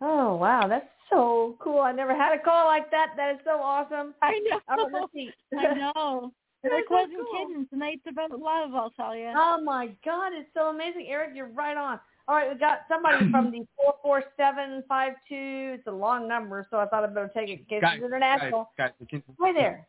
Oh 0.00 0.34
wow, 0.34 0.66
that's 0.66 0.88
so 1.08 1.56
cool. 1.60 1.78
I 1.80 1.92
never 1.92 2.14
had 2.16 2.34
a 2.38 2.42
call 2.42 2.66
like 2.66 2.90
that. 2.90 3.12
That 3.16 3.36
is 3.36 3.40
so 3.44 3.52
awesome. 3.62 4.14
I 4.20 4.38
know. 4.50 4.60
Oh, 4.68 4.90
All 4.92 5.08
right. 5.14 5.34
I 5.58 5.74
know. 5.74 6.32
That's 6.62 6.74
Erik 6.74 6.84
so 6.88 6.94
wasn't 6.94 7.16
cool. 7.16 7.46
kidding. 7.48 7.66
Tonight's 7.72 8.02
about 8.08 8.30
love, 8.38 8.72
I'll 8.74 8.90
tell 8.90 9.16
you. 9.16 9.32
Oh 9.34 9.60
my 9.64 9.86
God, 10.04 10.32
it's 10.32 10.48
so 10.54 10.68
amazing, 10.70 11.06
Erik. 11.08 11.30
You're 11.34 11.48
right 11.48 11.76
on. 11.76 11.98
All 12.28 12.36
right, 12.36 12.52
we 12.52 12.56
got 12.58 12.80
somebody 12.88 13.30
from 13.32 13.50
the 13.50 13.66
four 13.76 13.94
four 14.02 14.24
seven 14.36 14.82
five 14.88 15.14
two. 15.28 15.74
It's 15.78 15.86
a 15.88 15.92
long 15.92 16.28
number, 16.28 16.66
so 16.70 16.78
I 16.78 16.86
thought 16.86 17.02
I'd 17.04 17.14
better 17.14 17.30
take 17.34 17.48
it 17.48 17.52
in 17.60 17.64
case 17.64 17.80
Guys, 17.80 17.96
it's 17.96 18.04
international. 18.04 18.70
Guys, 18.78 18.90
guys, 19.00 19.08
can- 19.10 19.22
Hi 19.40 19.52
there. 19.52 19.86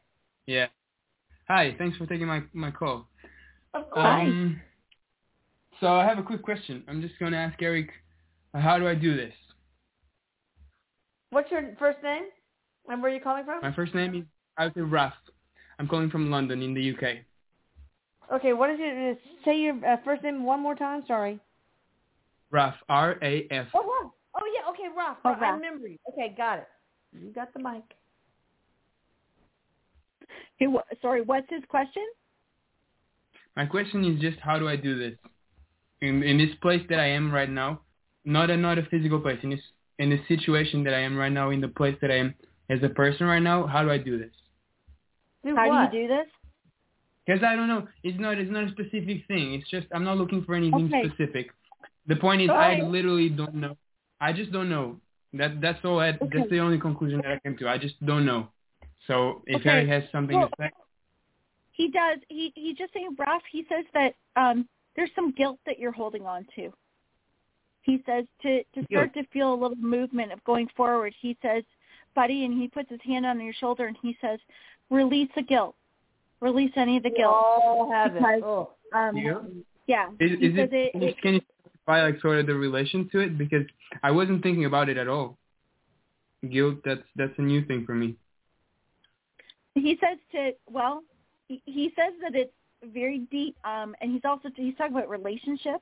Yeah. 0.47 0.68
Hi. 1.48 1.76
Thanks 1.78 1.98
for 1.98 2.06
taking 2.06 2.28
my 2.28 2.44
my 2.54 2.72
call. 2.72 3.08
Of 3.74 3.89
course. 3.89 4.06
Um, 4.06 4.62
so 5.80 5.88
I 5.88 6.06
have 6.06 6.20
a 6.20 6.24
quick 6.24 6.41
question. 6.44 6.84
I'm 6.88 7.02
just 7.02 7.18
going 7.20 7.32
to 7.32 7.38
ask 7.38 7.62
Erik, 7.62 7.89
how 8.54 8.78
do 8.78 8.88
I 8.88 8.96
do 8.96 9.16
this? 9.16 9.34
What's 11.32 11.52
your 11.52 11.64
first 11.80 11.98
name? 12.04 12.26
And 12.88 13.02
where 13.02 13.12
are 13.12 13.16
you 13.16 13.22
calling 13.22 13.44
from? 13.44 13.62
My 13.62 13.74
first 13.74 13.96
name 13.96 14.16
is 14.16 14.24
I 14.58 14.66
would 14.66 14.74
say 14.76 14.82
Raf. 14.82 15.14
I'm 15.80 15.88
calling 15.88 16.10
from 16.10 16.30
London 16.30 16.62
in 16.62 16.74
the 16.74 16.91
UK. 16.91 17.18
Okay, 18.32 18.54
what 18.54 18.70
is 18.70 18.80
your 18.80 19.16
say 19.44 19.58
your 19.58 19.76
uh, 19.86 19.98
first 20.06 20.24
name 20.24 20.44
one 20.44 20.62
more 20.62 20.76
time? 20.76 21.04
Sorry. 21.08 21.39
Raf. 22.52 22.76
R 22.88 23.18
A 23.24 23.48
F. 23.50 23.68
Oh, 23.74 23.80
Ralph. 23.80 24.14
Oh 24.36 24.46
yeah. 24.54 24.70
Okay, 24.70 24.96
Ralph. 24.96 25.18
Oh, 25.26 25.32
I 25.32 25.50
remember 25.50 25.88
you. 25.88 25.98
Okay, 26.12 26.34
got 26.38 26.60
it. 26.60 26.68
You 27.14 27.32
got 27.32 27.54
the 27.54 27.60
mic. 27.60 27.84
Hey, 30.64 30.70
sorry, 31.01 31.22
what's 31.22 31.49
his 31.49 31.64
question? 31.68 32.03
My 33.57 33.66
question 33.66 34.05
is 34.05 34.22
just 34.22 34.39
how 34.39 34.57
do 34.59 34.68
I 34.70 34.78
do 34.78 34.97
this? 34.97 35.18
In 36.01 36.24
in 36.24 36.38
this 36.38 36.55
place 36.61 36.82
that 36.89 36.99
I 36.99 37.07
am 37.07 37.34
right 37.34 37.49
now, 37.49 37.82
not 38.24 38.49
a 38.49 38.55
not 38.55 38.78
a 38.78 38.84
physical 38.84 39.20
place. 39.20 39.39
In 39.43 39.49
this 39.49 39.59
in 39.99 40.09
the 40.09 40.20
situation 40.30 40.86
that 40.86 40.93
I 40.93 40.99
am 40.99 41.18
right 41.18 41.32
now, 41.32 41.49
in 41.49 41.59
the 41.59 41.68
place 41.68 41.97
that 42.01 42.11
I 42.11 42.18
am 42.18 42.34
as 42.70 42.80
a 42.82 42.89
person 42.89 43.28
right 43.28 43.41
now, 43.41 43.68
how 43.68 43.84
do 43.84 43.91
I 43.91 43.97
do 43.97 44.18
this? 44.18 44.32
Do 45.43 45.53
How 45.55 45.68
what? 45.68 45.91
do 45.91 45.97
you 45.97 46.07
do 46.07 46.16
this? 46.16 46.28
Because 47.26 47.43
I 47.43 47.55
don't 47.57 47.68
know. 47.68 47.88
It's 48.03 48.20
not. 48.20 48.38
It's 48.38 48.51
not 48.51 48.64
a 48.64 48.72
specific 48.72 49.28
thing. 49.28 49.53
It's 49.55 49.70
just 49.70 49.88
I'm 49.93 50.05
not 50.05 50.18
looking 50.18 50.45
for 50.45 50.55
anything 50.55 50.88
Okay. 50.88 51.09
specific. 51.09 51.51
The 52.07 52.16
point 52.16 52.41
is, 52.41 52.49
I 52.51 52.76
Okay. 52.76 52.84
literally 52.84 53.30
don't 53.30 53.55
know. 53.55 53.76
I 54.22 54.32
just 54.32 54.51
don't 54.53 54.70
know. 54.70 55.01
That 55.34 55.59
that's 55.61 55.84
all. 55.84 55.99
I, 55.99 56.09
Okay. 56.09 56.28
That's 56.34 56.49
the 56.49 56.59
only 56.59 56.80
conclusion 56.80 57.22
that 57.22 57.32
I 57.34 57.39
came 57.39 57.57
to. 57.57 57.68
I 57.68 57.78
just 57.78 58.03
don't 58.05 58.26
know. 58.26 58.47
So 59.08 59.41
if 59.47 59.58
Okay. 59.62 59.70
Harry 59.70 59.88
has 59.88 60.04
something 60.12 60.38
Well- 60.38 60.49
to 60.49 60.56
say, 60.60 60.72
He 61.72 61.89
does. 61.89 62.20
He 62.30 62.51
he 62.56 62.74
just 62.76 62.93
saying, 62.93 63.16
Ralph. 63.18 63.41
He 63.51 63.66
says 63.68 63.86
that 63.93 64.16
um 64.36 64.68
there's 64.95 65.10
some 65.16 65.32
guilt 65.32 65.60
that 65.66 65.80
you're 65.80 65.91
holding 65.91 66.26
on 66.28 66.45
to. 66.56 66.72
He 67.82 68.01
says 68.06 68.26
to 68.43 68.64
to 68.76 68.86
start 68.86 69.14
to 69.16 69.24
feel 69.34 69.54
a 69.54 69.56
little 69.56 69.78
movement 69.78 70.32
of 70.32 70.43
going 70.43 70.68
forward. 70.78 71.14
He 71.20 71.36
says, 71.41 71.64
buddy, 72.16 72.45
and 72.45 72.54
he 72.62 72.68
puts 72.68 72.89
his 72.91 73.01
hand 73.01 73.26
on 73.26 73.41
your 73.41 73.54
shoulder 73.54 73.88
and 73.88 73.97
he 74.01 74.16
says, 74.22 74.39
release 74.91 75.30
the 75.36 75.41
guilt, 75.41 75.76
release 76.41 76.72
any 76.76 76.97
of 76.97 77.04
the 77.04 77.10
We 77.10 77.18
guilt. 77.18 77.34
all 77.34 77.91
have 77.91 78.14
Because, 78.14 78.38
it. 78.38 78.43
Oh. 78.43 78.70
Um, 78.93 79.18
Yeah. 79.18 79.41
yeah. 79.88 80.10
is, 80.20 80.32
is 80.34 80.58
it, 80.60 80.72
it, 80.74 80.91
it 81.04 81.22
can 81.24 81.34
you 81.34 81.41
specify 81.66 82.04
like 82.06 82.22
sort 82.22 82.38
of 82.39 82.45
the 82.45 82.54
relation 82.54 83.10
to 83.10 83.20
it? 83.20 83.36
Because 83.38 83.66
I 84.04 84.12
wasn't 84.12 84.43
thinking 84.43 84.66
about 84.66 84.89
it 84.89 84.97
at 84.97 85.08
all. 85.08 85.38
Guilt. 86.47 86.80
That's 86.86 87.01
that's 87.16 87.34
a 87.39 87.41
new 87.41 87.66
thing 87.66 87.84
for 87.86 87.95
me. 87.95 88.16
He 89.76 89.98
says 90.00 90.18
to 90.34 90.52
well 90.70 91.04
he, 91.48 91.62
he 91.66 91.92
says 91.96 92.14
that 92.22 92.36
it's 92.36 92.54
very 92.94 93.20
deep 93.32 93.56
um 93.64 93.96
and 94.02 94.12
he's 94.12 94.22
also 94.26 94.50
he's 94.56 94.76
talking 94.76 94.96
about 94.96 95.10
relationship 95.10 95.82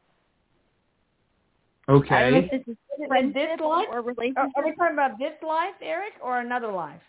I 1.87 1.93
don't 1.93 2.01
know 2.31 2.37
Okay. 2.37 2.49
if 2.51 2.51
this 2.51 2.61
is 2.67 2.77
Is 2.99 3.33
this 3.33 3.59
life? 3.59 3.87
or 3.91 3.97
Are, 3.97 4.01
relationship 4.01 4.51
are 4.55 4.63
we 4.65 4.75
talking 4.75 4.93
about 4.93 5.17
this 5.19 5.33
life, 5.45 5.73
Erik, 5.81 6.13
or 6.23 6.39
another 6.39 6.71
life? 6.71 7.01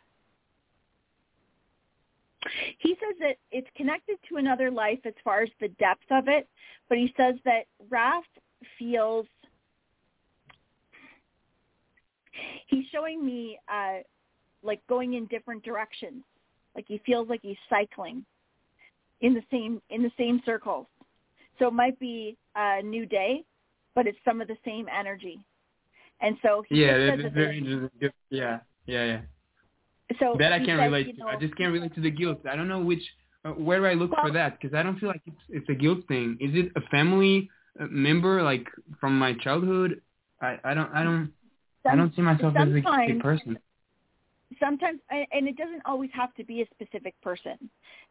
he 2.79 2.97
says 3.01 3.15
that 3.21 3.37
it's 3.53 3.69
connected 3.77 4.17
to 4.29 4.37
another 4.37 4.71
life 4.71 4.99
as 5.05 5.15
far 5.23 5.43
as 5.43 5.51
the 5.61 5.69
depth 5.79 6.11
of 6.11 6.27
it 6.27 6.49
but 6.89 6.99
he 6.99 7.13
says 7.17 7.37
that 7.45 7.67
Raph 7.89 8.23
feels 8.79 9.27
he's 12.67 12.85
showing 12.91 13.25
me 13.25 13.59
uh 13.73 13.99
like 14.65 14.81
going 14.89 15.15
in 15.15 15.27
different 15.27 15.63
directions 15.63 16.25
like 16.75 16.85
he 16.89 17.01
feels 17.05 17.29
like 17.29 17.41
he's 17.43 17.57
cycling 17.69 18.25
in 19.21 19.35
the 19.35 19.43
same 19.51 19.81
in 19.91 20.03
the 20.03 20.11
same 20.19 20.41
circles 20.45 20.87
so 21.59 21.69
it 21.69 21.73
might 21.75 21.99
be 21.99 22.37
a 22.57 22.83
new 22.83 23.07
day 23.07 23.45
but 23.95 24.07
it's 24.07 24.19
some 24.25 24.41
of 24.41 24.49
the 24.49 24.57
same 24.65 24.87
energy 24.89 25.39
and 26.21 26.37
so 26.43 26.63
he 26.69 26.83
Yeah, 26.83 27.11
says 27.11 27.19
is 27.19 27.33
very 27.35 27.59
interesting. 27.59 28.11
Yeah, 28.31 28.61
yeah, 28.87 29.05
yeah. 29.05 29.21
so 30.21 30.37
that 30.39 30.53
I 30.53 30.59
can't 30.59 30.79
says, 30.81 30.91
relate 30.91 31.07
you 31.09 31.13
to. 31.15 31.19
know, 31.21 31.27
I 31.27 31.37
just 31.37 31.57
can't 31.57 31.73
relate 31.73 31.95
to 31.97 32.01
the 32.01 32.11
guilt. 32.11 32.39
I 32.49 32.55
don't 32.57 32.69
know 32.69 32.81
which. 32.81 33.03
Uh, 33.45 33.51
where 33.51 33.81
do 33.81 33.87
I 33.87 33.95
look 33.95 34.13
for 34.21 34.31
that? 34.31 34.61
Because 34.61 34.73
I 34.73 34.85
don't 34.85 34.99
feel 35.01 35.09
like 35.09 35.23
it's 35.27 35.45
it's 35.49 35.69
a 35.69 35.75
guilt 35.75 36.01
thing. 36.07 36.39
Is 36.41 36.53
it 36.55 36.71
a 36.77 36.81
family 36.93 37.51
uh, 37.81 37.87
member 37.91 38.41
like 38.43 38.67
from 39.01 39.19
my 39.19 39.33
childhood? 39.43 40.01
I 40.41 40.59
I 40.63 40.75
don't 40.75 40.91
I 40.95 41.03
don't 41.03 41.33
I 41.91 41.97
don't 41.97 42.15
see 42.15 42.23
myself 42.23 42.55
as 42.57 42.69
a, 42.69 42.83
sometimes- 42.83 43.23
person. 43.23 43.59
Sometimes 44.63 45.01
and 45.11 45.49
it 45.49 45.57
doesn't 45.57 45.83
always 45.85 46.11
have 46.13 46.33
to 46.35 46.45
be 46.45 46.63
a 46.63 46.67
specific 46.75 47.21
person. 47.21 47.71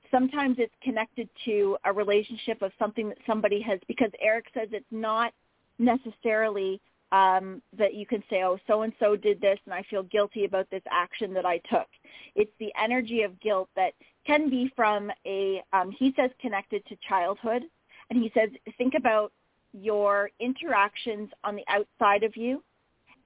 Sometimes 0.09 0.57
it's 0.59 0.73
connected 0.83 1.29
to 1.45 1.77
a 1.85 1.93
relationship 1.93 2.61
of 2.61 2.71
something 2.77 3.09
that 3.09 3.17
somebody 3.25 3.61
has 3.61 3.79
because 3.87 4.11
Erik 4.19 4.45
says 4.53 4.67
it's 4.71 4.85
not 4.91 5.31
necessarily 5.79 6.81
um 7.11 7.61
that 7.77 7.93
you 7.93 8.05
can 8.05 8.23
say 8.29 8.43
oh 8.43 8.57
so 8.67 8.83
and 8.83 8.93
so 8.99 9.15
did 9.17 9.41
this 9.41 9.59
and 9.65 9.73
i 9.73 9.83
feel 9.89 10.03
guilty 10.03 10.45
about 10.45 10.69
this 10.69 10.83
action 10.89 11.33
that 11.33 11.45
i 11.45 11.57
took. 11.69 11.87
It's 12.35 12.51
the 12.59 12.71
energy 12.81 13.23
of 13.23 13.39
guilt 13.41 13.69
that 13.75 13.93
can 14.25 14.49
be 14.49 14.71
from 14.75 15.11
a 15.25 15.61
um 15.73 15.91
he 15.91 16.13
says 16.15 16.31
connected 16.39 16.85
to 16.87 16.95
childhood 17.07 17.63
and 18.09 18.21
he 18.21 18.31
says 18.33 18.49
think 18.77 18.93
about 18.95 19.31
your 19.73 20.29
interactions 20.39 21.29
on 21.43 21.55
the 21.55 21.65
outside 21.67 22.23
of 22.23 22.35
you 22.35 22.63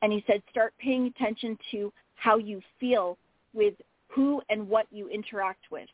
and 0.02 0.12
he 0.12 0.24
said 0.28 0.42
start 0.50 0.74
paying 0.80 1.08
attention 1.08 1.58
to 1.72 1.92
how 2.16 2.38
you 2.38 2.62
feel 2.80 3.18
with 3.54 3.74
who 4.08 4.42
and 4.50 4.68
what 4.68 4.88
you 4.92 5.10
interact 5.10 5.66
with. 5.72 5.88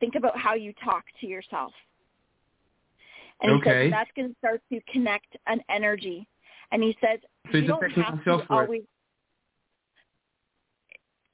Think 0.00 0.14
about 0.14 0.36
how 0.36 0.54
you 0.54 0.72
talk 0.84 1.04
to 1.20 1.26
yourself. 1.26 1.72
And 3.40 3.52
he 3.52 3.56
Okay. 3.58 3.84
says 3.84 3.90
that's 3.90 4.10
going 4.16 4.28
to 4.28 4.38
start 4.38 4.62
to 4.70 4.80
connect 4.92 5.36
an 5.46 5.60
energy. 5.68 6.26
And 6.70 6.82
he 6.82 6.96
says 7.00 7.20
So 7.50 7.58
you 7.58 7.66
don't 7.66 7.90
have 7.92 8.24
to 8.24 8.46
always 8.50 8.82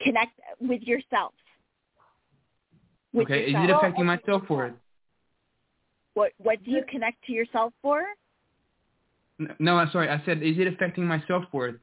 connect 0.01 0.39
with 0.61 0.83
yourself. 0.83 1.35
With 3.12 3.26
okay, 3.26 3.45
is 3.45 3.55
it 3.57 3.70
affecting 3.70 4.07
myself 4.07 4.43
for 4.47 4.66
it? 4.66 4.74
What 6.14 6.33
what 6.39 6.62
do 6.64 6.70
you 6.70 6.83
connect 6.89 7.24
to 7.24 7.33
yourself 7.33 7.72
for? 7.81 8.05
No, 9.59 9.76
I'm 9.76 9.91
sorry. 9.93 10.09
I 10.09 10.20
said, 10.26 10.43
is 10.43 10.59
it 10.59 10.66
affecting 10.66 11.07
myself 11.07 11.45
for 11.53 11.68
it? 11.68 11.76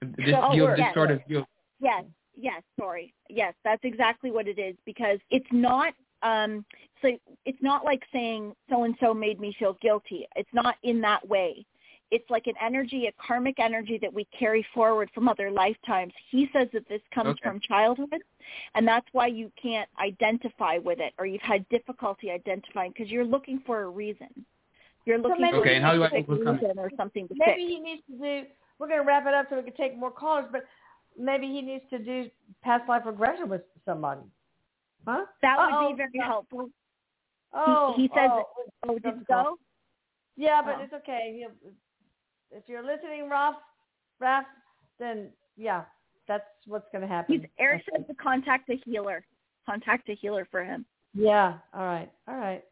This 0.00 0.30
Self-worth, 0.30 0.56
guilt, 0.56 0.70
this 0.70 0.78
yes. 0.78 0.94
sort 0.94 1.10
of 1.12 1.20
guilt. 1.28 1.46
Yes, 1.82 2.04
yes, 2.36 2.62
sorry. 2.78 3.12
Yes, 3.28 3.54
that's 3.64 3.84
exactly 3.84 4.30
what 4.30 4.46
it 4.46 4.58
is 4.58 4.76
because 4.86 5.18
it's 5.30 5.46
not 5.50 5.92
um 6.22 6.64
so 7.02 7.18
it's 7.44 7.60
not 7.60 7.84
like 7.84 8.02
saying 8.12 8.54
so 8.70 8.84
and 8.84 8.94
so 9.00 9.12
made 9.12 9.40
me 9.40 9.54
feel 9.58 9.76
guilty. 9.82 10.26
It's 10.36 10.48
not 10.52 10.76
in 10.84 11.00
that 11.02 11.26
way. 11.28 11.66
It's 12.12 12.28
like 12.30 12.46
an 12.46 12.54
energy, 12.62 13.06
a 13.06 13.12
karmic 13.26 13.58
energy 13.58 13.98
that 14.00 14.12
we 14.12 14.26
carry 14.38 14.64
forward 14.74 15.10
from 15.14 15.28
other 15.28 15.50
lifetimes. 15.50 16.12
He 16.30 16.48
says 16.52 16.68
that 16.74 16.86
this 16.88 17.00
comes 17.12 17.30
Okay. 17.30 17.40
from 17.42 17.58
childhood, 17.60 18.22
and 18.74 18.86
that's 18.86 19.06
why 19.12 19.26
you 19.28 19.50
can't 19.60 19.88
identify 19.98 20.76
with 20.76 21.00
it, 21.00 21.14
or 21.18 21.24
you've 21.26 21.40
had 21.40 21.66
difficulty 21.70 22.30
identifying 22.30 22.92
because 22.92 23.10
you're 23.10 23.24
looking 23.24 23.60
for 23.66 23.82
a 23.82 23.88
reason. 23.88 24.28
You're 25.06 25.16
So 25.16 25.22
looking 25.22 25.42
maybe 25.42 25.56
for 25.56 25.62
Okay, 25.62 25.72
a 25.72 25.76
and 25.76 25.84
how 25.84 25.94
do 25.94 26.02
I 26.04 26.08
specific 26.08 26.28
overcome 26.28 26.56
it? 26.56 26.62
reason 26.62 26.78
or 26.78 26.90
something 26.96 27.28
to 27.28 27.34
Maybe 27.34 27.50
fix. 27.50 27.58
he 27.60 27.80
needs 27.80 28.02
to 28.10 28.18
do. 28.18 28.46
We're 28.78 28.88
going 28.88 29.00
to 29.00 29.06
wrap 29.06 29.26
it 29.26 29.34
up 29.34 29.46
so 29.48 29.56
we 29.56 29.62
can 29.62 29.74
take 29.74 29.96
more 29.96 30.10
callers, 30.10 30.46
but 30.52 30.64
maybe 31.18 31.46
he 31.46 31.62
needs 31.62 31.84
to 31.90 31.98
do 31.98 32.28
past 32.62 32.88
life 32.88 33.02
regression 33.04 33.48
with 33.48 33.62
somebody. 33.84 34.22
Huh? 35.06 35.24
That 35.42 35.58
would 35.58 35.74
Uh-oh. 35.74 35.90
be 35.90 35.96
very 35.96 36.18
helpful. 36.24 36.68
Oh, 37.52 37.94
he 37.96 38.08
says, 38.14 38.30
oh, 38.30 38.44
"Oh, 38.84 38.98
did 38.98 39.16
it 39.18 39.26
go?" 39.26 39.58
Yeah, 40.36 40.62
but 40.62 40.76
Oh. 40.78 40.82
it's 40.82 40.92
okay. 40.94 41.34
He'll, 41.38 41.72
if 42.50 42.68
you're 42.68 42.82
listening, 42.82 43.28
Ralph, 43.28 43.56
Ralph, 44.20 44.46
then 44.98 45.32
yeah, 45.56 45.84
that's 46.26 46.46
what's 46.66 46.88
going 46.92 47.02
to 47.02 47.08
happen. 47.08 47.40
He's, 47.40 47.50
Eric 47.58 47.84
says 47.94 48.06
to 48.06 48.14
contact 48.14 48.70
a 48.70 48.76
healer. 48.86 49.24
Contact 49.66 50.08
a 50.08 50.14
healer 50.14 50.46
for 50.50 50.64
him. 50.64 50.86
Yeah. 51.14 51.58
All 51.74 51.84
right. 51.84 52.10
All 52.26 52.36
right. 52.36 52.64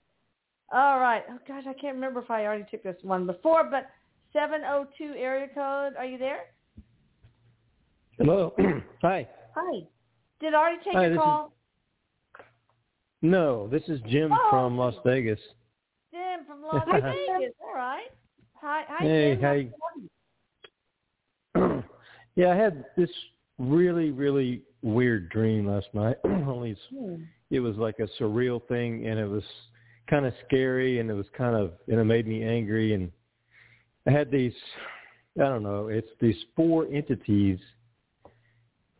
All 0.72 0.98
right. 1.00 1.24
Oh 1.28 1.38
gosh, 1.46 1.64
I 1.66 1.74
can't 1.74 1.94
remember 1.96 2.20
if 2.20 2.30
I 2.30 2.46
already 2.46 2.64
took 2.70 2.82
this 2.82 2.96
one 3.02 3.26
before, 3.26 3.64
but 3.64 3.90
seven 4.32 4.62
oh 4.64 4.86
two 4.96 5.14
area 5.16 5.48
code. 5.48 5.96
Are 5.98 6.06
you 6.06 6.16
there? 6.16 6.44
Hello. 8.20 8.52
Hi. 9.02 9.26
Hi. 9.56 9.80
Did 10.40 10.52
I 10.52 10.56
already 10.58 10.84
take 10.84 10.92
Hi, 10.92 11.00
your 11.06 11.10
this 11.10 11.16
is- 11.16 11.22
call? 11.22 11.52
No, 13.22 13.66
this 13.68 13.82
is 13.88 13.98
Jim 14.08 14.30
Oh. 14.32 14.48
from 14.50 14.76
Las 14.76 14.94
Vegas. 15.06 15.40
Jim 16.12 16.44
from 16.46 16.62
Las 16.72 16.84
Vegas. 16.86 17.54
All 17.62 17.74
right. 17.74 18.08
Hi. 18.60 18.84
Hi. 18.88 18.98
Hey, 19.04 19.34
Jim. 19.36 19.42
how 19.42 19.52
you- 21.56 21.84
yeah, 22.36 22.50
I 22.52 22.56
had 22.56 22.84
this 22.94 23.08
really, 23.58 24.10
really 24.10 24.62
weird 24.82 25.30
dream 25.30 25.66
last 25.66 25.88
night. 25.94 26.16
Only 26.24 26.76
Hmm. 26.94 27.22
it 27.50 27.60
was 27.60 27.76
like 27.76 27.98
a 28.00 28.08
surreal 28.22 28.60
thing, 28.68 29.06
and 29.06 29.18
it 29.18 29.26
was 29.28 29.44
kind 30.10 30.26
of 30.26 30.34
scary, 30.46 31.00
and 31.00 31.08
it 31.10 31.14
was 31.14 31.26
kind 31.36 31.56
of, 31.56 31.72
and 31.88 31.98
it 31.98 32.04
made 32.04 32.26
me 32.26 32.42
angry. 32.42 32.92
And 32.92 33.10
I 34.06 34.10
had 34.10 34.30
these, 34.30 34.54
I 35.38 35.44
don't 35.44 35.62
know, 35.62 35.88
it's 35.88 36.08
these 36.20 36.36
four 36.54 36.86
entities 36.92 37.58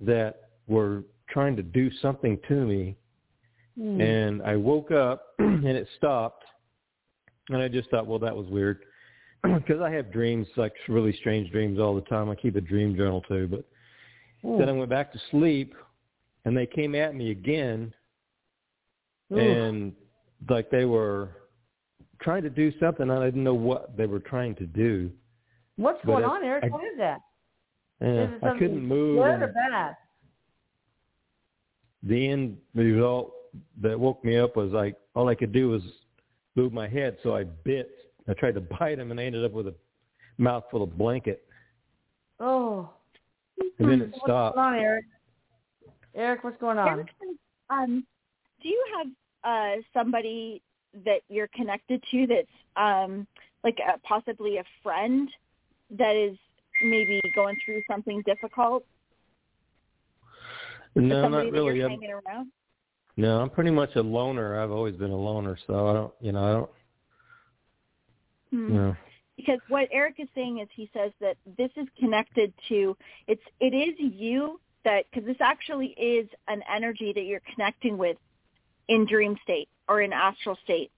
that 0.00 0.50
were 0.66 1.04
trying 1.28 1.56
to 1.56 1.62
do 1.62 1.90
something 2.02 2.38
to 2.48 2.54
me, 2.66 2.96
Hmm. 3.78 4.00
and 4.00 4.42
I 4.42 4.56
woke 4.56 4.90
up 4.90 5.28
and 5.38 5.64
it 5.66 5.86
stopped, 5.96 6.44
and 7.48 7.58
I 7.62 7.68
just 7.68 7.88
thought, 7.90 8.06
well, 8.06 8.18
that 8.18 8.34
was 8.36 8.46
weird, 8.48 8.80
because 9.42 9.80
I 9.80 9.90
have 9.90 10.12
dreams 10.12 10.46
like 10.56 10.74
really 10.88 11.12
strange 11.20 11.50
dreams 11.50 11.78
all 11.78 11.94
the 11.94 12.00
time. 12.02 12.28
I 12.30 12.34
keep 12.34 12.56
a 12.56 12.60
dream 12.60 12.96
journal 12.96 13.22
too, 13.22 13.46
but 13.48 13.64
then 14.42 14.68
I 14.68 14.72
went 14.72 14.90
back 14.90 15.12
to 15.12 15.20
sleep, 15.30 15.74
and 16.44 16.56
they 16.56 16.66
came 16.66 16.94
at 16.94 17.14
me 17.14 17.30
again, 17.30 17.94
Ooh. 19.32 19.38
and 19.38 19.92
like 20.48 20.70
they 20.70 20.84
were 20.84 21.28
trying 22.20 22.42
to 22.42 22.50
do 22.50 22.72
something. 22.80 23.08
and 23.08 23.12
I 23.12 23.24
didn't 23.26 23.44
know 23.44 23.54
what 23.54 23.96
they 23.96 24.06
were 24.06 24.20
trying 24.20 24.54
to 24.56 24.66
do. 24.66 25.10
What's 25.76 26.00
but 26.04 26.12
going 26.12 26.24
on, 26.24 26.42
Erik? 26.44 26.64
I- 26.64 26.68
what 26.68 26.84
is 26.84 26.98
that? 26.98 27.20
And 28.00 28.18
is 28.18 28.30
it 28.42 28.44
I 28.44 28.58
couldn't 28.58 28.86
move. 28.86 29.18
Good 29.18 29.42
or 29.42 29.52
bad? 29.70 29.96
the 32.02 32.28
end 32.30 32.56
result 32.74 33.32
that 33.82 33.98
woke 33.98 34.24
me 34.24 34.38
up 34.38 34.56
was 34.56 34.70
like 34.72 34.96
all 35.14 35.28
I 35.28 35.34
could 35.34 35.52
do 35.52 35.68
was 35.68 35.82
move 36.56 36.72
my 36.72 36.88
head, 36.88 37.18
so 37.22 37.36
I 37.36 37.44
bit. 37.44 37.90
I 38.28 38.34
tried 38.34 38.54
to 38.54 38.60
bite 38.60 38.98
him, 38.98 39.10
and 39.10 39.20
I 39.20 39.24
ended 39.24 39.44
up 39.44 39.52
with 39.52 39.66
a 39.66 39.74
mouthful 40.38 40.82
of 40.82 40.96
blanket, 40.96 41.44
Oh. 42.38 42.88
and 43.78 43.90
then 43.90 44.00
it 44.00 44.10
What's 44.10 44.24
stopped. 44.24 44.56
going 44.56 44.66
on, 44.66 44.78
Erik? 44.78 45.04
Erik, 46.14 46.44
what's 46.44 46.58
going 46.58 46.78
on? 46.78 46.88
Erik 46.88 47.08
says, 47.20 47.36
um, 47.68 48.06
do 48.62 48.68
you 48.68 48.84
have 48.96 49.06
uh, 49.44 49.82
somebody 49.92 50.62
that 51.04 51.20
you're 51.28 51.48
connected 51.48 52.02
to 52.10 52.26
that's 52.26 52.48
um, 52.76 53.26
like 53.64 53.78
a, 53.86 53.98
possibly 54.00 54.58
a 54.58 54.64
friend 54.82 55.28
that 55.90 56.16
is 56.16 56.36
maybe 56.82 57.20
going 57.34 57.56
through 57.64 57.82
something 57.90 58.22
difficult? 58.26 58.84
No, 60.94 61.28
not 61.28 61.50
really. 61.50 61.82
I'm, 61.82 61.98
no, 63.16 63.40
I'm 63.40 63.50
pretty 63.50 63.70
much 63.70 63.96
a 63.96 64.02
loner. 64.02 64.60
I've 64.60 64.70
always 64.70 64.96
been 64.96 65.10
a 65.10 65.16
loner, 65.16 65.56
so 65.66 65.88
I 65.88 65.92
don't, 65.92 66.14
you 66.20 66.32
know, 66.32 66.44
I 66.44 66.52
don't, 66.52 66.70
Hmm. 68.50 68.74
know. 68.74 68.96
because 69.36 69.60
what 69.68 69.88
Erik 69.92 70.16
is 70.18 70.28
saying 70.34 70.58
is 70.58 70.68
he 70.74 70.90
says 70.92 71.12
that 71.20 71.36
this 71.56 71.70
is 71.76 71.86
connected 71.98 72.52
to 72.68 72.96
it's 73.28 73.42
it 73.60 73.72
is 73.72 73.94
you 73.98 74.60
that 74.84 75.04
because 75.10 75.24
this 75.26 75.40
actually 75.40 75.88
is 75.88 76.28
an 76.48 76.62
energy 76.72 77.12
that 77.12 77.22
you're 77.22 77.42
connecting 77.54 77.96
with 77.96 78.16
in 78.88 79.06
dream 79.06 79.36
state 79.42 79.68
or 79.88 80.02
in 80.02 80.12
astral 80.12 80.58
state, 80.64 80.90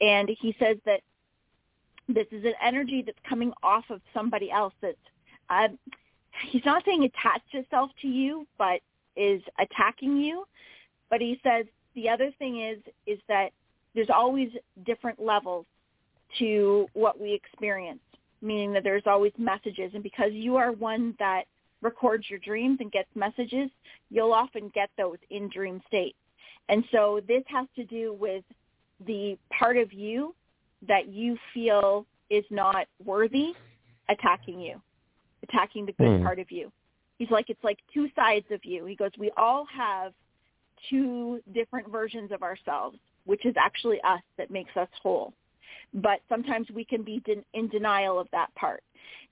and 0.00 0.28
he 0.40 0.54
says 0.58 0.76
that 0.86 1.00
this 2.08 2.26
is 2.30 2.44
an 2.44 2.54
energy 2.62 3.02
that's 3.02 3.18
coming 3.28 3.52
off 3.62 3.84
of 3.90 4.00
somebody 4.12 4.50
else 4.50 4.74
that's 4.80 4.96
um, 5.54 5.78
he's 6.50 6.64
not 6.64 6.84
saying 6.84 7.04
attached 7.04 7.54
itself 7.54 7.90
to 8.02 8.08
you, 8.08 8.46
but 8.58 8.80
is 9.16 9.42
attacking 9.58 10.18
you. 10.18 10.44
But 11.10 11.20
he 11.20 11.40
says 11.42 11.66
the 11.94 12.08
other 12.08 12.30
thing 12.38 12.60
is 12.60 12.78
is 13.06 13.18
that 13.28 13.50
there's 13.94 14.10
always 14.10 14.48
different 14.84 15.20
levels 15.20 15.66
to 16.38 16.88
what 16.94 17.20
we 17.20 17.32
experience, 17.32 18.00
meaning 18.42 18.72
that 18.72 18.82
there's 18.82 19.04
always 19.06 19.32
messages. 19.38 19.92
And 19.94 20.02
because 20.02 20.32
you 20.32 20.56
are 20.56 20.72
one 20.72 21.14
that 21.18 21.44
records 21.80 22.28
your 22.28 22.40
dreams 22.40 22.78
and 22.80 22.90
gets 22.90 23.08
messages, 23.14 23.70
you'll 24.10 24.32
often 24.32 24.70
get 24.74 24.90
those 24.96 25.18
in 25.30 25.48
dream 25.48 25.80
state. 25.86 26.16
And 26.68 26.82
so 26.90 27.20
this 27.28 27.44
has 27.48 27.66
to 27.76 27.84
do 27.84 28.14
with 28.14 28.42
the 29.06 29.38
part 29.56 29.76
of 29.76 29.92
you 29.92 30.34
that 30.88 31.08
you 31.08 31.36
feel 31.52 32.06
is 32.30 32.44
not 32.50 32.86
worthy 33.04 33.52
attacking 34.08 34.60
you, 34.60 34.80
attacking 35.44 35.86
the 35.86 35.92
good 35.92 36.18
Hmm. 36.18 36.24
part 36.24 36.38
of 36.38 36.50
you. 36.50 36.72
He's 37.18 37.30
like, 37.30 37.48
it's 37.48 37.62
like 37.62 37.78
two 37.92 38.06
sides 38.16 38.46
of 38.50 38.64
you. 38.64 38.84
He 38.86 38.96
goes, 38.96 39.12
we 39.18 39.30
all 39.36 39.64
have 39.66 40.12
two 40.90 41.40
different 41.52 41.88
versions 41.88 42.32
of 42.32 42.42
ourselves, 42.42 42.98
which 43.24 43.44
is 43.46 43.54
actually 43.56 44.00
us 44.02 44.22
that 44.36 44.50
makes 44.50 44.76
us 44.76 44.88
whole 45.02 45.32
but 45.94 46.20
sometimes 46.28 46.68
we 46.72 46.84
can 46.84 47.02
be 47.02 47.20
den- 47.20 47.44
in 47.54 47.68
denial 47.68 48.18
of 48.18 48.28
that 48.32 48.52
part. 48.56 48.82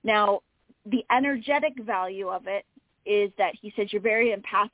Now, 0.03 0.41
the 0.85 1.03
energetic 1.11 1.73
value 1.79 2.29
of 2.29 2.47
it 2.47 2.65
is 3.05 3.31
that 3.37 3.53
he 3.61 3.73
says 3.75 3.91
you're 3.91 4.01
very 4.01 4.31
empathic. 4.31 4.71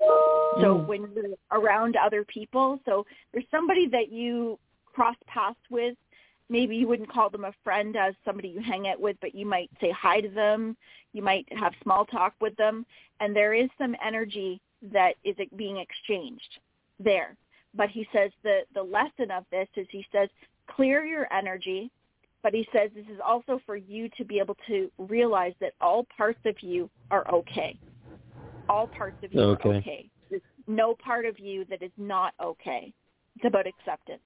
So 0.62 0.78
Mm. 0.78 0.86
when 0.88 1.12
you're 1.14 1.36
around 1.52 1.96
other 1.96 2.24
people, 2.26 2.80
so 2.86 3.06
there's 3.32 3.50
somebody 3.50 3.88
that 3.88 4.12
you 4.12 4.60
cross 4.86 5.16
paths 5.26 5.60
with, 5.70 5.98
maybe 6.50 6.76
you 6.76 6.88
wouldn't 6.88 7.12
call 7.12 7.30
them 7.30 7.46
a 7.46 7.54
friend 7.64 7.96
as 7.96 8.14
somebody 8.26 8.50
you 8.50 8.62
hang 8.62 8.88
out 8.88 9.00
with, 9.00 9.16
but 9.22 9.36
you 9.36 9.46
might 9.46 9.70
say 9.80 9.92
hi 9.92 10.20
to 10.20 10.30
them. 10.30 10.76
You 11.14 11.22
might 11.22 11.48
have 11.52 11.74
small 11.84 12.06
talk 12.06 12.34
with 12.42 12.56
them, 12.56 12.86
and 13.20 13.36
there 13.36 13.54
is 13.54 13.70
some 13.78 13.96
energy 14.04 14.62
that 14.92 15.16
is 15.24 15.36
being 15.56 15.78
exchanged 15.78 16.60
there. 17.00 17.36
But 17.76 17.90
he 17.90 18.08
says 18.14 18.32
the 18.44 18.62
the 18.74 18.84
lesson 18.84 19.32
of 19.32 19.46
this 19.52 19.68
is 19.76 19.88
he 19.92 20.06
says 20.12 20.30
clear 20.68 21.06
your 21.06 21.32
energy, 21.34 21.92
but 22.42 22.54
he 22.54 22.68
says 22.74 22.90
this 22.96 23.06
is 23.12 23.20
also 23.26 23.60
for 23.66 23.76
you 23.76 24.10
to 24.18 24.26
be 24.26 24.40
able 24.40 24.58
to 24.68 24.92
realize 24.98 25.54
that 25.60 25.74
all 25.82 26.06
parts 26.16 26.40
of 26.46 26.56
you 26.62 26.90
are 27.12 27.30
okay. 27.32 27.78
All 28.68 28.88
parts 28.88 29.18
of 29.24 29.34
you 29.34 29.42
Okay. 29.42 29.70
are 29.70 29.76
okay. 29.76 30.10
There's 30.30 30.42
no 30.68 30.94
part 30.94 31.26
of 31.26 31.40
you 31.40 31.66
that 31.66 31.82
is 31.82 31.92
not 31.98 32.34
okay. 32.42 32.94
It's 33.36 33.46
about 33.46 33.66
acceptance. 33.68 34.22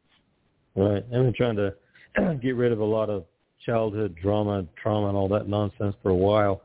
Right. 0.76 1.10
Been 1.10 1.34
trying 1.34 1.56
to 1.58 1.74
get 2.42 2.56
rid 2.56 2.72
of 2.72 2.80
a 2.80 2.86
lot 2.86 3.10
of 3.10 3.26
childhood 3.66 4.16
drama, 4.22 4.66
trauma, 4.82 5.08
and 5.08 5.18
all 5.18 5.28
that 5.30 5.48
nonsense 5.48 5.96
for 6.04 6.10
a 6.10 6.16
while. 6.16 6.64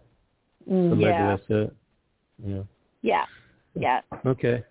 So 0.66 0.72
maybe 0.72 1.02
Yeah. 1.04 1.36
that's 1.36 1.50
it. 1.50 1.76
Yeah. 2.44 2.62
Yeah. 3.02 3.24
Yeah. 3.74 4.00
Okay. 4.26 4.62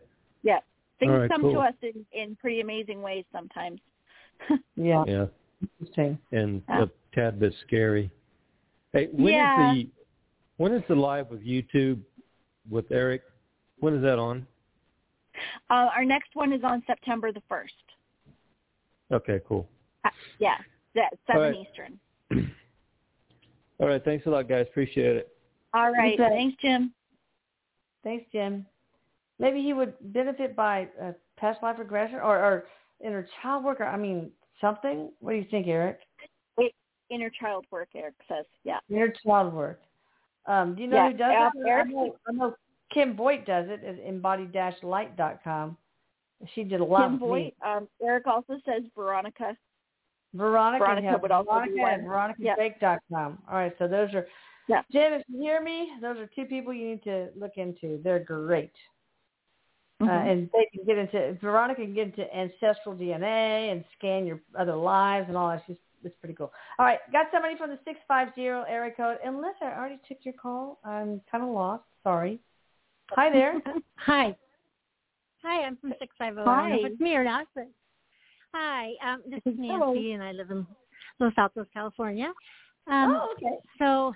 Yeah. 0.44 0.60
Things 1.00 1.12
All 1.12 1.20
right, 1.20 1.30
come 1.30 1.42
to 1.42 1.60
us 1.60 1.74
in, 1.82 2.06
in 2.12 2.36
pretty 2.36 2.62
amazing 2.62 3.02
ways 3.02 3.26
sometimes. 3.32 3.80
Yeah. 4.76 5.04
Yeah. 5.08 5.26
Interesting. 5.80 6.20
And 6.32 6.62
Yeah. 6.70 6.84
a 6.84 6.88
tad 7.16 7.40
bit 7.40 7.54
scary. 7.66 8.12
Hey, 8.94 9.08
when 9.12 9.34
is 9.34 9.38
Yeah. 9.38 9.74
the 9.74 9.90
when 10.58 10.74
is 10.74 10.84
the 10.88 10.96
live 10.96 11.30
with 11.30 11.44
YouTube 11.44 12.02
with 12.70 12.92
Erik? 12.92 13.24
When 13.80 13.96
is 13.96 14.04
that 14.04 14.20
on? 14.20 14.46
Uh, 15.70 15.90
our 15.96 16.04
next 16.06 16.36
one 16.36 16.52
is 16.52 16.64
on 16.64 16.84
September 16.88 17.32
the 17.32 17.42
1st. 17.50 17.74
Okay, 19.12 19.40
cool. 19.48 19.70
Uh, 20.08 20.12
yeah. 20.40 20.58
That's 20.96 21.16
7 21.28 21.42
All 21.42 21.50
right. 21.50 21.68
Eastern. 21.68 22.00
All 23.80 23.88
right. 23.88 24.04
Thanks 24.04 24.26
a 24.26 24.30
lot, 24.30 24.50
guys. 24.50 24.66
Appreciate 24.70 25.16
it. 25.16 25.38
All 25.74 25.92
right. 25.92 26.18
bet. 26.18 26.32
Thanks, 26.32 26.58
Jim. 26.62 26.94
Thanks, 28.04 28.26
Jim. 28.32 28.66
Maybe 29.40 29.62
he 29.62 29.74
would 29.74 29.94
benefit 30.14 30.56
by 30.56 30.88
uh, 31.02 31.12
past 31.38 31.62
life 31.62 31.78
regression 31.78 32.18
or, 32.18 32.38
or 32.38 32.66
inner 33.06 33.28
child 33.42 33.64
work. 33.64 33.80
Or, 33.80 33.86
I 33.86 33.98
mean, 33.98 34.32
something. 34.60 35.12
What 35.20 35.32
do 35.32 35.38
you 35.38 35.46
think, 35.52 35.68
Erik? 35.68 36.00
Wait, 36.58 36.74
inner 37.10 37.30
child 37.30 37.66
work. 37.70 37.90
Erik 37.96 38.16
says, 38.28 38.46
yeah. 38.64 38.80
Inner 38.90 39.14
child 39.24 39.54
work. 39.54 39.82
Um, 40.48 40.76
do 40.76 40.82
you 40.82 40.88
know 40.88 40.96
Yeah, 40.98 41.12
who 41.12 41.18
does 41.18 41.34
uh, 41.38 41.50
it? 41.60 41.68
Erik- 41.68 41.88
I 41.88 41.92
know, 41.92 42.16
I 42.28 42.32
know 42.32 42.56
Kim 42.94 43.16
Boyd 43.16 43.46
does 43.46 43.68
it 43.70 43.84
at 43.84 44.00
embodied-light.com. 44.00 45.78
She 46.54 46.64
did 46.64 46.80
a 46.80 46.84
lot 46.84 47.04
Kim 47.04 47.14
with 47.14 47.22
me. 47.22 47.54
Boyd. 47.62 47.70
Um, 47.70 47.88
Erik 48.02 48.28
also 48.28 48.54
says 48.66 48.84
Veronica. 48.96 49.58
Veronica, 50.34 50.86
Veronica 50.86 51.08
has 51.10 51.22
would 51.22 51.32
also 51.32 51.50
Veronica 51.50 51.74
be 51.74 51.82
and 51.82 52.06
one. 52.06 52.34
veronicabake.com. 52.40 53.38
All 53.50 53.56
right, 53.56 53.74
so 53.80 53.88
those 53.88 54.14
are 54.14 54.28
Yeah. 54.68 54.82
Jim, 54.92 55.14
if 55.14 55.24
you 55.30 55.40
hear 55.42 55.62
me, 55.62 55.94
those 56.02 56.18
are 56.18 56.28
two 56.28 56.46
people 56.46 56.74
you 56.74 56.88
need 56.90 57.04
to 57.04 57.30
look 57.36 57.58
into. 57.58 58.00
They're 58.04 58.20
great. 58.20 58.74
Uh, 60.00 60.06
Mhm. 60.06 60.30
and 60.30 60.52
they 60.52 60.66
can 60.68 60.84
get 60.86 60.98
into 60.98 61.34
Veronica 61.42 61.82
can 61.82 61.94
get 61.94 62.08
into 62.08 62.36
ancestral 62.36 62.94
DNA 62.96 63.72
and 63.72 63.84
scan 63.98 64.28
your 64.28 64.40
other 64.56 64.76
lives 64.76 65.28
and 65.28 65.36
all 65.38 65.50
that. 65.50 65.64
She's 65.66 65.78
it's 66.04 66.16
pretty 66.18 66.36
cool. 66.36 66.54
All 66.78 66.86
right, 66.86 67.00
got 67.12 67.32
somebody 67.32 67.56
from 67.56 67.72
the 67.72 67.80
six 67.84 68.00
five 68.08 68.34
zero 68.36 68.64
area 68.68 68.92
code. 68.92 69.18
Unless 69.24 69.56
I 69.62 69.72
already 69.74 69.98
took 70.08 70.24
your 70.24 70.36
call, 70.36 70.80
I'm 70.84 71.20
kind 71.32 71.44
of 71.44 71.50
lost. 71.50 71.84
Sorry. 72.04 72.40
Hi 73.12 73.30
there. 73.32 73.54
Hi. 73.96 74.36
Hi, 75.44 75.64
I'm 75.64 75.78
from 75.78 75.94
650. 76.00 76.42
I 76.42 76.46
don't 76.46 76.70
know 76.70 76.76
if 76.76 76.82
Hi. 76.84 76.88
it's 76.90 77.00
me 77.00 77.16
or 77.16 77.24
not, 77.24 77.48
but 77.56 77.68
hi. 78.58 78.92
Um, 79.06 79.22
this 79.30 79.42
is 79.46 79.56
Hello. 79.62 79.94
Nancy, 79.94 80.12
and 80.14 80.24
I 80.24 80.32
live 80.32 80.52
in 80.52 80.66
Los 81.20 81.34
Altos, 81.38 81.68
California. 81.74 82.32
Um, 82.88 83.20
oh, 83.22 83.36
okay. 83.38 83.56
So, 83.80 84.14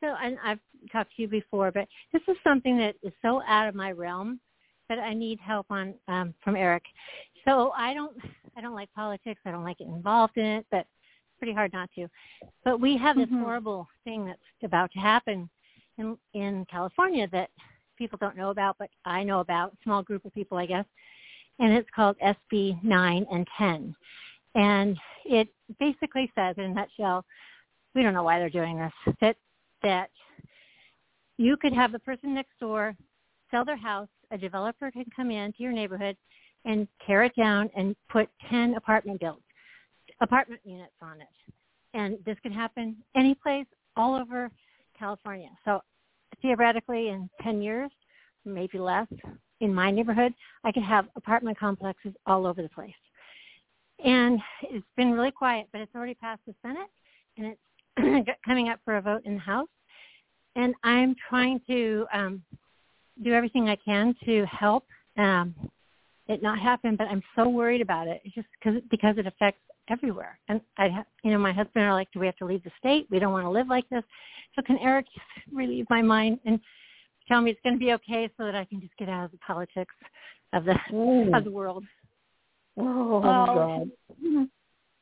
so, 0.00 0.14
and 0.22 0.36
I've 0.44 0.58
talked 0.90 1.14
to 1.16 1.22
you 1.22 1.28
before, 1.28 1.70
but 1.70 1.88
this 2.12 2.22
is 2.28 2.36
something 2.44 2.76
that 2.78 2.94
is 3.02 3.12
so 3.22 3.42
out 3.46 3.68
of 3.68 3.74
my 3.74 3.92
realm 3.92 4.40
that 4.88 4.98
I 4.98 5.14
need 5.14 5.38
help 5.40 5.66
on 5.70 5.94
um, 6.08 6.34
from 6.42 6.56
Erik. 6.56 6.82
So 7.46 7.72
I 7.76 7.94
don't, 7.94 8.16
I 8.56 8.60
don't 8.60 8.74
like 8.74 8.92
politics. 8.94 9.40
I 9.46 9.50
don't 9.50 9.64
like 9.64 9.78
getting 9.78 9.94
involved 9.94 10.36
in 10.36 10.44
it, 10.44 10.66
but 10.70 10.80
it's 10.80 11.38
pretty 11.38 11.54
hard 11.54 11.72
not 11.72 11.88
to. 11.96 12.08
But 12.64 12.80
we 12.80 12.96
have 12.98 13.16
this 13.16 13.28
Mhm. 13.28 13.42
horrible 13.42 13.88
thing 14.04 14.26
that's 14.26 14.40
about 14.62 14.90
to 14.92 14.98
happen 14.98 15.48
in 15.98 16.16
in 16.34 16.64
California 16.66 17.28
that 17.32 17.50
people 17.96 18.18
don't 18.18 18.36
know 18.36 18.50
about, 18.50 18.76
but 18.78 18.90
I 19.04 19.22
know 19.22 19.40
about. 19.40 19.76
Small 19.82 20.02
group 20.02 20.24
of 20.24 20.32
people, 20.32 20.58
I 20.58 20.66
guess, 20.66 20.86
and 21.58 21.72
it's 21.72 21.88
called 21.94 22.16
SB 22.18 22.82
9 22.82 23.26
and 23.30 23.46
10, 23.58 23.94
and 24.54 24.96
it 25.24 25.48
basically 25.78 26.30
says, 26.34 26.56
in 26.58 26.64
a 26.64 26.68
nutshell, 26.68 27.24
we 27.94 28.02
don't 28.02 28.14
know 28.14 28.22
why 28.22 28.38
they're 28.38 28.50
doing 28.50 28.78
this. 28.78 29.14
That 29.20 29.36
that 29.82 30.10
you 31.36 31.56
could 31.56 31.72
have 31.72 31.92
the 31.92 31.98
person 31.98 32.34
next 32.34 32.58
door 32.60 32.94
sell 33.50 33.64
their 33.64 33.76
house, 33.76 34.08
a 34.30 34.38
developer 34.38 34.90
can 34.90 35.04
come 35.14 35.30
into 35.30 35.62
your 35.62 35.72
neighborhood 35.72 36.16
and 36.64 36.86
tear 37.06 37.24
it 37.24 37.34
down 37.36 37.68
and 37.76 37.96
put 38.08 38.28
10 38.50 38.74
apartment 38.74 39.20
builds, 39.20 39.42
apartment 40.20 40.60
units 40.64 40.92
on 41.02 41.20
it. 41.20 41.26
And 41.94 42.18
this 42.24 42.36
could 42.42 42.52
happen 42.52 42.96
any 43.16 43.34
place 43.34 43.66
all 43.96 44.14
over 44.14 44.50
California. 44.98 45.50
So 45.64 45.80
theoretically 46.40 47.08
in 47.08 47.28
10 47.42 47.60
years, 47.60 47.90
maybe 48.44 48.78
less, 48.78 49.08
in 49.62 49.72
my 49.72 49.90
neighborhood, 49.90 50.34
I 50.64 50.72
could 50.72 50.82
have 50.82 51.06
apartment 51.16 51.58
complexes 51.58 52.12
all 52.26 52.46
over 52.46 52.60
the 52.60 52.68
place. 52.68 52.92
And 54.04 54.40
it's 54.62 54.84
been 54.96 55.12
really 55.12 55.30
quiet, 55.30 55.68
but 55.72 55.80
it's 55.80 55.94
already 55.94 56.14
passed 56.14 56.42
the 56.46 56.54
Senate 56.60 56.88
and 57.38 57.46
it's 57.46 58.28
coming 58.44 58.68
up 58.68 58.80
for 58.84 58.96
a 58.96 59.00
vote 59.00 59.22
in 59.24 59.34
the 59.34 59.40
House. 59.40 59.68
And 60.56 60.74
I'm 60.82 61.14
trying 61.30 61.60
to 61.68 62.06
um, 62.12 62.42
do 63.22 63.32
everything 63.32 63.68
I 63.68 63.76
can 63.76 64.14
to 64.24 64.44
help 64.46 64.84
um, 65.16 65.54
it 66.26 66.42
not 66.42 66.58
happen, 66.58 66.96
but 66.96 67.06
I'm 67.08 67.22
so 67.36 67.48
worried 67.48 67.80
about 67.80 68.08
it. 68.08 68.20
It's 68.24 68.34
just 68.34 68.48
cause, 68.62 68.74
because 68.90 69.16
it 69.18 69.26
affects 69.26 69.60
everywhere. 69.88 70.38
And 70.48 70.60
I, 70.78 71.04
you 71.22 71.30
know, 71.30 71.38
my 71.38 71.52
husband 71.52 71.84
are 71.84 71.94
like, 71.94 72.08
do 72.12 72.18
we 72.18 72.26
have 72.26 72.36
to 72.36 72.46
leave 72.46 72.64
the 72.64 72.70
state? 72.78 73.06
We 73.10 73.18
don't 73.18 73.32
want 73.32 73.44
to 73.44 73.50
live 73.50 73.68
like 73.68 73.88
this. 73.90 74.02
So 74.54 74.62
can 74.62 74.76
just 74.76 75.08
relieve 75.52 75.86
my 75.88 76.02
mind 76.02 76.40
and 76.44 76.58
tell 77.32 77.40
me 77.40 77.50
it's 77.50 77.60
going 77.62 77.74
to 77.74 77.84
be 77.84 77.92
okay 77.92 78.30
so 78.36 78.44
that 78.44 78.54
I 78.54 78.64
can 78.64 78.80
just 78.80 78.96
get 78.98 79.08
out 79.08 79.24
of 79.24 79.30
the 79.30 79.38
politics 79.38 79.94
of 80.52 80.64
the 80.64 80.76
of 81.34 81.44
the 81.44 81.50
world. 81.50 81.84
Oh, 82.76 83.20
God. 83.20 83.90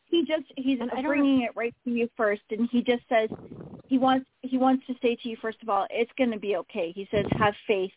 He 0.06 0.24
just 0.24 0.44
he's 0.56 0.78
And 0.80 1.04
bringing 1.04 1.42
it 1.42 1.50
right 1.56 1.74
to 1.84 1.90
you 1.90 2.08
first, 2.16 2.42
and 2.50 2.68
he 2.70 2.82
just 2.82 3.02
says 3.08 3.28
he 3.88 3.98
wants 3.98 4.28
he 4.42 4.58
wants 4.58 4.86
to 4.86 4.94
say 5.02 5.16
to 5.16 5.28
you 5.28 5.36
first 5.40 5.58
of 5.62 5.68
all, 5.68 5.86
it's 5.90 6.10
going 6.18 6.30
to 6.30 6.38
be 6.38 6.56
okay. 6.56 6.92
He 6.92 7.08
says 7.10 7.26
have 7.36 7.54
faith. 7.66 7.92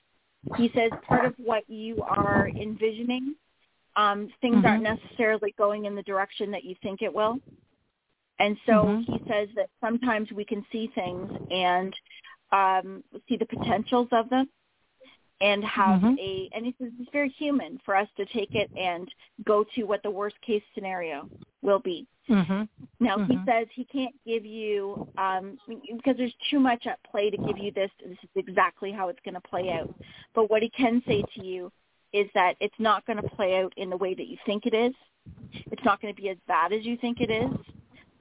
He 0.58 0.72
says 0.76 0.92
part 1.08 1.26
of 1.26 1.34
what 1.38 1.68
you 1.70 2.04
are 2.04 2.50
envisioning, 2.60 3.36
um, 3.96 4.32
things 4.42 4.64
Mhm. 4.64 4.66
aren't 4.66 4.84
necessarily 4.84 5.54
going 5.58 5.86
in 5.86 5.96
the 5.96 6.04
direction 6.04 6.52
that 6.52 6.64
you 6.64 6.76
think 6.84 7.02
it 7.02 7.14
will. 7.14 7.40
And 8.40 8.58
so 8.66 8.86
Mhm. 8.86 9.06
he 9.06 9.20
says 9.28 9.50
that 9.56 9.70
sometimes 9.80 10.32
we 10.32 10.46
can 10.46 10.66
see 10.72 10.88
things 10.88 11.32
and 11.52 11.96
um, 12.54 13.04
see 13.28 13.36
the 13.36 13.46
potentials 13.46 14.08
of 14.12 14.30
them 14.30 14.48
and 15.42 15.64
have 15.66 16.02
Mhm. 16.02 16.18
a 16.20 16.50
and 16.54 16.66
he 16.66 16.74
says 16.78 16.92
it's 17.00 17.10
very 17.12 17.30
human 17.30 17.80
for 17.80 17.96
us 17.96 18.08
to 18.16 18.26
take 18.26 18.54
it 18.56 18.70
and 18.78 19.14
go 19.44 19.64
to 19.76 19.84
what 19.84 20.04
the 20.04 20.12
worst 20.12 20.40
case 20.42 20.64
scenario 20.74 21.30
will 21.62 21.80
be. 21.80 22.08
Mhm. 22.30 22.70
Now 23.00 23.18
he 23.26 23.36
Mhm. 23.36 23.46
says 23.46 23.68
he 23.72 23.86
can't 23.86 24.16
give 24.24 24.46
you 24.46 25.08
um 25.18 25.58
because 25.68 26.16
there's 26.18 26.36
too 26.50 26.60
much 26.60 26.86
at 26.86 27.02
play 27.04 27.30
to 27.30 27.38
give 27.38 27.58
you 27.58 27.72
this 27.72 27.92
this 28.00 28.18
is 28.24 28.30
exactly 28.36 28.92
how 28.92 29.10
it's 29.10 29.20
going 29.22 29.34
to 29.34 29.42
play 29.42 29.72
out. 29.72 29.94
But 30.34 30.50
what 30.50 30.62
he 30.62 30.70
can 30.70 31.02
say 31.08 31.24
to 31.24 31.42
you 31.42 31.72
is 32.14 32.32
that 32.34 32.56
it's 32.60 32.80
not 32.80 33.06
going 33.06 33.18
to 33.18 33.30
play 33.36 33.62
out 33.62 33.74
in 33.76 33.90
the 33.90 33.98
way 33.98 34.14
that 34.14 34.28
you 34.28 34.38
think 34.46 34.68
it 34.68 34.76
is. 34.76 34.94
It's 35.72 35.84
not 35.84 36.00
going 36.02 36.14
to 36.14 36.22
be 36.22 36.30
as 36.30 36.38
bad 36.48 36.72
as 36.72 36.86
you 36.86 36.96
think 36.98 37.20
it 37.20 37.32
is. 37.32 37.50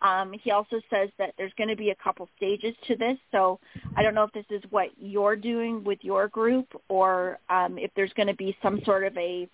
Um, 0.03 0.32
he 0.42 0.50
also 0.50 0.80
says 0.90 1.09
that 1.18 1.32
there's 1.38 1.53
going 1.57 1.68
to 1.68 1.76
be 1.76 1.90
a 1.90 1.94
couple 1.96 2.28
stages 2.36 2.74
to 2.88 2.96
this. 2.96 3.16
So 3.30 3.61
I 3.96 4.03
don't 4.03 4.14
know 4.14 4.24
if 4.24 4.32
this 4.32 4.44
is 4.50 4.62
what 4.70 4.88
you're 5.00 5.36
doing 5.36 5.84
with 5.84 5.98
your 6.03 6.28
group 6.28 6.66
or 6.88 7.38
um, 7.48 7.78
if 7.78 7.90
there's 7.94 8.12
going 8.14 8.26
to 8.26 8.34
be 8.34 8.57
some 8.62 8.80
sort 8.84 9.05
of 9.05 9.16
a 9.16 9.48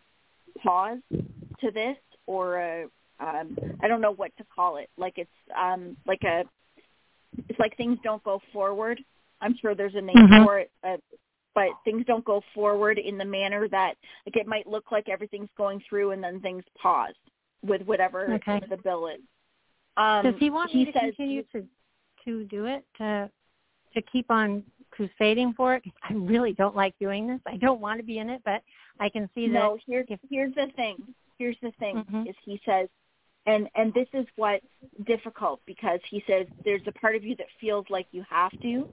pause 0.62 0.98
to 1.60 1.70
this 1.70 1.96
or 2.26 2.58
a, 2.58 2.84
um, 3.20 3.58
I 3.82 3.88
don't 3.88 4.00
know 4.00 4.12
what 4.14 4.36
to 4.38 4.44
call 4.54 4.78
it. 4.78 4.88
Like 4.96 5.18
it's 5.18 5.30
um, 5.56 5.96
like 6.06 6.22
a 6.24 6.44
it's 7.48 7.58
like 7.58 7.76
things 7.76 7.98
don't 8.02 8.22
go 8.24 8.40
forward. 8.52 9.00
I'm 9.40 9.56
sure 9.60 9.74
there's 9.74 9.94
a 9.94 10.00
name 10.00 10.16
Mhm. 10.16 10.44
for 10.44 10.58
it, 10.58 10.70
uh, 10.82 10.96
but 11.54 11.70
things 11.84 12.04
don't 12.06 12.24
go 12.24 12.40
forward 12.54 12.98
in 12.98 13.18
the 13.18 13.24
manner 13.24 13.68
that 13.68 13.96
like 14.26 14.36
it 14.36 14.46
might 14.46 14.66
look 14.66 14.90
like 14.90 15.08
everything's 15.08 15.50
going 15.56 15.80
through 15.80 16.12
and 16.12 16.22
then 16.22 16.40
things 16.40 16.64
pause 16.76 17.14
with 17.62 17.82
whatever 17.82 18.34
Okay. 18.34 18.60
the 18.60 18.76
bill 18.76 19.08
is. 19.08 19.20
Um, 19.98 20.24
Does 20.24 20.34
he 20.38 20.48
want 20.48 20.72
me 20.72 20.84
to 20.84 20.92
says, 20.92 21.14
continue 21.16 21.42
to 21.52 21.66
to 22.24 22.44
do 22.44 22.66
it 22.66 22.84
to 22.98 23.30
to 23.94 24.02
keep 24.02 24.30
on 24.30 24.62
crusading 24.90 25.54
for 25.54 25.74
it? 25.74 25.82
I 26.08 26.12
really 26.12 26.52
don't 26.52 26.76
like 26.76 26.94
doing 27.00 27.26
this. 27.26 27.40
I 27.46 27.56
don't 27.56 27.80
want 27.80 27.98
to 27.98 28.04
be 28.04 28.18
in 28.18 28.30
it, 28.30 28.40
but 28.44 28.62
I 29.00 29.08
can 29.08 29.28
see 29.34 29.48
no, 29.48 29.74
that. 29.74 29.82
here's 29.86 30.06
if, 30.08 30.20
here's 30.30 30.54
the 30.54 30.68
thing. 30.76 30.96
Here's 31.38 31.56
the 31.62 31.72
thing 31.72 32.04
Mhm. 32.04 32.28
is 32.28 32.36
he 32.44 32.60
says, 32.64 32.88
and 33.46 33.68
and 33.74 33.92
this 33.92 34.08
is 34.12 34.26
what's 34.36 34.64
difficult 35.04 35.60
because 35.66 36.00
he 36.08 36.22
says 36.26 36.46
there's 36.64 36.86
a 36.86 36.92
part 36.92 37.16
of 37.16 37.24
you 37.24 37.34
that 37.36 37.48
feels 37.60 37.84
like 37.90 38.06
you 38.12 38.22
have 38.28 38.52
to, 38.60 38.88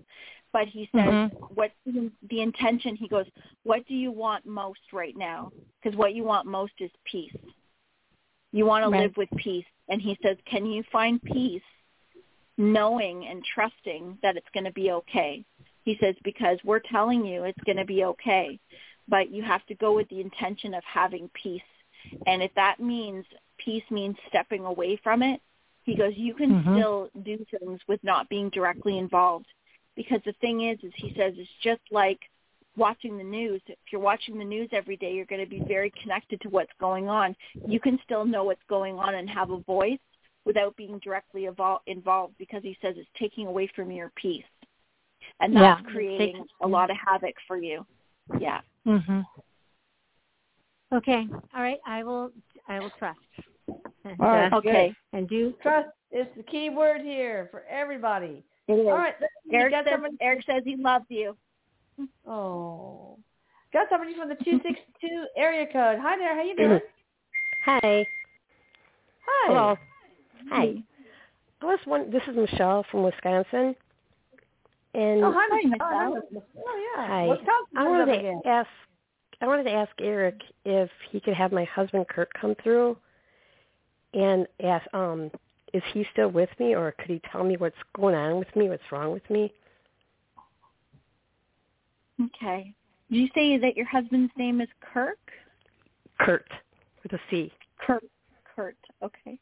but 0.53 0.67
he 0.67 0.89
says 0.95 1.13
Mhm. 1.13 1.31
what 1.53 1.71
the, 1.85 2.11
the 2.29 2.41
intention. 2.41 2.95
He 2.95 3.07
goes, 3.07 3.27
what 3.63 3.85
do 3.85 3.93
you 3.93 4.11
want 4.11 4.45
most 4.45 4.91
right 4.91 5.15
now? 5.15 5.51
Because 5.81 5.95
what 5.95 6.15
you 6.15 6.23
want 6.23 6.47
most 6.47 6.73
is 6.79 6.91
peace. 7.03 7.35
You 8.55 8.65
want 8.65 8.83
to 8.85 8.97
live 8.97 9.17
with 9.17 9.27
peace, 9.35 9.65
and 9.89 10.01
he 10.01 10.17
says, 10.23 10.37
can 10.49 10.65
you 10.65 10.81
find 10.89 11.21
peace, 11.25 11.61
knowing 12.57 13.25
and 13.25 13.43
trusting 13.43 14.17
that 14.23 14.37
it's 14.37 14.47
going 14.53 14.63
to 14.63 14.71
be 14.71 14.91
okay? 14.91 15.43
He 15.83 15.97
says 15.99 16.15
because 16.23 16.57
we're 16.63 16.79
telling 16.79 17.25
you 17.25 17.43
it's 17.43 17.59
going 17.65 17.75
to 17.75 17.83
be 17.83 18.05
okay, 18.05 18.57
but 19.09 19.29
you 19.29 19.43
have 19.43 19.65
to 19.65 19.75
go 19.75 19.93
with 19.93 20.07
the 20.07 20.21
intention 20.21 20.73
of 20.73 20.85
having 20.85 21.29
peace. 21.33 21.61
And 22.27 22.41
if 22.41 22.51
that 22.55 22.79
means 22.79 23.25
peace 23.57 23.83
means 23.91 24.15
stepping 24.29 24.63
away 24.63 24.95
from 25.03 25.21
it, 25.21 25.41
he 25.83 25.93
goes, 25.93 26.13
you 26.15 26.33
can 26.33 26.63
Mhm. 26.63 26.77
still 26.77 27.09
do 27.23 27.45
things 27.59 27.85
with 27.89 28.01
not 28.05 28.29
being 28.29 28.49
directly 28.51 28.97
involved. 28.97 29.47
Because 29.97 30.21
the 30.23 30.33
thing 30.39 30.61
is, 30.61 30.81
is 30.81 30.93
he 30.95 31.13
says 31.17 31.33
it's 31.37 31.51
just 31.61 31.81
like 31.91 32.21
watching 32.77 33.17
the 33.17 33.23
news. 33.23 33.61
If 33.67 33.77
you're 33.91 34.01
watching 34.01 34.37
the 34.37 34.43
news 34.45 34.69
every 34.71 34.97
day, 34.97 35.13
you're 35.13 35.25
going 35.25 35.43
to 35.43 35.49
be 35.49 35.63
very 35.67 35.91
connected 36.01 36.41
to 36.41 36.49
what's 36.49 36.71
going 36.79 37.07
on. 37.07 37.35
You 37.67 37.79
can 37.79 37.99
still 38.03 38.25
know 38.25 38.43
what's 38.43 38.63
going 38.69 38.97
on 38.97 39.15
and 39.15 39.29
have 39.29 39.49
a 39.51 39.59
voice 39.59 39.99
without 40.45 40.75
being 40.75 40.99
directly 40.99 41.43
evol- 41.43 41.79
involved 41.87 42.35
because 42.37 42.61
he 42.63 42.77
says 42.81 42.95
it's 42.97 43.09
taking 43.17 43.47
away 43.47 43.69
from 43.75 43.91
your 43.91 44.11
peace. 44.15 44.43
And 45.39 45.55
that's 45.55 45.81
it's 45.81 45.91
creating 45.91 46.27
taking- 46.33 46.47
a 46.61 46.67
lot 46.67 46.91
of 46.91 46.97
havoc 46.97 47.35
for 47.47 47.57
you. 47.57 47.85
Yeah. 48.39 48.61
Mhm. 48.85 49.25
Okay. 50.93 51.27
All 51.55 51.61
right. 51.61 51.79
I 51.85 52.03
will. 52.03 52.31
I 52.67 52.79
will 52.79 52.91
trust. 52.91 53.19
And, 54.03 54.19
All 54.19 54.27
right, 54.27 54.53
uh, 54.53 54.57
Okay. 54.57 54.93
And 55.13 55.27
do. 55.27 55.53
Trust 55.61 55.89
is 56.11 56.27
the 56.37 56.43
key 56.43 56.69
word 56.69 57.01
here 57.01 57.47
for 57.51 57.63
everybody. 57.65 58.43
It 58.67 58.73
is. 58.73 58.87
All 58.87 58.93
right, 58.93 59.15
Erik, 59.51 59.73
says, 59.85 59.99
Erik 60.21 60.45
says 60.45 60.63
he 60.63 60.75
loves 60.75 61.05
you. 61.09 61.35
Oh, 62.27 63.17
got 63.73 63.87
somebody 63.89 64.15
from 64.15 64.29
the 64.29 64.35
two 64.43 64.59
six 64.63 64.79
two 65.01 65.25
area 65.37 65.65
code. 65.65 65.99
Hi 66.01 66.17
there, 66.17 66.35
how 66.35 66.43
you 66.43 66.55
doing? 66.55 66.79
Hi. 67.65 67.79
Hi. 67.83 68.05
Hello. 69.47 69.77
Hi. 70.49 70.73
I 71.61 71.65
was 71.65 71.79
one. 71.85 72.11
This 72.11 72.21
is 72.27 72.35
Michelle 72.35 72.85
from 72.91 73.03
Wisconsin. 73.03 73.75
And 74.93 75.23
Oh, 75.23 75.33
hi, 75.35 75.61
Michelle. 75.63 75.81
Oh, 75.81 76.93
yeah. 76.95 77.07
Hi. 77.07 77.27
Wisconsin 77.27 77.77
I 77.77 77.87
wanted 77.87 78.05
to 78.05 78.19
again. 78.19 78.41
ask. 78.45 78.69
I 79.41 79.47
wanted 79.47 79.63
to 79.63 79.71
ask 79.71 79.91
Erik 79.99 80.41
if 80.63 80.89
he 81.11 81.19
could 81.19 81.33
have 81.33 81.51
my 81.51 81.65
husband 81.65 82.07
Kurt 82.07 82.29
come 82.33 82.55
through, 82.63 82.97
and 84.13 84.47
ask, 84.63 84.85
um, 84.93 85.29
is 85.73 85.83
he 85.93 86.05
still 86.13 86.29
with 86.29 86.49
me, 86.59 86.73
or 86.73 86.93
could 86.93 87.09
he 87.09 87.21
tell 87.31 87.43
me 87.43 87.57
what's 87.57 87.75
going 87.97 88.15
on 88.15 88.39
with 88.39 88.53
me, 88.55 88.69
what's 88.69 88.83
wrong 88.91 89.11
with 89.11 89.29
me? 89.29 89.53
Okay. 92.21 92.73
Did 93.09 93.17
you 93.17 93.27
say 93.35 93.57
that 93.57 93.75
your 93.75 93.85
husband's 93.85 94.31
name 94.37 94.61
is 94.61 94.69
Kirk? 94.93 95.19
Kurt 96.19 96.47
with 97.03 97.13
a 97.13 97.19
C. 97.29 97.51
Kurt. 97.77 98.03
Kurt. 98.55 98.77
Okay. 99.03 99.37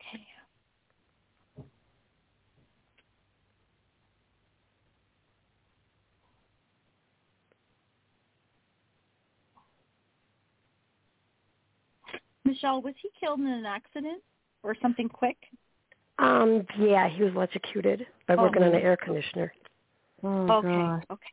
Okay. 0.00 0.26
Michelle, 12.44 12.80
was 12.80 12.94
he 13.02 13.10
killed 13.20 13.40
in 13.40 13.46
an 13.46 13.66
accident 13.66 14.22
or 14.62 14.74
something 14.80 15.08
quick? 15.08 15.36
Um, 16.18 16.66
yeah, 16.78 17.08
he 17.08 17.22
was 17.22 17.34
electrocuted 17.34 18.06
by 18.26 18.34
Oh, 18.34 18.42
working 18.42 18.62
on 18.62 18.74
an 18.74 18.80
air 18.80 18.96
conditioner. 18.96 19.52
Oh, 20.22 20.50
okay. 20.50 21.04
Okay. 21.10 21.32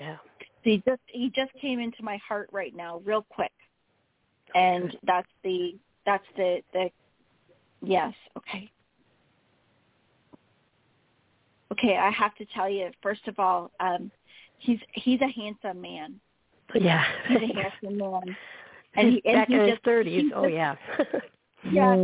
Yeah. 0.00 0.16
He 0.62 0.82
just 0.86 1.00
he 1.06 1.30
just 1.30 1.52
came 1.60 1.80
into 1.80 2.02
my 2.02 2.18
heart 2.18 2.48
right 2.52 2.74
now, 2.74 3.00
real 3.04 3.24
quick, 3.28 3.52
and 4.54 4.96
that's 5.04 5.28
the 5.42 5.76
that's 6.06 6.26
the 6.36 6.62
the 6.72 6.90
yes. 7.82 8.14
Okay. 8.36 8.70
Okay, 11.72 11.96
I 11.96 12.10
have 12.10 12.34
to 12.36 12.44
tell 12.54 12.68
you 12.68 12.90
first 13.02 13.26
of 13.28 13.38
all, 13.38 13.70
um, 13.80 14.10
he's 14.58 14.78
he's 14.92 15.20
a 15.20 15.28
handsome 15.28 15.80
man. 15.80 16.20
Yeah. 16.74 17.04
He's 17.28 17.36
a 17.50 17.54
handsome 17.54 17.98
man, 17.98 18.36
and 18.96 19.08
he 19.08 19.22
and 19.26 19.34
Back 19.34 19.50
in 19.50 19.60
his 19.60 19.78
thirties. 19.84 20.32
Oh 20.34 20.46
yeah. 20.46 20.76
Yeah, 21.70 21.96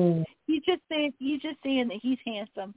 he's 0.48 0.62
just 0.64 0.82
saying 0.88 1.12
just 1.40 1.58
saying 1.62 1.88
that 1.88 1.98
he's 2.02 2.18
handsome. 2.26 2.74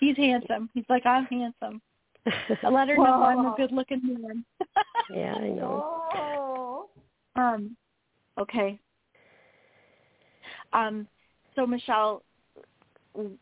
He's 0.00 0.16
handsome. 0.16 0.68
He's 0.74 0.84
like 0.90 1.06
I'm 1.06 1.24
handsome. 1.26 1.80
I 2.26 2.68
let 2.68 2.88
her 2.88 2.96
know 2.96 3.22
I'm 3.22 3.46
a 3.46 3.54
good 3.56 3.72
looking 3.72 4.00
man. 4.04 4.44
yeah, 5.14 5.34
I 5.34 5.48
know. 5.48 6.02
Oh. 6.14 6.88
Um, 7.36 7.76
okay. 8.38 8.78
Um, 10.72 11.06
so 11.54 11.66
Michelle, 11.66 12.22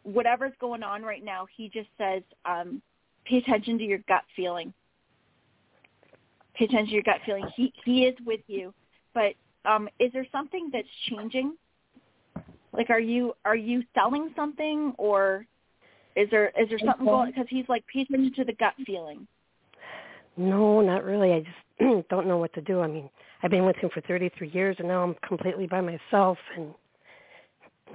whatever's 0.03 0.53
going 0.61 0.83
on 0.83 1.03
right 1.03 1.25
now, 1.25 1.47
he 1.57 1.68
just 1.68 1.89
says, 1.97 2.23
um, 2.45 2.83
pay 3.25 3.39
attention 3.39 3.79
to 3.79 3.85
your 3.85 4.01
gut 4.09 4.25
feeling. 4.37 4.73
Pay 6.55 6.66
attention 6.66 6.89
to 6.89 6.93
your 6.93 7.03
gut 7.03 7.20
feeling. 7.25 7.47
He 7.57 7.73
he 7.85 8.05
is 8.05 8.14
with 8.27 8.41
you, 8.47 8.75
but 9.14 9.35
um, 9.64 9.89
is 9.99 10.12
there 10.12 10.27
something 10.31 10.68
that's 10.73 10.89
changing? 11.09 11.57
Like, 12.73 12.91
are 12.91 13.01
you 13.01 13.35
are 13.45 13.57
you 13.57 13.83
selling 13.95 14.31
something, 14.35 14.95
or 14.99 15.47
is 16.16 16.29
there 16.31 16.49
is 16.59 16.68
there 16.68 16.79
something 16.85 17.07
going? 17.07 17.31
Because 17.31 17.47
he's 17.51 17.68
like, 17.68 17.85
pay 17.93 18.03
attention 18.03 18.33
to 18.37 18.45
the 18.45 18.55
gut 18.55 18.75
feeling. 18.87 19.27
No, 20.37 20.81
not 20.81 21.05
really. 21.05 21.33
I 21.33 21.41
just 21.41 22.09
don't 22.09 22.27
know 22.27 22.39
what 22.39 22.53
to 22.55 22.62
do. 22.62 22.81
I 22.81 22.87
mean, 22.87 23.11
I've 23.43 23.51
been 23.51 23.66
with 23.66 23.77
him 23.77 23.91
for 23.93 24.01
33 24.03 24.49
years, 24.51 24.77
and 24.79 24.89
now 24.89 25.03
I'm 25.03 25.14
completely 25.27 25.66
by 25.66 25.81
myself, 25.81 26.39
and 26.57 26.73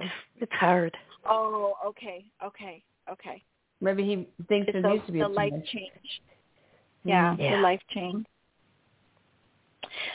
just 0.00 0.12
it's 0.40 0.52
hard. 0.52 0.96
Oh, 1.28 1.74
okay, 1.84 2.24
okay, 2.44 2.82
okay. 3.10 3.42
Maybe 3.80 4.04
he 4.04 4.14
thinks 4.48 4.68
It's 4.68 4.72
there 4.72 4.82
the, 4.82 4.88
needs 4.88 5.06
to 5.06 5.12
be 5.12 5.18
the 5.20 5.26
a 5.26 5.28
life 5.28 5.52
change. 5.52 5.68
change. 5.72 6.22
Yeah, 7.04 7.36
Yeah. 7.38 7.56
the 7.56 7.62
life 7.62 7.80
change. 7.90 8.24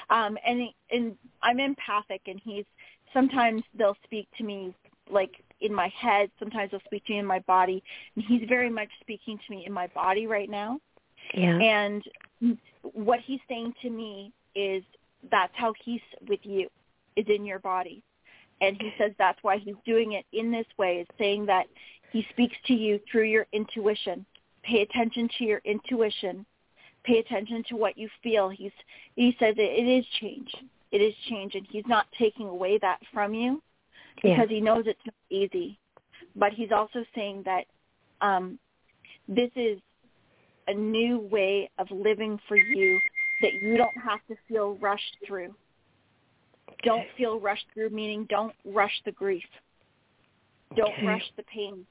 Um, 0.09 0.37
and 0.45 0.61
he- 0.61 0.75
and 0.91 1.17
I'm 1.41 1.59
empathic, 1.59 2.21
and 2.27 2.39
he's 2.39 2.65
sometimes 3.13 3.63
they'll 3.77 3.97
speak 4.03 4.27
to 4.37 4.43
me 4.43 4.73
like 5.09 5.43
in 5.61 5.73
my 5.73 5.87
head. 5.89 6.29
Sometimes 6.39 6.71
they'll 6.71 6.81
speak 6.85 7.05
to 7.05 7.13
me 7.13 7.19
in 7.19 7.25
my 7.25 7.39
body, 7.39 7.83
and 8.15 8.25
he's 8.25 8.47
very 8.47 8.69
much 8.69 8.89
speaking 9.01 9.37
to 9.37 9.53
me 9.53 9.65
in 9.65 9.73
my 9.73 9.87
body 9.87 10.27
right 10.27 10.49
now. 10.49 10.79
Yeah. 11.33 11.57
And 11.57 12.03
what 12.81 13.19
he's 13.21 13.39
saying 13.47 13.73
to 13.81 13.89
me 13.89 14.31
is 14.55 14.83
that's 15.31 15.53
how 15.55 15.73
he's 15.83 16.01
with 16.27 16.41
you, 16.43 16.67
is 17.15 17.25
in 17.27 17.45
your 17.45 17.59
body. 17.59 18.03
And 18.61 18.77
he 18.79 18.93
says 18.97 19.11
that's 19.17 19.39
why 19.41 19.57
he's 19.57 19.75
doing 19.85 20.13
it 20.13 20.25
in 20.31 20.51
this 20.51 20.67
way, 20.77 20.97
is 20.97 21.07
saying 21.17 21.45
that 21.47 21.67
he 22.11 22.25
speaks 22.29 22.55
to 22.67 22.73
you 22.73 22.99
through 23.11 23.23
your 23.23 23.47
intuition. 23.53 24.25
Pay 24.63 24.81
attention 24.81 25.29
to 25.37 25.43
your 25.43 25.61
intuition. 25.65 26.45
Pay 27.03 27.19
attention 27.19 27.63
to 27.69 27.75
what 27.75 27.97
you 27.97 28.07
feel. 28.21 28.49
He's 28.49 28.71
he 29.15 29.35
says 29.39 29.55
it, 29.57 29.61
it 29.61 29.89
is 29.89 30.05
change. 30.21 30.53
It 30.93 31.01
is 31.01 31.13
change 31.27 31.55
and 31.55 31.67
he's 31.69 31.87
not 31.87 32.05
taking 32.17 32.47
away 32.47 32.77
that 32.77 32.99
from 33.11 33.33
you 33.33 33.61
Yeah. 34.23 34.35
because 34.35 34.49
he 34.49 34.61
knows 34.61 34.85
it's 34.85 35.05
not 35.05 35.15
easy. 35.29 35.79
But 36.35 36.53
he's 36.53 36.71
also 36.71 37.03
saying 37.15 37.43
that 37.43 37.65
um 38.21 38.59
this 39.27 39.49
is 39.55 39.79
a 40.67 40.73
new 40.73 41.19
way 41.19 41.69
of 41.79 41.89
living 41.89 42.39
for 42.47 42.55
you 42.57 42.99
that 43.41 43.53
you 43.55 43.75
don't 43.75 43.97
have 43.97 44.19
to 44.27 44.35
feel 44.47 44.75
rushed 44.75 45.17
through. 45.25 45.53
Don't 46.83 47.07
feel 47.17 47.39
rushed 47.39 47.65
through, 47.73 47.89
meaning 47.89 48.25
don't 48.29 48.55
rush 48.63 49.01
the 49.03 49.11
grief. 49.11 49.43
Don't 50.75 50.93
Okay. 50.93 51.05
rush 51.07 51.31
the 51.37 51.43
pain. 51.43 51.85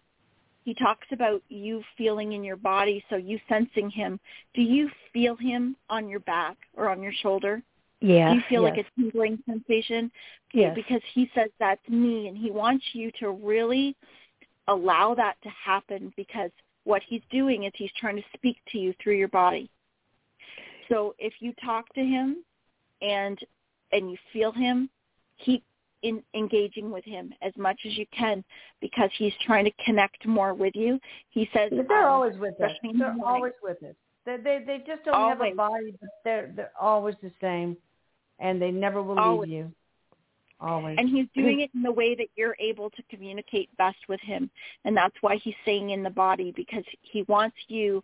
He 0.64 0.74
talks 0.74 1.06
about 1.10 1.42
you 1.48 1.82
feeling 1.98 2.34
in 2.34 2.44
your 2.44 2.56
body, 2.56 3.04
so 3.10 3.16
you 3.16 3.40
sensing 3.48 3.90
him. 3.90 4.20
Do 4.54 4.62
you 4.62 4.88
feel 5.12 5.34
him 5.34 5.76
on 5.90 6.08
your 6.08 6.20
back 6.20 6.56
or 6.76 6.88
on 6.88 7.02
your 7.02 7.12
shoulder? 7.12 7.62
Yeah. 8.02 8.30
Do 8.30 8.36
you 8.36 8.42
feel 8.48 8.62
like 8.62 8.78
a 8.78 9.00
tingling 9.00 9.38
sensation? 9.46 10.10
Yes. 10.52 10.74
Because 10.74 11.00
he 11.14 11.30
says 11.34 11.50
that's 11.58 11.86
me, 11.88 12.28
and 12.28 12.36
he 12.36 12.50
wants 12.50 12.84
you 12.92 13.10
to 13.20 13.30
really 13.30 13.96
allow 14.68 15.14
that 15.14 15.36
to 15.42 15.48
happen 15.50 16.12
because 16.16 16.50
what 16.84 17.02
he's 17.06 17.22
doing 17.30 17.64
is 17.64 17.72
he's 17.76 17.90
trying 17.98 18.16
to 18.16 18.22
speak 18.34 18.56
to 18.70 18.78
you 18.78 18.92
through 19.02 19.14
your 19.16 19.28
body. 19.28 19.70
So 20.88 21.14
if 21.18 21.34
you 21.40 21.52
talk 21.64 21.92
to 21.94 22.00
him 22.00 22.44
and 23.00 23.38
and 23.92 24.10
you 24.10 24.16
feel 24.32 24.52
him, 24.52 24.88
keep 25.44 25.62
in, 26.02 26.22
engaging 26.34 26.90
with 26.90 27.04
him 27.04 27.32
as 27.42 27.52
much 27.56 27.78
as 27.86 27.96
you 27.96 28.06
can 28.16 28.42
because 28.80 29.10
he's 29.16 29.32
trying 29.46 29.64
to 29.64 29.72
connect 29.84 30.26
more 30.26 30.54
with 30.54 30.74
you. 30.74 30.98
He 31.30 31.48
says 31.52 31.70
But 31.74 31.88
they're 31.88 32.08
um, 32.08 32.14
always 32.14 32.38
with 32.38 32.60
us. 32.60 32.70
the 32.82 32.92
They're 32.98 33.14
morning. 33.14 33.22
always 33.24 33.52
with 33.62 33.82
us. 33.82 33.94
They 34.24 34.36
they 34.36 34.62
they 34.66 34.78
just 34.86 35.04
don't 35.04 35.14
have 35.14 35.40
a 35.40 35.54
body, 35.54 35.94
but 36.00 36.10
they're 36.24 36.52
they're 36.54 36.72
always 36.80 37.14
the 37.22 37.32
same, 37.40 37.76
and 38.42 38.60
they 38.60 38.70
never 38.70 39.02
will 39.02 39.18
Always. 39.18 39.48
leave 39.48 39.58
you. 39.58 39.72
Always. 40.60 40.96
And 40.98 41.08
he's 41.08 41.26
doing 41.34 41.60
it 41.62 41.70
in 41.74 41.82
the 41.82 41.92
way 41.92 42.14
that 42.14 42.28
you're 42.36 42.56
able 42.58 42.90
to 42.90 43.02
communicate 43.08 43.74
best 43.78 43.98
with 44.08 44.20
him. 44.20 44.50
And 44.84 44.94
that's 44.94 45.14
why 45.22 45.36
he's 45.36 45.54
saying 45.64 45.90
in 45.90 46.02
the 46.02 46.10
body 46.10 46.52
because 46.54 46.84
he 47.00 47.22
wants 47.22 47.56
you 47.68 48.02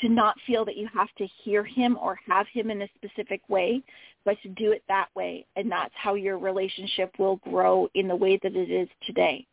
to 0.00 0.08
not 0.08 0.36
feel 0.46 0.64
that 0.64 0.76
you 0.76 0.88
have 0.94 1.08
to 1.18 1.26
hear 1.42 1.64
him 1.64 1.98
or 2.00 2.18
have 2.26 2.46
him 2.52 2.70
in 2.70 2.82
a 2.82 2.88
specific 2.94 3.42
way, 3.48 3.82
but 4.24 4.36
to 4.42 4.48
do 4.50 4.72
it 4.72 4.82
that 4.88 5.08
way. 5.14 5.44
And 5.56 5.70
that's 5.70 5.92
how 5.94 6.14
your 6.14 6.38
relationship 6.38 7.12
will 7.18 7.36
grow 7.36 7.88
in 7.94 8.08
the 8.08 8.16
way 8.16 8.38
that 8.42 8.54
it 8.54 8.70
is 8.70 8.88
today. 9.06 9.46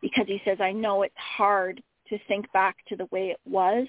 Because 0.00 0.26
he 0.26 0.40
says, 0.44 0.58
I 0.60 0.72
know 0.72 1.02
it's 1.02 1.14
hard 1.16 1.82
to 2.08 2.18
think 2.26 2.50
back 2.52 2.76
to 2.88 2.96
the 2.96 3.06
way 3.06 3.28
it 3.28 3.40
was, 3.46 3.86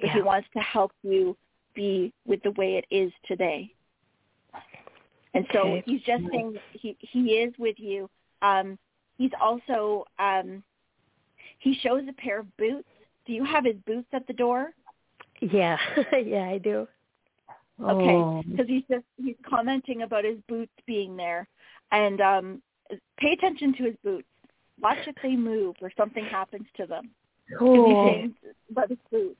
but 0.00 0.10
he 0.10 0.22
wants 0.22 0.48
to 0.54 0.60
help 0.60 0.92
you 1.02 1.36
be 1.74 2.12
with 2.26 2.42
the 2.42 2.52
way 2.52 2.76
it 2.76 2.86
is 2.94 3.12
today. 3.26 3.72
And 5.36 5.46
so 5.52 5.58
Okay. 5.58 5.82
he's 5.86 6.00
just 6.02 6.24
saying 6.30 6.58
he 6.72 6.96
he 7.00 7.34
is 7.34 7.52
with 7.58 7.78
you. 7.78 8.08
Um, 8.40 8.78
he's 9.18 9.32
also 9.40 10.04
um, 10.18 10.62
he 11.58 11.74
shows 11.74 12.04
a 12.08 12.12
pair 12.14 12.40
of 12.40 12.56
boots. 12.56 12.88
Do 13.26 13.34
you 13.34 13.44
have 13.44 13.64
his 13.66 13.76
boots 13.86 14.08
at 14.12 14.26
the 14.26 14.32
door? 14.32 14.72
Yeah. 15.40 15.76
yeah, 16.12 16.48
I 16.48 16.58
do. 16.58 16.88
Okay, 17.82 18.16
Oh. 18.16 18.42
because 18.50 18.66
he's 18.66 18.84
just 18.90 19.04
he's 19.22 19.36
commenting 19.46 20.02
about 20.02 20.24
his 20.24 20.38
boots 20.48 20.72
being 20.86 21.14
there, 21.16 21.46
and 21.92 22.22
um, 22.22 22.62
pay 23.18 23.32
attention 23.32 23.74
to 23.74 23.84
his 23.84 23.96
boots. 24.02 24.28
Watch 24.80 24.98
if 25.06 25.16
they 25.22 25.36
move 25.36 25.76
or 25.82 25.92
something 25.98 26.24
happens 26.24 26.66
to 26.78 26.86
them. 26.86 27.10
Cool. 27.58 28.22
he's 28.22 28.30
about 28.70 28.88
his 28.88 28.98
boots. 29.10 29.36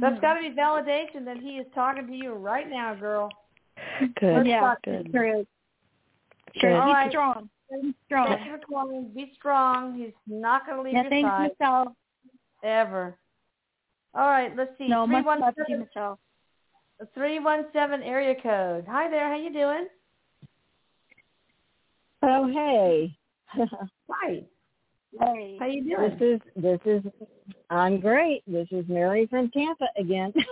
That's 0.00 0.20
got 0.20 0.34
to 0.34 0.40
be 0.40 0.54
validation 0.54 1.24
that 1.24 1.38
he 1.38 1.58
is 1.58 1.66
talking 1.74 2.06
to 2.06 2.12
you 2.12 2.34
right 2.34 2.68
now, 2.68 2.94
girl. 2.94 3.30
Good. 4.20 4.36
Let's 4.36 4.48
yeah, 4.48 4.74
good. 4.84 5.08
sure 5.12 5.40
is. 5.40 5.46
Sure, 6.56 6.70
Good. 6.70 6.76
he's 6.76 6.80
All 6.82 6.92
right. 6.92 7.10
strong. 7.10 7.50
He's 7.82 7.94
strong. 8.06 8.26
Thank 8.28 8.46
you 8.46 8.52
for 8.52 8.58
calling. 8.66 9.10
Be 9.14 9.32
strong. 9.34 9.98
He's 9.98 10.12
not 10.26 10.64
going 10.66 10.78
to 10.78 10.82
leave 10.82 10.94
Yeah, 10.94 11.02
your 11.02 11.10
thanks, 11.10 11.28
side 11.28 11.50
Michelle. 11.60 11.96
ever. 12.62 13.18
All 14.14 14.28
right, 14.28 14.56
let's 14.56 14.70
see. 14.78 14.88
No, 14.88 15.06
much 15.06 15.26
love 15.26 15.54
to 15.56 15.64
you, 15.68 15.76
317 15.76 15.78
Michelle. 15.80 16.18
three 17.14 17.38
one 17.38 17.66
seven 17.74 18.02
area 18.02 18.34
code. 18.42 18.86
Hi 18.88 19.10
there. 19.10 19.28
How 19.28 19.36
you 19.36 19.52
doing? 19.52 19.86
Oh 22.22 22.46
hey. 22.46 23.14
Hi. 24.10 24.42
Hey. 25.20 25.56
How 25.58 25.66
you 25.66 25.84
doing? 25.84 26.16
This 26.18 26.20
is 26.20 26.62
this 26.62 26.80
is 26.86 27.02
I'm 27.68 28.00
great. 28.00 28.42
This 28.46 28.68
is 28.70 28.86
Mary 28.88 29.26
from 29.26 29.50
Tampa 29.50 29.86
again. 29.98 30.32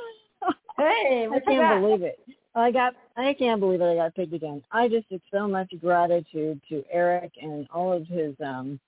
Hey, 0.77 1.29
I 1.33 1.39
can't 1.39 1.61
got? 1.61 1.81
believe 1.81 2.03
it. 2.03 2.19
I 2.55 2.71
got 2.71 2.95
I 3.17 3.35
can't 3.35 3.61
believe 3.61 3.81
it 3.81 3.85
I 3.85 3.97
got 3.97 4.15
picked 4.15 4.33
again. 4.33 4.63
I 4.71 4.89
just 4.89 5.07
have 5.11 5.21
so 5.33 5.49
much 5.49 5.73
gratitude 5.81 6.61
to 6.69 6.85
Erik 6.91 7.33
and 7.41 7.67
all 7.73 7.93
of 7.93 8.07
his 8.07 8.35
um 8.45 8.79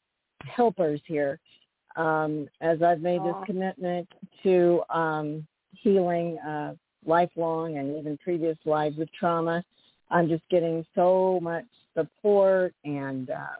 helpers 0.45 1.01
here. 1.07 1.39
Um 1.97 2.49
as 2.61 2.83
I've 2.83 3.01
made 3.01 3.23
this 3.23 3.35
commitment 3.47 4.09
to 4.45 4.83
um 4.91 5.47
healing 5.73 6.39
uh 6.39 6.75
lifelong 7.05 7.79
and 7.79 7.97
even 7.97 8.19
previous 8.19 8.59
lives 8.65 8.97
with 8.97 9.09
trauma. 9.13 9.65
I'm 10.11 10.29
just 10.29 10.43
getting 10.51 10.85
so 10.95 11.41
much 11.43 11.65
support 11.95 12.75
and 12.85 13.31
uh 13.31 13.57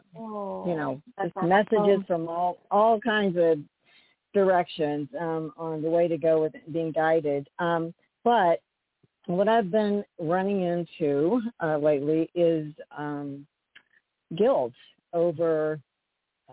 you 0.67 0.75
know, 0.75 1.01
just 1.21 1.35
messages 1.43 2.01
from 2.07 2.27
all 2.29 2.57
all 2.71 2.99
kinds 2.99 3.37
of 3.37 3.59
directions 4.33 5.09
um, 5.19 5.51
on 5.57 5.81
the 5.81 5.89
way 5.89 6.07
to 6.07 6.17
go 6.17 6.41
with 6.41 6.53
being 6.71 6.91
guided. 6.91 7.47
Um, 7.59 7.93
but 8.23 8.61
what 9.27 9.47
I've 9.47 9.69
been 9.69 10.03
running 10.19 10.61
into 10.61 11.41
uh, 11.61 11.77
lately 11.77 12.29
is 12.33 12.73
um, 12.97 13.45
guilt 14.35 14.73
over 15.13 15.79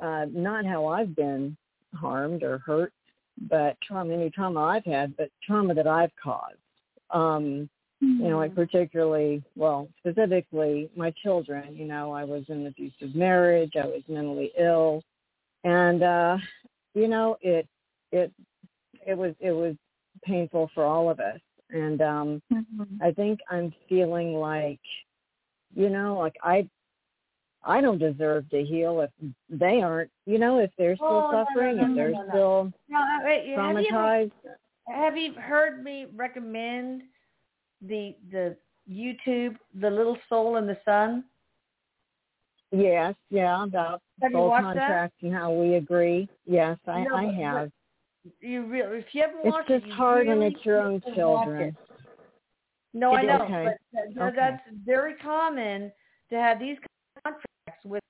uh, 0.00 0.26
not 0.30 0.66
how 0.66 0.86
I've 0.86 1.14
been 1.14 1.56
harmed 1.94 2.42
or 2.42 2.58
hurt, 2.58 2.92
but 3.48 3.76
trauma, 3.80 4.12
any 4.12 4.30
trauma 4.30 4.60
I've 4.60 4.84
had, 4.84 5.16
but 5.16 5.30
trauma 5.42 5.74
that 5.74 5.86
I've 5.86 6.10
caused. 6.22 6.58
Um, 7.10 7.68
you 8.00 8.28
know, 8.28 8.38
like 8.38 8.54
particularly, 8.54 9.42
well, 9.56 9.88
specifically 10.00 10.90
my 10.94 11.12
children. 11.22 11.74
You 11.74 11.86
know, 11.86 12.12
I 12.12 12.24
was 12.24 12.44
in 12.48 12.58
an 12.58 12.66
abusive 12.66 13.14
marriage. 13.14 13.72
I 13.80 13.86
was 13.86 14.02
mentally 14.08 14.52
ill, 14.58 15.02
and 15.62 16.02
uh, 16.02 16.36
you 16.94 17.08
know, 17.08 17.36
it 17.40 17.66
it 18.12 18.30
it 19.06 19.16
was 19.16 19.34
it 19.40 19.52
was 19.52 19.74
painful 20.22 20.70
for 20.74 20.84
all 20.84 21.08
of 21.08 21.18
us. 21.20 21.40
And 21.74 22.00
um, 22.00 22.42
I 23.02 23.10
think 23.10 23.40
I'm 23.50 23.74
feeling 23.88 24.34
like, 24.34 24.80
you 25.74 25.90
know, 25.90 26.16
like 26.18 26.36
I 26.42 26.68
I 27.64 27.80
don't 27.80 27.98
deserve 27.98 28.48
to 28.50 28.62
heal 28.62 29.00
if 29.00 29.10
they 29.50 29.82
aren't. 29.82 30.10
You 30.24 30.38
know, 30.38 30.60
if 30.60 30.70
they're 30.78 30.96
still 30.96 31.08
Oh, 31.08 31.30
no, 31.32 31.38
no, 31.38 31.44
suffering, 31.44 31.76
no, 31.76 31.82
if 31.82 31.88
no, 31.88 31.94
they're 31.96 32.12
no, 32.12 32.22
no. 32.22 32.28
still 32.30 32.72
No, 32.88 33.00
wait, 33.24 33.48
have 33.56 33.76
you 33.80 33.88
traumatized. 33.90 34.32
Have 34.88 35.16
you 35.16 35.32
heard 35.34 35.82
me 35.82 36.06
recommend 36.14 37.02
the 37.82 38.14
the 38.30 38.56
YouTube, 38.90 39.56
The 39.80 39.90
Little 39.90 40.18
Soul 40.28 40.56
in 40.56 40.66
the 40.66 40.78
Sun? 40.84 41.24
Yes, 42.70 43.14
yeah, 43.30 43.64
about 43.64 44.00
Have 44.22 44.32
you 44.32 44.38
soul 44.38 44.48
watched 44.50 44.64
that? 44.64 44.74
contracts 44.74 45.16
and 45.22 45.32
how 45.34 45.52
we 45.52 45.74
agree. 45.74 46.28
Yes, 46.46 46.78
I, 46.86 47.04
No, 47.04 47.16
I 47.16 47.32
have. 47.32 47.70
You 48.40 48.66
really, 48.66 48.98
if 48.98 49.06
you 49.12 49.22
haven't 49.22 49.40
It's 49.44 49.52
watched 49.54 49.68
just 49.68 49.84
it, 49.84 49.92
hard 49.92 50.26
when 50.26 50.42
it's 50.42 50.64
your 50.64 50.80
own 50.80 51.02
watch 51.04 51.14
children. 51.14 51.62
it. 51.62 51.74
No, 52.94 53.12
I 53.12 53.22
know. 53.22 53.42
Okay. 53.44 53.64
but 53.64 53.78
that, 54.14 54.22
Okay. 54.22 54.34
that's 54.36 54.62
very 54.86 55.14
common 55.16 55.92
to 56.30 56.36
have 56.36 56.58
these 56.58 56.78
contracts 57.22 57.84
with 57.84 58.02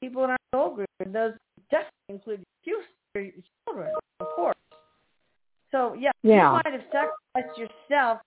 people 0.00 0.24
in 0.24 0.30
our 0.30 0.36
soul 0.54 0.74
group, 0.74 0.88
and 1.00 1.14
those 1.14 1.34
definitely 1.70 1.90
include 2.08 2.42
you, 2.64 2.82
your 3.14 3.26
children, 3.66 3.92
of 4.20 4.26
course. 4.34 4.56
So 5.70 5.94
yeah, 5.94 6.10
Yeah. 6.22 6.46
you 6.48 6.62
might 6.64 6.72
have 6.72 6.84
sacrificed 6.90 7.58
yourself 7.58 8.20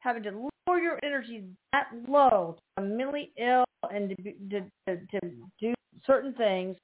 having 0.00 0.22
to 0.24 0.30
lower 0.66 0.78
your 0.78 0.98
energy 1.02 1.44
that 1.72 1.88
low 2.08 2.56
to 2.76 2.82
be 2.84 2.88
mentally 2.88 3.32
ill 3.38 3.64
and 3.92 4.10
to, 4.10 4.16
be, 4.22 4.36
to, 4.50 4.60
to, 4.86 5.00
to 5.20 5.30
do 5.60 5.74
certain 6.06 6.32
things 6.34 6.76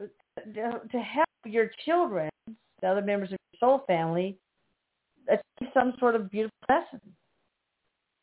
uh, 0.00 0.06
to, 0.54 0.80
to 0.90 0.98
help 0.98 1.28
your 1.44 1.70
children, 1.84 2.30
the 2.84 2.90
other 2.90 3.02
members 3.02 3.32
of 3.32 3.38
your 3.52 3.58
soul 3.68 3.84
family, 3.86 4.36
achieve 5.28 5.70
some 5.72 5.94
sort 5.98 6.14
of 6.14 6.30
beautiful 6.30 6.54
lesson. 6.68 7.00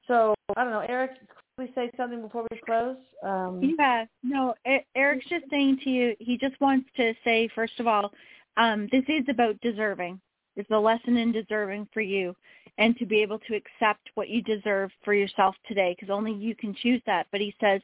So 0.08 0.36
I 0.56 0.64
don't 0.64 0.72
know, 0.72 0.86
Erik, 0.88 1.12
We 1.58 1.72
say 1.74 1.90
something 1.98 2.22
before 2.22 2.46
we 2.52 2.60
close. 2.66 2.98
Um, 3.24 3.76
Yeah, 3.80 4.06
no, 4.24 4.54
Erik's 4.96 5.28
just 5.28 5.46
saying 5.50 5.80
to 5.84 5.90
you, 5.90 6.16
he 6.20 6.38
just 6.38 6.60
wants 6.62 6.88
to 6.98 7.14
say, 7.24 7.50
first 7.56 7.80
of 7.80 7.88
all, 7.88 8.12
um, 8.58 8.88
this 8.92 9.04
is 9.08 9.26
about 9.30 9.60
deserving. 9.62 10.22
It's 10.56 10.70
a 10.70 10.78
lesson 10.78 11.18
in 11.18 11.32
deserving 11.32 11.88
for 11.92 12.02
you 12.02 12.36
and 12.78 12.96
to 12.98 13.06
be 13.06 13.22
able 13.22 13.40
to 13.40 13.56
accept 13.56 14.12
what 14.14 14.30
you 14.30 14.44
deserve 14.44 14.92
for 15.04 15.16
yourself 15.16 15.56
today 15.68 15.96
because 15.98 16.14
only 16.14 16.34
you 16.34 16.56
can 16.56 16.76
choose 16.76 17.02
that. 17.08 17.26
But 17.32 17.42
he 17.42 17.56
says 17.60 17.82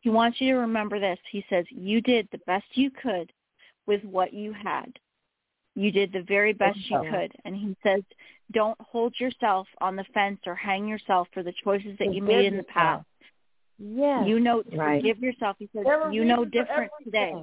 he 0.00 0.08
wants 0.08 0.40
you 0.40 0.54
to 0.54 0.60
remember 0.60 0.98
this. 0.98 1.18
He 1.30 1.44
says 1.50 1.66
you 1.68 2.00
did 2.00 2.28
the 2.32 2.40
best 2.46 2.64
you 2.72 2.90
could 2.90 3.30
with 3.86 4.02
what 4.04 4.32
you 4.32 4.54
had. 4.54 4.98
You 5.74 5.90
did 5.90 6.12
the 6.12 6.22
very 6.22 6.52
best 6.52 6.78
you 6.88 7.00
could. 7.10 7.32
And 7.44 7.54
he 7.54 7.76
says 7.82 8.02
don't 8.52 8.78
hold 8.80 9.14
yourself 9.18 9.66
on 9.80 9.96
the 9.96 10.04
fence 10.14 10.40
or 10.46 10.54
hang 10.54 10.86
yourself 10.86 11.28
for 11.32 11.42
the 11.42 11.52
choices 11.64 11.96
that 11.98 12.12
you 12.12 12.20
Forgive 12.20 12.24
made 12.24 12.46
in 12.46 12.56
the 12.56 12.62
past. 12.64 13.04
Yes. 13.78 14.24
You 14.26 14.38
know, 14.38 14.62
Right. 14.72 15.00
forgive 15.00 15.18
yourself. 15.18 15.56
He 15.58 15.68
says 15.74 15.86
you 16.12 16.24
know 16.24 16.44
different 16.44 16.92
today. 17.02 17.34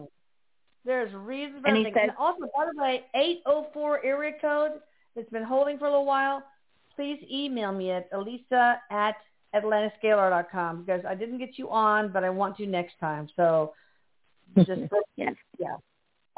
There's 0.86 1.14
reasons 1.14 1.62
for 1.62 1.68
And 1.68 1.78
he 1.78 1.82
everything. 1.82 2.10
And 2.10 2.18
also, 2.18 2.50
by 2.56 2.66
the 2.74 2.82
way, 2.82 3.06
804 3.14 4.04
area 4.04 4.34
code 4.40 4.82
that's 5.16 5.30
been 5.30 5.44
holding 5.44 5.78
for 5.78 5.86
a 5.86 5.90
little 5.90 6.06
while, 6.06 6.42
please 6.96 7.20
email 7.30 7.72
me 7.72 7.92
at 7.92 8.08
elisa 8.14 8.82
at 8.90 9.16
atlantisscalar.com 9.54 10.84
because 10.84 11.04
I 11.08 11.14
didn't 11.16 11.38
get 11.38 11.58
you 11.58 11.70
on, 11.70 12.12
but 12.12 12.24
I 12.24 12.30
want 12.30 12.58
to 12.58 12.66
next 12.66 12.94
time. 13.00 13.28
So 13.36 13.74
just, 14.56 14.82
yes. 15.18 15.36
yeah. 15.60 15.76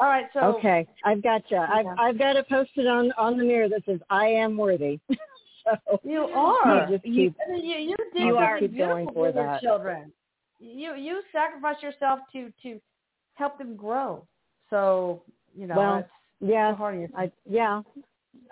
All 0.04 0.10
right, 0.10 0.26
so 0.34 0.58
okay, 0.58 0.86
I've 1.06 1.24
got 1.24 1.49
you. 1.49 1.56
I've 1.56 1.86
Yeah. 1.86 1.95
I've 1.97 2.18
got 2.20 2.36
it 2.36 2.49
posted 2.49 2.88
on 2.88 3.14
on 3.14 3.38
the 3.38 3.45
mirror 3.45 3.70
that 3.70 3.86
says 3.86 4.01
"I 4.10 4.26
am 4.26 4.58
worthy." 4.58 4.99
so 5.64 6.01
You 6.04 6.24
are. 6.24 6.89
You 6.89 6.97
just 6.97 7.06
You, 7.06 7.14
keep. 7.28 7.36
you, 7.47 7.56
you 7.56 7.95
did 8.14 8.28
You 8.28 8.36
are. 8.36 8.60
Keep 8.60 8.72
beautiful 8.72 8.95
going 8.95 9.06
for 9.06 9.14
for 9.14 9.32
your 9.32 9.45
that. 9.45 9.62
children. 9.62 10.12
You 10.60 10.95
you 10.95 11.22
sacrifice 11.32 11.82
yourself 11.82 12.20
to 12.34 12.51
to 12.64 12.82
help 13.36 13.58
them 13.58 13.78
grow. 13.78 14.28
So 14.70 15.24
you 15.56 15.68
know, 15.68 15.76
Well, 15.78 15.97
it's 15.99 16.10
yeah, 16.41 16.74
so 16.74 16.76
hard. 16.76 17.10
I 17.16 17.32
yeah, 17.49 17.82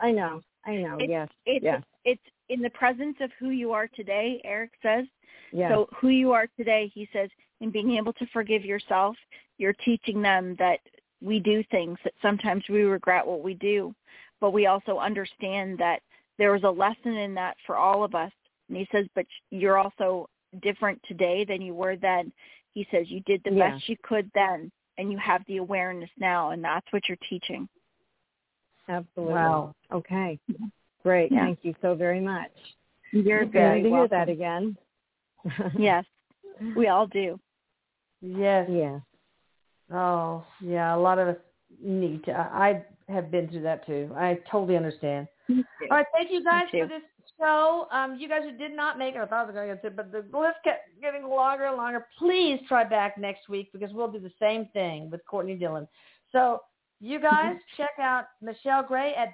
I 0.02 0.12
know, 0.14 0.40
I 0.66 0.78
know. 0.78 1.00
It's, 1.02 1.10
yes, 1.10 1.28
it's, 1.46 1.66
yes, 1.66 1.84
it's 2.06 2.24
in 2.48 2.62
the 2.62 2.70
presence 2.70 3.18
of 3.20 3.30
who 3.38 3.50
you 3.50 3.74
are 3.74 3.90
today, 3.90 4.40
Erik 4.46 4.72
says. 4.82 5.04
yes. 5.52 5.70
So 5.70 5.90
who 6.00 6.08
you 6.08 6.32
are 6.32 6.48
today, 6.56 6.90
he 6.94 7.10
says, 7.12 7.30
in 7.60 7.72
being 7.72 7.92
able 7.98 8.14
to 8.14 8.26
forgive 8.32 8.64
yourself, 8.64 9.18
you're 9.58 9.74
teaching 9.74 10.22
them 10.22 10.56
that 10.58 10.80
we 11.22 11.40
do 11.40 11.64
things 11.70 11.98
that 12.04 12.14
sometimes 12.22 12.64
we 12.70 12.84
regret 12.84 13.26
what 13.26 13.44
we 13.44 13.54
do, 13.56 13.94
but 14.40 14.52
we 14.52 14.66
also 14.66 14.98
understand 14.98 15.78
that 15.78 16.02
there 16.38 16.52
was 16.52 16.64
a 16.64 16.70
lesson 16.70 17.16
in 17.16 17.34
that 17.36 17.56
for 17.66 17.76
all 17.76 18.04
of 18.04 18.16
us. 18.16 18.32
And 18.68 18.78
he 18.78 18.88
says, 18.92 19.06
but 19.16 19.26
you're 19.52 19.78
also 19.78 20.28
different 20.62 21.00
today 21.08 21.46
than 21.46 21.62
you 21.62 21.74
were 21.74 21.96
then. 21.96 22.32
He 22.74 22.88
says 22.90 23.10
you 23.10 23.20
did 23.22 23.42
the 23.44 23.52
Yeah. 23.52 23.72
best 23.72 23.90
you 23.90 23.98
could 24.04 24.32
then, 24.34 24.72
and 24.98 25.12
you 25.12 25.18
have 25.18 25.46
the 25.46 25.58
awareness 25.58 26.10
now, 26.18 26.52
and 26.52 26.64
that's 26.64 26.92
what 26.92 27.08
you're 27.08 27.18
teaching. 27.30 27.68
Absolutely. 28.88 29.34
Wow. 29.34 29.76
Okay. 29.92 30.40
Mm-hmm. 30.52 30.66
Great. 31.04 31.32
Yeah. 31.32 31.46
Thank 31.46 31.60
you 31.64 31.76
so 31.82 31.96
very 31.96 32.20
much. 32.20 32.52
You're 33.12 33.46
Good 33.46 33.52
very 33.54 33.84
to 33.84 33.90
hear 33.90 34.08
that 34.08 34.30
again. 34.30 34.78
Yes, 35.78 36.06
we 36.76 36.88
all 36.88 37.08
do. 37.08 37.40
Yes. 38.22 38.70
Yes. 38.70 39.02
Oh, 39.94 40.46
yeah. 40.62 40.96
A 40.96 40.98
lot 40.98 41.20
of 41.20 41.28
us 41.28 41.38
need 41.82 42.24
to. 42.26 42.32
I 42.32 42.84
I 43.10 43.14
have 43.14 43.32
been 43.32 43.50
through 43.50 43.64
that 43.64 43.86
too. 43.86 44.12
I 44.16 44.40
totally 44.50 44.78
understand. 44.78 45.28
All 45.50 45.64
right. 45.90 46.06
Thank 46.14 46.32
you 46.32 46.44
guys 46.44 46.64
for 46.72 46.88
this 46.88 47.02
show. 47.40 47.88
Um, 47.92 48.18
you 48.20 48.30
guys 48.30 48.42
who 48.44 48.58
did 48.58 48.76
not 48.76 48.98
make 48.98 49.16
it, 49.16 49.20
I 49.20 49.26
thought 49.26 49.44
I 49.44 49.46
was 49.46 49.54
going 49.54 49.68
to 49.68 49.74
get 49.76 49.84
to, 49.84 49.90
but 49.92 50.12
the 50.12 50.20
list 50.38 50.58
kept 50.64 51.02
getting 51.02 51.28
longer 51.28 51.66
and 51.66 51.78
longer. 51.78 52.06
Please 52.18 52.60
try 52.68 52.84
back 52.84 53.18
next 53.18 53.50
week 53.50 53.72
because 53.74 53.92
we'll 53.92 54.12
do 54.12 54.20
the 54.20 54.32
same 54.40 54.68
thing 54.74 55.10
with 55.10 55.26
Courtney 55.26 55.56
Dillon. 55.56 55.88
So 56.32 56.62
you 57.00 57.20
guys 57.20 57.56
check 57.78 57.92
out 58.00 58.26
Michelle 58.42 58.84
Gray 58.84 59.14
at 59.16 59.30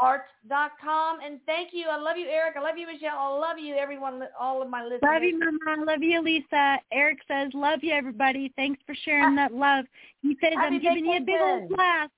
thehealingh-art.com. 0.00 1.18
And 1.24 1.40
thank 1.46 1.70
you. 1.72 1.86
I 1.90 1.96
love 1.98 2.16
you, 2.16 2.28
Erik. 2.28 2.56
I 2.56 2.60
love 2.60 2.76
you, 2.76 2.86
Michelle. 2.86 3.18
I 3.18 3.38
love 3.38 3.58
you, 3.58 3.74
everyone, 3.74 4.22
all 4.38 4.62
of 4.62 4.68
my 4.68 4.82
listeners. 4.82 5.02
Love 5.02 5.22
you, 5.22 5.38
Mama. 5.38 5.82
I 5.82 5.84
Love 5.84 6.02
you, 6.02 6.22
Lisa. 6.22 6.78
Erik 6.92 7.18
says, 7.28 7.50
love 7.54 7.80
you, 7.82 7.92
everybody. 7.92 8.52
Thanks 8.56 8.80
for 8.86 8.94
sharing 9.04 9.36
that 9.36 9.52
love. 9.52 9.84
He 10.22 10.36
says, 10.40 10.52
Happy 10.54 10.76
I'm 10.76 10.82
giving 10.82 11.04
you 11.04 11.16
a 11.16 11.20
big 11.20 11.40
old 11.40 11.68
blast. 11.68 12.12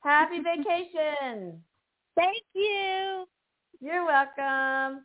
Happy 0.00 0.38
vacation. 0.38 1.60
Thank 2.16 2.42
you. 2.54 3.24
You're 3.80 4.04
welcome. 4.04 5.04